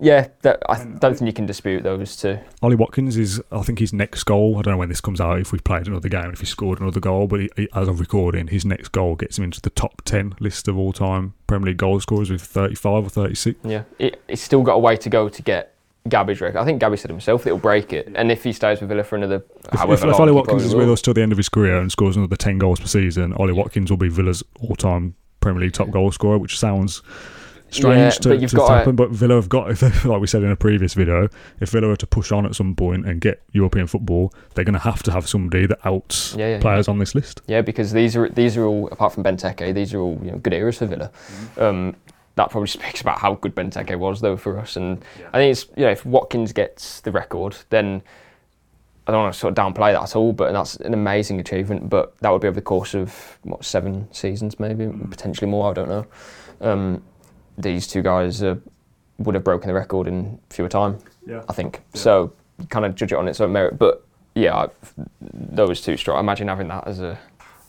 yeah, 0.00 0.26
that, 0.42 0.60
I 0.68 0.82
don't 0.82 1.16
think 1.16 1.28
you 1.28 1.32
can 1.32 1.46
dispute 1.46 1.84
those 1.84 2.16
two. 2.16 2.40
Ollie 2.62 2.74
Watkins 2.74 3.16
is, 3.16 3.40
I 3.52 3.62
think, 3.62 3.78
his 3.78 3.92
next 3.92 4.24
goal. 4.24 4.58
I 4.58 4.62
don't 4.62 4.72
know 4.72 4.78
when 4.78 4.88
this 4.88 5.00
comes 5.00 5.20
out, 5.20 5.38
if 5.38 5.52
we've 5.52 5.62
played 5.62 5.86
another 5.86 6.08
game, 6.08 6.32
if 6.32 6.40
he 6.40 6.46
scored 6.46 6.80
another 6.80 6.98
goal, 6.98 7.28
but 7.28 7.40
he, 7.40 7.50
he, 7.54 7.68
as 7.76 7.86
of 7.86 8.00
recording, 8.00 8.48
his 8.48 8.64
next 8.64 8.88
goal 8.88 9.14
gets 9.14 9.38
him 9.38 9.44
into 9.44 9.60
the 9.60 9.70
top 9.70 10.02
10 10.04 10.34
list 10.40 10.66
of 10.66 10.76
all 10.76 10.92
time 10.92 11.34
Premier 11.46 11.68
League 11.68 11.76
goal 11.76 12.00
scorers 12.00 12.28
with 12.28 12.42
35 12.42 13.04
or 13.04 13.08
36. 13.08 13.60
Yeah, 13.62 13.84
it, 14.00 14.20
it's 14.26 14.42
still 14.42 14.62
got 14.62 14.74
a 14.74 14.78
way 14.80 14.96
to 14.96 15.08
go 15.08 15.28
to 15.28 15.42
get 15.42 15.76
Gabby's 16.08 16.40
record. 16.40 16.58
I 16.58 16.64
think 16.64 16.80
Gabby 16.80 16.96
said 16.96 17.10
himself 17.10 17.42
that 17.44 17.50
it'll 17.50 17.58
break 17.58 17.92
it. 17.92 18.10
And 18.14 18.32
if 18.32 18.42
he 18.42 18.52
stays 18.52 18.80
with 18.80 18.88
Villa 18.88 19.04
for 19.04 19.16
another 19.16 19.44
If, 19.72 19.78
however 19.78 19.92
if, 19.94 19.98
if 20.00 20.04
long, 20.12 20.20
Ollie 20.22 20.32
he 20.32 20.36
Watkins 20.36 20.62
probably 20.62 20.66
is 20.66 20.74
with 20.74 20.86
will. 20.86 20.92
us 20.94 21.02
till 21.02 21.14
the 21.14 21.22
end 21.22 21.32
of 21.32 21.38
his 21.38 21.48
career 21.48 21.78
and 21.78 21.92
scores 21.92 22.16
another 22.16 22.36
10 22.36 22.58
goals 22.58 22.80
per 22.80 22.86
season, 22.86 23.32
Ollie 23.34 23.52
Watkins 23.52 23.90
will 23.90 23.98
be 23.98 24.08
Villa's 24.08 24.42
all 24.60 24.76
time 24.76 25.14
Premier 25.40 25.62
League 25.62 25.72
top 25.72 25.90
goal 25.90 26.10
scorer, 26.10 26.38
which 26.38 26.58
sounds 26.58 27.02
strange 27.70 27.96
Yeah, 27.98 28.10
to, 28.10 28.28
but 28.30 28.40
you've 28.40 28.50
to 28.50 28.56
got 28.56 28.68
to- 28.68 28.74
happen. 28.74 28.96
But 28.96 29.10
Villa 29.10 29.34
have 29.36 29.48
got, 29.48 29.70
if 29.70 29.80
they, 29.80 29.90
like 30.08 30.20
we 30.20 30.26
said 30.26 30.42
in 30.42 30.50
a 30.50 30.56
previous 30.56 30.94
video, 30.94 31.28
if 31.60 31.68
Villa 31.70 31.90
are 31.90 31.96
to 31.96 32.06
push 32.06 32.32
on 32.32 32.46
at 32.46 32.54
some 32.54 32.74
point 32.74 33.06
and 33.06 33.20
get 33.20 33.42
European 33.52 33.86
football, 33.86 34.32
they're 34.54 34.64
going 34.64 34.72
to 34.72 34.78
have 34.80 35.02
to 35.04 35.12
have 35.12 35.28
somebody 35.28 35.66
that 35.66 35.78
outs 35.84 36.34
Yeah, 36.36 36.48
yeah, 36.56 36.60
players 36.60 36.88
on 36.88 36.98
this 36.98 37.14
list. 37.14 37.42
Yeah, 37.46 37.60
because 37.60 37.92
these 37.92 38.16
are 38.16 38.28
these 38.30 38.56
are 38.56 38.64
all 38.64 38.88
apart 38.88 39.12
from 39.12 39.22
Benteke, 39.22 39.74
these 39.74 39.92
are 39.94 40.00
all 40.00 40.18
you 40.22 40.30
know, 40.32 40.38
good 40.38 40.54
eras 40.54 40.78
for 40.78 40.86
Villa. 40.86 41.10
Um, 41.58 41.94
that 42.40 42.50
probably 42.50 42.68
speaks 42.78 43.00
about 43.00 43.18
how 43.18 43.34
good 43.34 43.54
Benteke 43.54 43.96
was 43.98 44.20
though 44.20 44.36
for 44.36 44.58
us. 44.58 44.76
And 44.76 45.04
I 45.32 45.38
think 45.38 45.52
it's 45.52 45.66
you 45.76 45.84
know 45.84 45.90
if 45.90 46.04
Watkins 46.04 46.52
gets 46.52 47.00
the 47.00 47.12
record, 47.12 47.56
then 47.68 48.02
I 49.06 49.12
don't 49.12 49.22
want 49.22 49.34
to 49.34 49.38
sort 49.40 49.56
of 49.56 49.64
downplay 49.64 49.92
that 49.92 50.02
at 50.02 50.16
all. 50.16 50.32
But 50.32 50.52
that's 50.52 50.76
an 50.76 50.94
amazing 50.94 51.40
achievement. 51.40 51.88
But 51.88 52.16
that 52.18 52.30
would 52.30 52.40
be 52.40 52.48
over 52.48 52.54
the 52.54 52.62
course 52.62 52.94
of 52.94 53.38
what 53.42 53.64
seven 53.64 54.08
seasons, 54.12 54.58
maybe 54.58 54.88
potentially 55.10 55.50
more. 55.50 55.70
I 55.70 55.74
don't 55.74 55.88
know. 55.88 56.06
Um, 56.60 57.02
these 57.58 57.86
two 57.86 58.02
guys 58.02 58.42
uh, 58.42 58.56
would 59.18 59.34
have 59.34 59.44
broken 59.44 59.68
the 59.68 59.74
record 59.74 60.06
in 60.06 60.38
fewer 60.48 60.68
time. 60.68 60.98
Yeah. 61.26 61.42
I 61.48 61.52
think. 61.52 61.82
So 61.94 62.32
kind 62.68 62.84
of 62.84 62.94
judge 62.94 63.12
it 63.12 63.16
on 63.16 63.28
its 63.28 63.40
own 63.40 63.52
merit. 63.52 63.78
But 63.78 64.04
yeah, 64.34 64.54
I, 64.56 64.68
those 65.20 65.80
two 65.80 65.96
strong. 65.96 66.18
Imagine 66.18 66.48
having 66.48 66.68
that 66.68 66.86
as 66.86 67.00
a 67.00 67.18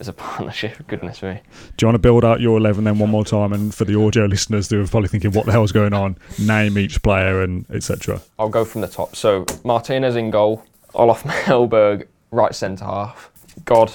as 0.02 0.08
a 0.08 0.12
partnership. 0.30 0.86
Goodness 0.88 1.22
me. 1.22 1.40
Do 1.76 1.84
you 1.84 1.88
want 1.88 1.94
to 1.94 2.00
build 2.00 2.24
out 2.24 2.40
your 2.40 2.58
11 2.58 2.84
then 2.84 2.98
one 2.98 3.10
more 3.10 3.24
time? 3.24 3.52
And 3.52 3.74
for 3.74 3.84
the 3.84 3.98
audio 3.98 4.26
listeners 4.26 4.68
who 4.68 4.82
are 4.82 4.86
probably 4.86 5.08
thinking, 5.08 5.32
what 5.32 5.46
the 5.46 5.52
hell's 5.52 5.72
going 5.72 5.94
on? 5.94 6.18
Name 6.38 6.76
each 6.76 7.02
player 7.02 7.42
and 7.42 7.64
etc. 7.70 8.20
I'll 8.38 8.48
go 8.48 8.64
from 8.64 8.80
the 8.80 8.88
top. 8.88 9.16
So 9.16 9.46
Martinez 9.64 10.16
in 10.16 10.30
goal. 10.30 10.64
Olof 10.94 11.22
Mellberg 11.46 12.06
right 12.30 12.54
centre 12.54 12.84
half. 12.84 13.30
God, 13.64 13.92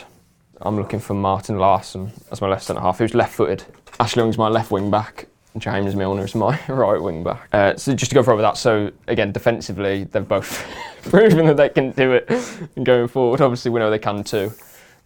I'm 0.61 0.77
looking 0.77 0.99
for 0.99 1.13
Martin 1.13 1.57
Laursen 1.57 2.09
as 2.31 2.41
my 2.41 2.47
left 2.47 2.63
centre 2.63 2.81
half, 2.81 2.97
who's 2.97 3.13
left-footed. 3.13 3.63
Ashley 3.99 4.21
Young's 4.23 4.37
my 4.37 4.47
left 4.47 4.71
wing 4.71 4.89
back. 4.89 5.27
James 5.57 5.95
Milner 5.95 6.23
is 6.25 6.35
my 6.35 6.59
right 6.67 7.01
wing 7.01 7.23
back. 7.23 7.47
Uh, 7.51 7.75
so 7.75 7.93
just 7.95 8.11
to 8.11 8.15
go 8.15 8.21
for 8.21 8.35
with 8.35 8.43
that, 8.43 8.57
so 8.57 8.91
again, 9.07 9.31
defensively, 9.31 10.03
they've 10.05 10.27
both 10.27 10.65
proven 11.03 11.47
that 11.47 11.57
they 11.57 11.69
can 11.69 11.91
do 11.91 12.13
it 12.13 12.29
And 12.75 12.85
going 12.85 13.07
forward. 13.07 13.41
Obviously, 13.41 13.71
we 13.71 13.79
know 13.79 13.89
they 13.89 13.99
can 13.99 14.23
too. 14.23 14.51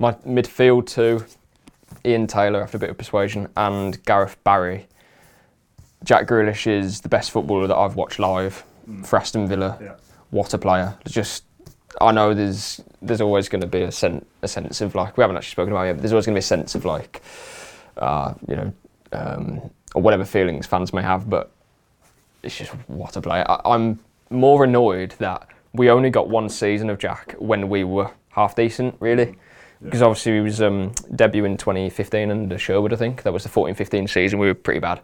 My 0.02 0.14
midfield 0.26 0.88
too, 0.88 1.24
Ian 2.04 2.26
Taylor 2.26 2.64
after 2.64 2.78
a 2.78 2.80
bit 2.80 2.90
of 2.90 2.98
persuasion, 2.98 3.48
and 3.56 4.04
Gareth 4.04 4.36
Barry. 4.44 4.88
Jack 6.04 6.28
Grealish 6.28 6.66
is 6.66 7.02
the 7.02 7.10
best 7.10 7.30
footballer 7.30 7.68
that 7.68 7.78
I've 7.78 7.96
watched 7.96 8.18
live 8.18 8.64
for 9.04 9.20
Aston 9.20 9.48
Villa. 9.48 9.78
Yeah. 9.80 9.94
What 10.32 10.56
a 10.56 10.58
player! 10.58 10.98
Just 11.08 11.44
I 12.02 12.12
know 12.12 12.34
there's 12.34 12.82
there's 13.04 13.22
always 13.22 13.48
going 13.48 13.62
to 13.62 13.68
be 13.68 13.84
a, 13.84 13.92
sen- 13.92 14.26
a 14.42 14.48
sense 14.48 14.82
of 14.82 14.96
like 14.96 15.18
we 15.18 15.22
haven't 15.22 15.38
actually 15.38 15.52
spoken 15.52 15.72
about 15.72 15.84
it, 15.84 15.88
yet, 15.88 15.94
but 15.94 16.02
there's 16.02 16.14
always 16.14 16.26
going 16.26 16.34
to 16.34 16.40
be 16.40 16.46
a 16.46 16.54
sense 16.56 16.74
of 16.74 16.84
like 16.84 17.22
uh, 17.98 18.34
you 18.48 18.56
know 18.56 18.74
um, 19.12 19.70
or 19.94 20.02
whatever 20.02 20.26
feelings 20.26 20.66
fans 20.66 20.94
may 20.94 21.04
have, 21.04 21.30
but 21.30 21.52
it's 22.42 22.58
just 22.58 22.72
what 22.88 23.16
a 23.18 23.22
player. 23.22 23.46
I, 23.48 23.62
I'm 23.66 24.00
more 24.32 24.64
annoyed 24.64 25.14
that 25.20 25.48
we 25.74 25.92
only 25.92 26.10
got 26.10 26.28
one 26.28 26.50
season 26.50 26.90
of 26.90 26.98
Jack 26.98 27.36
when 27.38 27.70
we 27.70 27.84
were 27.84 28.10
half 28.30 28.56
decent, 28.56 28.96
really. 29.00 29.38
Because 29.84 30.02
obviously 30.02 30.34
he 30.36 30.40
was 30.42 30.62
um, 30.62 30.92
debut 31.16 31.46
in 31.46 31.58
2015 31.58 32.30
under 32.30 32.58
Sherwood, 32.58 32.94
I 32.94 32.96
think. 32.98 33.24
That 33.24 33.34
was 33.34 33.44
the 33.44 33.50
14-15 33.50 34.10
season. 34.10 34.40
We 34.40 34.48
were 34.48 34.54
pretty 34.54 34.80
bad. 34.80 35.02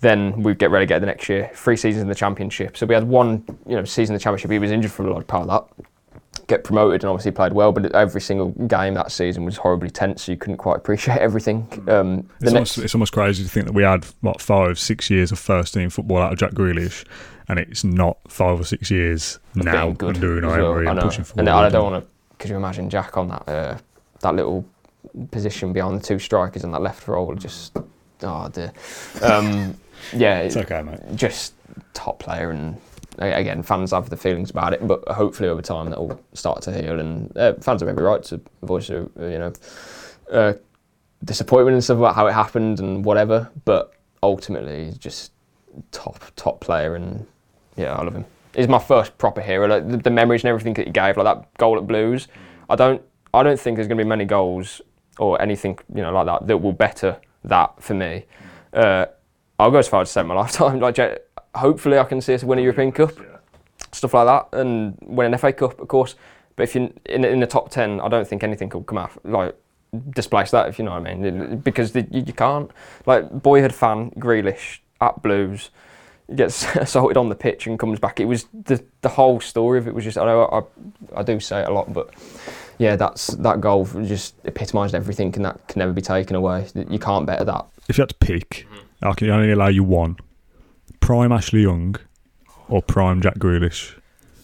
Then 0.00 0.42
we'd 0.42 0.58
get 0.58 0.70
relegated 0.70 1.02
the 1.02 1.06
next 1.06 1.28
year. 1.28 1.50
Three 1.54 1.76
seasons 1.76 2.02
in 2.02 2.08
the 2.08 2.14
Championship. 2.14 2.76
So 2.76 2.86
we 2.86 2.94
had 2.94 3.04
one, 3.04 3.44
you 3.66 3.76
know, 3.76 3.84
season 3.84 4.14
in 4.14 4.18
the 4.18 4.22
Championship. 4.22 4.50
He 4.50 4.58
was 4.58 4.70
injured 4.70 4.90
for 4.92 5.06
a 5.06 5.12
large 5.12 5.26
part 5.26 5.48
of 5.48 5.48
that. 5.48 5.86
Get 6.46 6.62
promoted 6.64 7.02
and 7.02 7.10
obviously 7.10 7.30
played 7.30 7.54
well, 7.54 7.72
but 7.72 7.94
every 7.94 8.20
single 8.20 8.50
game 8.66 8.94
that 8.94 9.10
season 9.12 9.44
was 9.46 9.56
horribly 9.56 9.88
tense. 9.88 10.24
So 10.24 10.32
you 10.32 10.38
couldn't 10.38 10.58
quite 10.58 10.76
appreciate 10.76 11.18
everything. 11.20 11.66
Um, 11.88 12.28
It's 12.40 12.52
almost, 12.52 12.78
it's 12.78 12.94
almost 12.94 13.12
crazy 13.12 13.44
to 13.44 13.48
think 13.48 13.66
that 13.66 13.72
we 13.72 13.82
had 13.82 14.04
what 14.20 14.42
five, 14.42 14.78
six 14.78 15.08
years 15.08 15.32
of 15.32 15.38
first 15.38 15.72
team 15.72 15.88
football 15.88 16.18
out 16.18 16.32
of 16.32 16.38
Jack 16.38 16.52
Grealish, 16.52 17.04
and 17.48 17.58
it's 17.58 17.84
not 17.84 18.18
five 18.28 18.60
or 18.60 18.64
six 18.64 18.90
years 18.90 19.38
now 19.54 19.92
good 19.92 20.16
under 20.16 20.40
Unai. 20.40 20.54
Emery 20.58 20.86
I 20.86 20.90
and 20.90 21.00
know. 21.00 21.06
pushing 21.06 21.24
forward. 21.24 21.40
And 21.40 21.48
I 21.48 21.68
don't 21.70 21.92
want 21.92 22.04
to. 22.04 22.13
Could 22.44 22.50
you 22.50 22.56
imagine 22.58 22.90
Jack 22.90 23.16
on 23.16 23.28
that 23.28 23.48
uh, 23.48 23.78
that 24.20 24.34
little 24.34 24.66
position 25.30 25.72
behind 25.72 25.98
the 25.98 26.04
two 26.04 26.18
strikers 26.18 26.62
and 26.62 26.74
that 26.74 26.82
left 26.82 27.08
role? 27.08 27.34
Just 27.34 27.74
oh 28.22 28.50
dear. 28.50 28.70
Um, 29.22 29.74
yeah, 30.12 30.40
It's 30.40 30.54
okay, 30.54 30.82
mate. 30.82 31.00
just 31.14 31.54
top 31.94 32.18
player 32.18 32.50
and. 32.50 32.76
Again, 33.16 33.62
fans 33.62 33.92
have 33.92 34.10
the 34.10 34.16
feelings 34.18 34.50
about 34.50 34.74
it, 34.74 34.86
but 34.86 35.08
hopefully 35.08 35.48
over 35.48 35.62
time 35.62 35.88
that 35.88 35.98
will 35.98 36.20
start 36.34 36.60
to 36.62 36.72
heal, 36.72 37.00
and 37.00 37.34
uh, 37.34 37.54
fans 37.62 37.80
have 37.80 37.88
every 37.88 38.02
right 38.02 38.22
to 38.24 38.38
voice, 38.62 38.90
uh, 38.90 39.06
you 39.18 39.38
know, 39.38 39.52
uh, 40.30 40.52
disappointment 41.24 41.74
and 41.76 41.82
stuff 41.84 41.96
about 41.96 42.14
how 42.14 42.26
it 42.26 42.32
happened 42.32 42.78
and 42.80 43.06
whatever. 43.06 43.48
But 43.64 43.94
ultimately, 44.22 44.84
he's 44.86 44.98
just 44.98 45.32
top 45.92 46.22
top 46.36 46.60
player, 46.60 46.94
and 46.94 47.26
yeah, 47.76 47.94
I 47.94 48.02
love 48.02 48.14
him. 48.14 48.26
He's 48.54 48.68
my 48.68 48.78
first 48.78 49.16
proper 49.18 49.40
hero. 49.40 49.66
Like 49.66 49.88
the, 49.88 49.96
the 49.96 50.10
memories 50.10 50.42
and 50.42 50.48
everything 50.48 50.74
that 50.74 50.86
he 50.86 50.92
gave, 50.92 51.16
like 51.16 51.24
that 51.24 51.56
goal 51.58 51.76
at 51.76 51.86
Blues. 51.86 52.28
I 52.68 52.76
don't 52.76 53.02
I 53.32 53.42
don't 53.42 53.58
think 53.58 53.76
there's 53.76 53.88
going 53.88 53.98
to 53.98 54.04
be 54.04 54.08
many 54.08 54.24
goals 54.24 54.80
or 55.18 55.40
anything 55.40 55.78
you 55.94 56.02
know 56.02 56.12
like 56.12 56.26
that 56.26 56.46
that 56.46 56.58
will 56.58 56.72
better 56.72 57.18
that 57.44 57.82
for 57.82 57.94
me. 57.94 58.24
Uh, 58.72 59.06
I'll 59.58 59.70
go 59.70 59.78
as 59.78 59.88
far 59.88 60.02
as 60.02 60.08
to 60.08 60.12
say 60.12 60.22
my 60.22 60.34
lifetime. 60.42 60.80
Like, 60.80 60.98
hopefully, 61.54 61.98
I 61.98 62.04
can 62.04 62.20
see 62.20 62.34
us 62.34 62.44
win 62.44 62.58
a 62.58 62.62
European 62.62 62.92
Cup, 62.92 63.12
stuff 63.92 64.14
like 64.14 64.26
that, 64.26 64.58
and 64.58 64.96
win 65.02 65.32
an 65.32 65.38
FA 65.38 65.52
Cup, 65.52 65.78
of 65.80 65.88
course. 65.88 66.16
But 66.56 66.64
if 66.64 66.74
you're 66.74 66.90
in, 67.06 67.24
in 67.24 67.40
the 67.40 67.46
top 67.46 67.70
ten, 67.70 68.00
I 68.00 68.08
don't 68.08 68.26
think 68.26 68.42
anything 68.42 68.68
could 68.68 68.86
come 68.86 68.98
out 68.98 69.12
like 69.24 69.56
displace 70.10 70.50
that. 70.50 70.68
If 70.68 70.78
you 70.78 70.84
know 70.84 70.92
what 70.92 71.06
I 71.06 71.14
mean, 71.14 71.58
because 71.58 71.92
the, 71.92 72.06
you, 72.10 72.24
you 72.26 72.32
can't. 72.32 72.70
Like 73.06 73.30
boyhood 73.30 73.74
fan 73.74 74.10
Grealish 74.12 74.78
at 75.00 75.22
Blues 75.22 75.70
gets 76.34 76.64
assaulted 76.76 77.16
on 77.16 77.28
the 77.28 77.34
pitch 77.34 77.66
and 77.66 77.78
comes 77.78 77.98
back. 77.98 78.20
It 78.20 78.26
was 78.26 78.44
the 78.52 78.82
the 79.02 79.08
whole 79.08 79.40
story 79.40 79.78
of 79.78 79.86
it 79.86 79.94
was 79.94 80.04
just. 80.04 80.18
I 80.18 80.24
know 80.24 80.44
I, 81.14 81.20
I 81.20 81.22
do 81.22 81.40
say 81.40 81.60
it 81.60 81.68
a 81.68 81.72
lot, 81.72 81.92
but 81.92 82.14
yeah, 82.78 82.96
that's 82.96 83.28
that 83.28 83.60
goal 83.60 83.84
just 84.04 84.34
epitomised 84.44 84.94
everything, 84.94 85.34
and 85.36 85.44
that 85.44 85.66
can 85.68 85.80
never 85.80 85.92
be 85.92 86.02
taken 86.02 86.36
away. 86.36 86.66
You 86.74 86.98
can't 86.98 87.26
better 87.26 87.44
that. 87.44 87.66
If 87.88 87.98
you 87.98 88.02
had 88.02 88.10
to 88.10 88.16
pick. 88.16 88.66
I 89.02 89.12
can 89.12 89.28
only 89.28 89.50
allow 89.50 89.68
you 89.68 89.84
one: 89.84 90.16
prime 91.00 91.32
Ashley 91.32 91.62
Young 91.62 91.96
or 92.68 92.82
prime 92.82 93.20
Jack 93.20 93.38
Grealish. 93.38 93.98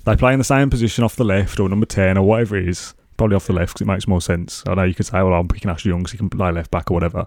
They 0.05 0.16
play 0.16 0.33
in 0.33 0.38
the 0.38 0.45
same 0.45 0.71
position 0.71 1.05
off 1.05 1.16
the 1.16 1.25
left 1.25 1.61
or 1.61 1.69
number 1.69 1.87
ten 1.87 2.19
or 2.19 2.27
whatever 2.27 2.57
it 2.57 2.69
is. 2.69 2.95
Probably 3.16 3.37
off 3.37 3.47
the 3.47 3.53
left 3.53 3.75
because 3.75 3.83
it 3.83 3.87
makes 3.87 4.09
more 4.09 4.21
sense. 4.21 4.62
I 4.66 4.75
know 4.75 4.85
you 4.85 4.95
could 4.95 5.07
say, 5.07 5.23
"Well, 5.23 5.35
I'm 5.35 5.49
picking 5.49 5.71
Ashley 5.71 5.90
Young 5.90 6.01
because 6.01 6.12
he 6.12 6.19
can 6.19 6.31
play 6.31 6.51
left 6.51 6.71
back 6.71 6.90
or 6.90 6.95
whatever." 6.95 7.27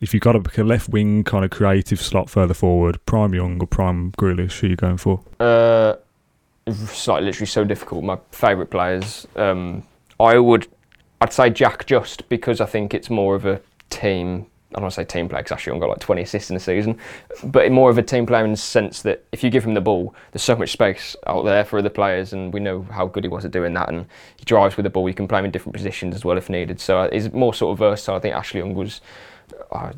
If 0.00 0.12
you've 0.12 0.22
got 0.22 0.32
pick 0.44 0.58
a 0.58 0.64
left 0.64 0.90
wing 0.90 1.24
kind 1.24 1.44
of 1.44 1.50
creative 1.50 2.00
slot 2.00 2.28
further 2.28 2.54
forward, 2.54 3.04
prime 3.06 3.32
Young 3.34 3.60
or 3.60 3.66
prime 3.66 4.12
Grealish, 4.12 4.60
who 4.60 4.66
are 4.66 4.70
you 4.70 4.76
going 4.76 4.98
for? 4.98 5.20
Uh, 5.40 5.94
it's 6.66 7.06
like 7.06 7.22
literally 7.22 7.46
so 7.46 7.64
difficult. 7.64 8.04
My 8.04 8.18
favourite 8.30 8.70
players. 8.70 9.26
Um, 9.36 9.84
I 10.20 10.38
would, 10.38 10.66
I'd 11.20 11.32
say 11.32 11.48
Jack 11.50 11.86
just 11.86 12.28
because 12.28 12.60
I 12.60 12.66
think 12.66 12.92
it's 12.92 13.08
more 13.08 13.34
of 13.34 13.46
a 13.46 13.60
team. 13.88 14.46
I 14.72 14.74
don't 14.74 14.82
want 14.82 14.94
to 14.94 15.00
say 15.00 15.04
team 15.04 15.28
player 15.28 15.42
because 15.42 15.52
Ashley 15.52 15.70
Young 15.70 15.80
got 15.80 15.88
like 15.88 16.00
20 16.00 16.22
assists 16.22 16.50
in 16.50 16.56
a 16.56 16.60
season, 16.60 16.98
but 17.44 17.70
more 17.70 17.88
of 17.88 17.96
a 17.96 18.02
team 18.02 18.26
player 18.26 18.44
in 18.44 18.50
the 18.50 18.56
sense 18.56 19.00
that 19.02 19.24
if 19.32 19.44
you 19.44 19.48
give 19.48 19.64
him 19.64 19.74
the 19.74 19.80
ball, 19.80 20.14
there's 20.32 20.42
so 20.42 20.56
much 20.56 20.72
space 20.72 21.14
out 21.26 21.44
there 21.44 21.64
for 21.64 21.78
other 21.78 21.88
players, 21.88 22.32
and 22.32 22.52
we 22.52 22.60
know 22.60 22.82
how 22.90 23.06
good 23.06 23.24
he 23.24 23.28
was 23.28 23.44
at 23.44 23.52
doing 23.52 23.72
that. 23.74 23.88
And 23.88 24.06
he 24.36 24.44
drives 24.44 24.76
with 24.76 24.84
the 24.84 24.90
ball. 24.90 25.08
You 25.08 25.14
can 25.14 25.28
play 25.28 25.38
him 25.38 25.46
in 25.46 25.52
different 25.52 25.74
positions 25.74 26.14
as 26.14 26.24
well 26.24 26.36
if 26.36 26.50
needed. 26.50 26.80
So 26.80 26.98
uh, 26.98 27.10
he's 27.10 27.32
more 27.32 27.54
sort 27.54 27.72
of 27.72 27.78
versatile. 27.78 28.16
I 28.16 28.20
think 28.20 28.34
Ashley 28.34 28.60
Young 28.60 28.74
was. 28.74 29.00
Uh, 29.72 29.92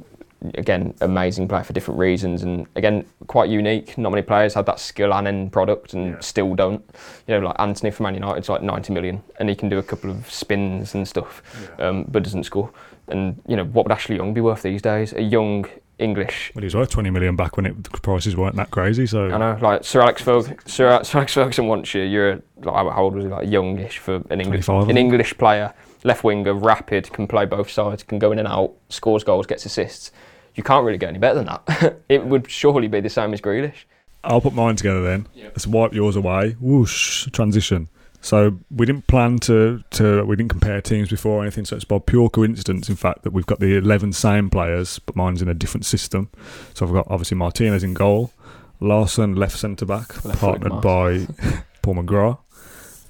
again, 0.55 0.95
amazing 1.01 1.49
player 1.49 1.65
for 1.65 1.73
different 1.73 1.99
reasons, 1.99 2.43
and 2.43 2.67
again, 2.77 3.05
quite 3.27 3.51
unique. 3.51 3.99
Not 3.99 4.11
many 4.11 4.23
players 4.23 4.55
had 4.55 4.67
that 4.67 4.79
skill 4.79 5.13
and 5.13 5.27
end 5.27 5.53
product, 5.53 5.95
and 5.95 6.07
Yeah. 6.15 6.21
still 6.21 6.55
don't. 6.55 6.83
You 7.27 7.35
know, 7.41 7.47
like 7.49 7.57
Antony 7.59 7.91
from 7.91 8.05
Man 8.05 8.15
United, 8.15 8.29
United's 8.29 8.49
like 8.49 8.63
90 8.63 8.93
million, 8.93 9.23
and 9.41 9.49
he 9.49 9.55
can 9.55 9.69
do 9.69 9.79
a 9.79 9.83
couple 9.83 10.11
of 10.11 10.31
spins 10.31 10.95
and 10.95 11.07
stuff, 11.09 11.43
um, 11.81 12.05
but 12.09 12.23
doesn't 12.23 12.45
score. 12.45 12.71
And 13.09 13.41
you 13.49 13.57
know, 13.57 13.65
what 13.65 13.85
would 13.87 13.93
Ashley 13.93 14.17
Young 14.17 14.33
be 14.35 14.41
worth 14.41 14.63
these 14.63 14.83
days? 14.83 15.13
A 15.13 15.23
young 15.23 15.65
English. 15.99 16.53
Well, 16.55 16.63
he 16.63 16.67
was 16.67 16.77
worth 16.77 16.91
20 16.91 17.11
million 17.11 17.35
back 17.35 17.57
when 17.57 17.67
it, 17.67 17.83
the 17.83 17.91
prices 17.91 18.37
weren't 18.37 18.55
that 18.57 18.71
crazy. 18.71 19.07
So 19.07 19.31
I 19.31 19.39
know, 19.39 19.59
like 19.61 19.83
Sir 19.83 20.01
Alex 20.03 20.23
Ferguson. 20.23 20.57
Sir, 20.67 21.03
Sir 21.03 21.19
Alex 21.19 21.35
Ferguson 21.35 21.67
wants 21.67 21.93
you. 21.95 22.03
You're 22.03 22.31
a, 22.31 22.43
like, 22.63 22.93
how 22.95 23.03
old 23.03 23.15
was 23.17 23.25
he? 23.25 23.31
Like 23.31 23.49
youngish 23.49 23.99
for 23.99 24.23
an 24.31 24.41
English 24.41 24.69
an. 24.69 24.97
English 24.97 25.37
player, 25.37 25.73
left 26.09 26.25
winger, 26.25 26.55
rapid, 26.55 27.12
can 27.12 27.29
play 27.29 27.44
both 27.44 27.71
sides, 27.71 28.03
can 28.03 28.18
go 28.18 28.33
in 28.33 28.38
and 28.40 28.49
out, 28.49 28.73
scores 28.88 29.23
goals, 29.23 29.47
gets 29.47 29.64
assists. 29.64 30.11
You 30.57 30.64
can't 30.64 30.85
really 30.85 30.99
get 30.99 31.11
any 31.11 31.18
better 31.18 31.37
than 31.37 31.47
that. 31.47 32.01
it 32.09 32.25
would 32.25 32.51
surely 32.51 32.88
be 32.88 33.01
the 33.01 33.11
same 33.11 33.33
as 33.33 33.40
Grealish. 33.40 33.85
I'll 34.25 34.40
put 34.40 34.55
mine 34.55 34.75
together 34.75 35.03
then. 35.03 35.29
Let's 35.37 35.66
wipe 35.66 35.92
yours 35.92 36.16
away. 36.16 36.57
Whoosh, 36.61 37.29
transition. 37.31 37.88
So 38.21 38.59
we 38.68 38.85
didn't 38.85 39.07
plan 39.07 39.38
to, 39.40 39.85
to 39.90 40.25
we 40.25 40.35
didn't 40.35 40.51
compare 40.51 40.81
teams 40.81 41.09
before 41.09 41.38
or 41.38 41.42
anything. 41.42 41.64
So 41.64 41.77
it's 41.77 41.85
by 41.85 42.01
pure 42.01 42.29
coincidence, 42.29 42.88
in 42.88 42.97
fact, 42.97 43.23
that 43.23 43.33
we've 43.33 43.47
got 43.47 43.61
the 43.61 43.77
eleven 43.77 44.12
same 44.12 44.51
players, 44.51 44.99
but 44.99 45.14
mine's 45.14 45.40
in 45.40 45.49
a 45.49 45.55
different 45.55 45.87
system. 45.87 46.29
So 46.75 46.85
I've 46.85 46.92
got 46.92 47.07
obviously 47.09 47.37
Martinez 47.37 47.85
in 47.85 47.94
goal, 47.94 48.33
Laursen 48.81 49.38
left 49.38 49.57
centre 49.57 49.87
back, 49.87 50.25
Left 50.25 50.40
partnered 50.40 50.81
by 50.81 51.29
Paul 51.83 51.94
McGrath. 51.94 52.38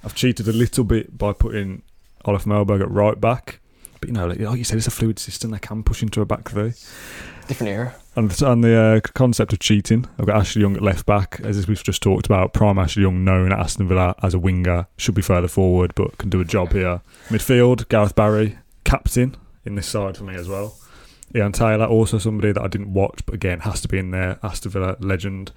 I've 0.04 0.14
cheated 0.14 0.46
a 0.46 0.52
little 0.52 0.84
bit 0.84 1.16
by 1.16 1.32
putting 1.32 1.82
Olof 2.28 2.44
Mellberg 2.44 2.82
at 2.82 2.90
right 2.90 3.20
back, 3.20 3.60
but 4.00 4.08
you 4.08 4.14
know, 4.14 4.26
like, 4.26 4.38
like 4.38 4.58
you 4.58 4.64
said, 4.64 4.78
it's 4.78 4.86
a 4.86 4.92
fluid 4.92 5.18
system. 5.18 5.50
They 5.50 5.58
can 5.58 5.82
push 5.82 6.02
into 6.02 6.20
a 6.20 6.26
back 6.26 6.48
three. 6.50 6.72
Different 7.48 7.72
era. 7.72 7.94
And 8.14 8.30
the, 8.30 8.52
and 8.52 8.62
the 8.62 8.76
uh, 8.76 9.00
concept 9.14 9.52
of 9.52 9.58
cheating, 9.60 10.06
I've 10.18 10.26
got 10.26 10.36
Ashley 10.36 10.62
Young 10.62 10.76
at 10.76 10.82
left 10.82 11.06
back, 11.06 11.40
as 11.42 11.66
we've 11.66 11.82
just 11.82 12.02
talked 12.02 12.26
about. 12.26 12.52
Prime 12.52 12.78
Ashley 12.78 13.02
Young, 13.02 13.24
known 13.24 13.52
at 13.52 13.58
Aston 13.58 13.88
Villa 13.88 14.14
as 14.22 14.34
a 14.34 14.38
winger, 14.38 14.86
should 14.96 15.14
be 15.14 15.22
further 15.22 15.48
forward, 15.48 15.94
but 15.94 16.18
can 16.18 16.28
do 16.28 16.40
a 16.40 16.44
job 16.44 16.72
here. 16.72 17.00
Midfield, 17.28 17.88
Gareth 17.88 18.14
Barry, 18.14 18.58
captain 18.84 19.36
in 19.64 19.76
this 19.76 19.86
side 19.86 20.16
for 20.16 20.24
me 20.24 20.34
as 20.34 20.48
well. 20.48 20.76
Ian 21.34 21.52
Taylor, 21.52 21.86
also 21.86 22.18
somebody 22.18 22.52
that 22.52 22.62
I 22.62 22.68
didn't 22.68 22.92
watch, 22.92 23.24
but 23.24 23.34
again 23.34 23.60
has 23.60 23.80
to 23.82 23.88
be 23.88 23.98
in 23.98 24.10
there. 24.10 24.38
Aston 24.42 24.70
Villa 24.72 24.96
legend. 25.00 25.52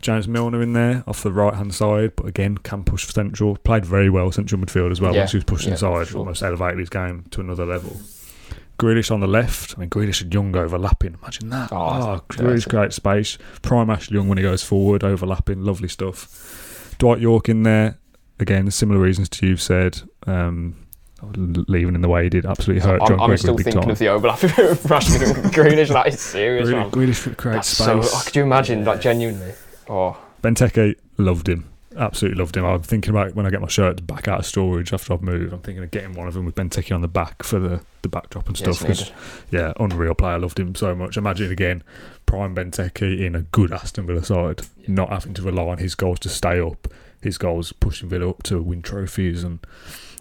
James 0.00 0.26
Milner 0.28 0.62
in 0.62 0.72
there 0.72 1.04
off 1.06 1.22
the 1.22 1.32
right 1.32 1.54
hand 1.54 1.74
side, 1.74 2.12
but 2.16 2.26
again 2.26 2.58
can 2.58 2.84
push 2.84 3.04
for 3.04 3.12
central. 3.12 3.56
Played 3.58 3.84
very 3.84 4.08
well 4.10 4.30
central 4.32 4.60
midfield 4.60 4.90
as 4.90 5.00
well. 5.00 5.12
Yeah, 5.14 5.20
Once 5.20 5.32
he 5.32 5.36
was 5.38 5.44
pushed 5.44 5.66
yeah, 5.66 5.72
inside, 5.72 6.08
sure. 6.08 6.18
almost 6.20 6.42
elevated 6.42 6.78
his 6.78 6.88
game 6.88 7.24
to 7.30 7.40
another 7.40 7.66
level. 7.66 8.00
Grealish 8.78 9.10
on 9.10 9.20
the 9.20 9.26
left. 9.26 9.74
I 9.76 9.80
mean, 9.80 9.90
Grealish 9.90 10.22
and 10.22 10.32
Young 10.32 10.56
overlapping. 10.56 11.16
Imagine 11.22 11.50
that. 11.50 11.70
Oh, 11.70 11.76
Oh, 11.76 12.20
Grealish 12.30 12.64
dirty. 12.64 12.70
creates 12.70 12.96
space. 12.96 13.36
Prime 13.60 13.90
Ashley 13.90 14.16
Young 14.16 14.28
when 14.28 14.38
he 14.38 14.42
goes 14.42 14.62
forward, 14.62 15.04
overlapping. 15.04 15.62
Lovely 15.64 15.88
stuff. 15.88 16.94
Dwight 16.98 17.20
Yorke 17.20 17.50
in 17.50 17.62
there. 17.64 17.98
Again, 18.38 18.70
similar 18.70 18.98
reasons 18.98 19.28
to 19.28 19.46
you've 19.46 19.60
said. 19.60 20.00
Um, 20.26 20.76
leaving 21.22 21.94
in 21.94 22.00
the 22.00 22.08
way 22.08 22.22
he 22.24 22.30
did 22.30 22.46
absolutely 22.46 22.80
hurt 22.82 23.02
John 23.06 23.20
I'm, 23.20 23.30
I'm 23.32 23.36
still 23.36 23.54
thinking 23.58 23.82
time. 23.82 23.90
of 23.90 23.98
the 23.98 24.08
overlap 24.08 24.42
of 24.42 24.50
Rashford 24.52 25.36
and 25.44 25.52
Grealish. 25.52 25.88
That 25.92 26.06
is 26.06 26.18
serious, 26.18 26.70
Grealish, 26.70 26.72
man. 26.72 26.90
Grealish 26.90 27.36
creates 27.36 27.56
That's 27.56 27.68
so. 27.68 28.00
space. 28.00 28.12
oh, 28.14 28.22
could 28.24 28.36
you 28.36 28.42
imagine? 28.44 28.84
Like 28.86 29.02
genuinely. 29.02 29.52
Oh, 29.90 30.16
Benteke 30.40 30.94
loved 31.18 31.48
him. 31.48 31.68
Absolutely 31.96 32.38
loved 32.38 32.56
him. 32.56 32.64
I'm 32.64 32.80
thinking 32.82 33.10
about 33.10 33.34
when 33.34 33.44
I 33.44 33.50
get 33.50 33.60
my 33.60 33.66
shirt 33.66 34.06
back 34.06 34.28
out 34.28 34.38
of 34.38 34.46
storage 34.46 34.92
after 34.92 35.12
I've 35.12 35.22
moved. 35.22 35.52
I'm 35.52 35.58
thinking 35.58 35.82
of 35.82 35.90
getting 35.90 36.12
one 36.12 36.28
of 36.28 36.34
them 36.34 36.44
with 36.44 36.54
Benteke 36.54 36.94
on 36.94 37.00
the 37.00 37.08
back 37.08 37.42
for 37.42 37.58
the, 37.58 37.80
the 38.02 38.08
backdrop 38.08 38.46
and 38.46 38.58
yes, 38.58 38.78
stuff. 38.78 38.88
needed. 38.88 39.12
yeah, 39.50 39.72
unreal 39.80 40.14
player. 40.14 40.38
Loved 40.38 40.60
him 40.60 40.76
so 40.76 40.94
much. 40.94 41.16
Imagine 41.16 41.50
again, 41.50 41.82
prime 42.24 42.54
Benteke 42.54 43.20
in 43.20 43.34
a 43.34 43.42
good 43.42 43.72
Aston 43.72 44.06
Villa 44.06 44.24
side, 44.24 44.62
not 44.86 45.10
having 45.10 45.34
to 45.34 45.42
rely 45.42 45.64
on 45.64 45.78
his 45.78 45.96
goals 45.96 46.20
to 46.20 46.28
stay 46.28 46.60
up, 46.60 46.86
his 47.20 47.36
goals 47.36 47.72
pushing 47.72 48.08
Villa 48.08 48.30
up 48.30 48.44
to 48.44 48.62
win 48.62 48.82
trophies, 48.82 49.42
and 49.42 49.58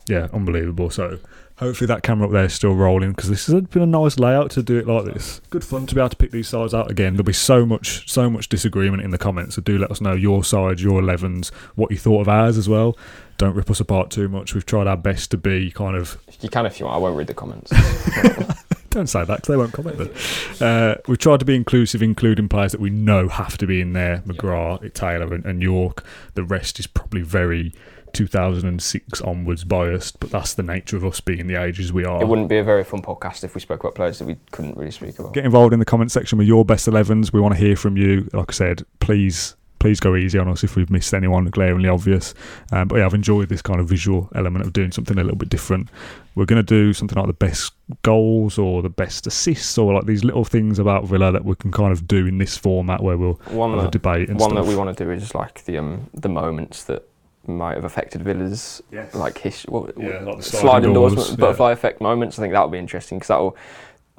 yeah, 0.07 0.29
unbelievable. 0.33 0.89
So 0.89 1.19
hopefully 1.59 1.87
that 1.87 2.03
camera 2.03 2.25
up 2.25 2.31
there 2.31 2.45
is 2.45 2.53
still 2.53 2.73
rolling 2.73 3.11
because 3.11 3.29
this 3.29 3.47
has 3.47 3.61
been 3.63 3.81
a 3.81 3.85
nice 3.85 4.17
layout 4.17 4.49
to 4.51 4.63
do 4.63 4.77
it 4.77 4.87
like 4.87 5.03
this. 5.05 5.41
Good 5.49 5.63
fun 5.63 5.85
to 5.87 5.95
be 5.95 5.99
able 5.99 6.09
to 6.09 6.15
pick 6.15 6.31
these 6.31 6.47
sides 6.47 6.73
out 6.73 6.89
again. 6.89 7.13
There'll 7.13 7.25
be 7.25 7.33
so 7.33 7.65
much, 7.65 8.09
so 8.09 8.29
much 8.29 8.47
disagreement 8.47 9.03
in 9.03 9.11
the 9.11 9.17
comments. 9.17 9.55
So 9.55 9.61
do 9.61 9.77
let 9.77 9.91
us 9.91 9.99
know 9.99 10.13
your 10.13 10.43
side, 10.43 10.79
your 10.79 11.01
11s, 11.01 11.53
what 11.75 11.91
you 11.91 11.97
thought 11.97 12.21
of 12.21 12.29
ours 12.29 12.57
as 12.57 12.69
well. 12.69 12.97
Don't 13.37 13.55
rip 13.55 13.69
us 13.69 13.79
apart 13.79 14.09
too 14.09 14.29
much. 14.29 14.53
We've 14.53 14.65
tried 14.65 14.87
our 14.87 14.97
best 14.97 15.31
to 15.31 15.37
be 15.37 15.69
kind 15.71 15.97
of 15.97 16.17
You 16.39 16.49
can 16.49 16.65
if 16.65 16.79
you 16.79 16.85
want. 16.85 16.95
I 16.95 16.99
won't 16.99 17.17
read 17.17 17.27
the 17.27 17.33
comments. 17.33 17.71
don't 18.89 19.07
say 19.07 19.23
that 19.23 19.35
because 19.37 19.47
they 19.47 19.57
won't 19.57 19.73
comment 19.73 19.97
then. 19.97 20.65
Uh, 20.67 20.95
we've 21.07 21.17
tried 21.17 21.39
to 21.39 21.45
be 21.45 21.55
inclusive, 21.55 22.01
including 22.01 22.49
players 22.49 22.71
that 22.71 22.81
we 22.81 22.89
know 22.89 23.27
have 23.27 23.57
to 23.57 23.67
be 23.67 23.81
in 23.81 23.93
there 23.93 24.23
McGrath, 24.25 24.93
Taylor, 24.93 25.33
and, 25.33 25.45
and 25.45 25.61
Yorke. 25.61 26.03
The 26.33 26.43
rest 26.43 26.79
is 26.79 26.87
probably 26.87 27.21
very 27.21 27.73
2006 28.13 29.21
onwards 29.21 29.63
biased, 29.63 30.19
but 30.19 30.29
that's 30.31 30.53
the 30.53 30.63
nature 30.63 30.97
of 30.97 31.05
us 31.05 31.19
being 31.21 31.47
the 31.47 31.55
ages 31.55 31.91
we 31.93 32.05
are. 32.05 32.21
it 32.21 32.27
wouldn't 32.27 32.49
be 32.49 32.57
a 32.57 32.63
very 32.63 32.83
fun 32.83 33.01
podcast 33.01 33.43
if 33.43 33.55
we 33.55 33.61
spoke 33.61 33.81
about 33.81 33.95
players 33.95 34.19
that 34.19 34.25
we 34.25 34.37
couldn't 34.51 34.77
really 34.77 34.91
speak 34.91 35.17
about. 35.19 35.33
Get 35.33 35.45
involved 35.45 35.73
in 35.73 35.79
the 35.79 35.85
comment 35.85 36.11
section 36.11 36.37
with 36.37 36.47
your 36.47 36.65
best 36.65 36.87
11s. 36.87 37.31
We 37.33 37.41
want 37.41 37.53
to 37.55 37.59
hear 37.59 37.75
from 37.75 37.97
you. 37.97 38.29
Like 38.33 38.49
I 38.49 38.53
said, 38.53 38.85
please. 38.99 39.55
Please 39.79 40.01
go 40.01 40.17
easy 40.17 40.37
on 40.37 40.49
us 40.49 40.61
if 40.65 40.75
we've 40.75 40.89
missed 40.89 41.13
anyone 41.13 41.45
glaringly 41.45 41.87
obvious. 41.87 42.33
Um, 42.73 42.89
but 42.89 42.97
yeah, 42.97 43.05
I've 43.05 43.13
enjoyed 43.13 43.47
this 43.47 43.61
kind 43.61 43.79
of 43.79 43.87
visual 43.87 44.29
element 44.35 44.65
of 44.65 44.73
doing 44.73 44.91
something 44.91 45.17
a 45.17 45.23
little 45.23 45.37
bit 45.37 45.47
different. 45.47 45.87
We're 46.35 46.43
going 46.47 46.61
to 46.61 46.63
do 46.67 46.91
something 46.91 47.17
like 47.17 47.27
the 47.27 47.31
best 47.33 47.71
goals 48.01 48.57
or 48.57 48.81
the 48.81 48.89
best 48.89 49.25
assists 49.25 49.77
or 49.77 49.93
like 49.93 50.05
these 50.05 50.25
little 50.25 50.43
things 50.43 50.79
about 50.79 51.05
Villa 51.05 51.31
that 51.31 51.45
we 51.45 51.55
can 51.55 51.71
kind 51.71 51.93
of 51.93 52.09
do 52.09 52.27
in 52.27 52.39
this 52.39 52.57
format 52.57 53.01
where 53.01 53.17
we'll 53.17 53.39
One 53.51 53.69
have 53.69 53.79
a 53.79 53.81
that, 53.83 53.91
debate 53.93 54.27
and 54.27 54.37
one 54.37 54.49
stuff. 54.49 54.65
that 54.65 54.69
we 54.69 54.75
want 54.75 54.97
to 54.97 55.01
do 55.05 55.09
is 55.11 55.33
like 55.33 55.63
the 55.63 55.77
um 55.77 56.09
the 56.13 56.27
moments 56.27 56.83
that 56.83 57.07
might 57.49 57.75
have 57.75 57.85
affected 57.85 58.21
Villa's 58.23 58.81
Yes. 58.91 59.13
like 59.13 59.37
his 59.39 59.63
what, 59.63 59.97
Yeah, 59.97 60.19
like 60.19 60.43
slide 60.43 60.59
sliding 60.61 60.93
doors, 60.93 61.11
endorsement, 61.13 61.39
yeah. 61.39 61.45
butterfly 61.45 61.71
effect 61.71 62.01
moments. 62.01 62.39
I 62.39 62.43
think 62.43 62.53
that'll 62.53 62.69
be 62.69 62.77
interesting 62.79 63.17
because 63.17 63.27
that'll 63.29 63.57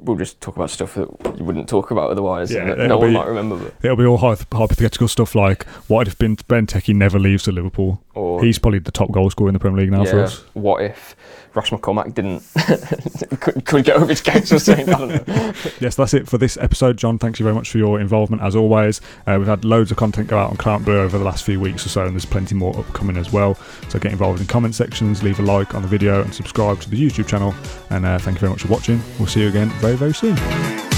we'll 0.03 0.17
just 0.17 0.41
talk 0.41 0.57
about 0.57 0.71
stuff 0.71 0.95
that 0.95 1.09
you 1.39 1.45
wouldn't 1.45 1.69
talk 1.69 1.91
about 1.91 2.11
otherwise, 2.11 2.51
Yeah, 2.51 2.73
no 2.75 2.97
one 2.97 3.09
be- 3.09 3.15
might 3.15 3.27
remember. 3.29 3.57
But, 3.59 3.75
It'll 3.83 3.97
be 3.99 4.07
all 4.07 4.17
hypothetical 4.17 5.09
stuff 5.09 5.35
like 5.35 5.65
what 5.89 6.09
if 6.09 6.17
Ben 6.17 6.37
Benteke 6.37 6.95
never 6.95 7.19
leaves 7.19 7.43
to 7.45 7.53
Liverpool? 7.53 8.03
or 8.15 8.43
He's 8.43 8.59
probably 8.59 8.79
the 8.79 8.93
top 8.93 9.11
goal 9.13 9.29
scorer 9.29 9.49
in 9.51 9.53
the 9.53 9.59
Premier 9.59 9.83
League 9.83 9.91
now 9.91 10.05
for 10.07 10.21
us. 10.21 10.43
what 10.55 10.83
if 10.83 11.15
Ross 11.55 11.71
McCormack 11.71 12.15
didn't 12.15 12.43
could, 13.41 13.65
could 13.65 13.85
get 13.85 13.97
over 13.97 14.07
his 14.07 14.21
case 14.21 14.53
or 14.53 14.59
something? 14.59 14.89
I 14.89 14.99
don't 14.99 15.29
know. 15.29 15.53
Yes, 15.81 15.97
that's 15.97 16.15
it 16.15 16.29
for 16.29 16.39
this 16.39 16.57
episode. 16.59 16.97
John, 16.97 17.19
thanks 17.19 17.41
you 17.41 17.45
very 17.45 17.55
much 17.55 17.71
for 17.71 17.79
your 17.79 18.01
involvement 18.01 18.43
as 18.43 18.55
always. 18.55 19.01
Uh, 19.27 19.37
we've 19.39 19.47
had 19.49 19.65
loads 19.65 19.91
of 19.91 19.97
content 19.97 20.29
go 20.29 20.39
out 20.39 20.51
on 20.51 20.57
Claret 20.57 20.85
Blue 20.85 21.01
over 21.01 21.19
the 21.19 21.25
last 21.25 21.45
few 21.45 21.59
weeks 21.61 21.85
or 21.85 21.89
so, 21.89 22.05
and 22.05 22.15
there's 22.15 22.25
plenty 22.25 22.55
more 22.55 22.77
upcoming 22.79 23.17
as 23.17 23.33
well. 23.33 23.55
So 23.89 23.99
get 23.99 24.13
involved 24.13 24.41
in 24.41 24.47
comment 24.47 24.75
sections, 24.75 25.23
leave 25.23 25.39
a 25.41 25.43
like 25.43 25.75
on 25.75 25.83
the 25.83 25.89
video, 25.89 26.23
and 26.23 26.35
subscribe 26.35 26.81
to 26.81 26.91
the 26.91 27.01
YouTube 27.01 27.27
channel. 27.27 27.55
And 27.91 28.07
uh, 28.07 28.19
thank 28.19 28.37
you 28.37 28.41
very 28.41 28.51
much 28.51 28.63
for 28.63 28.69
watching. 28.69 29.01
We'll 29.19 29.29
see 29.29 29.43
you 29.43 29.49
again 29.49 29.71
very, 29.81 29.97
very 29.97 30.15
soon. 30.15 30.90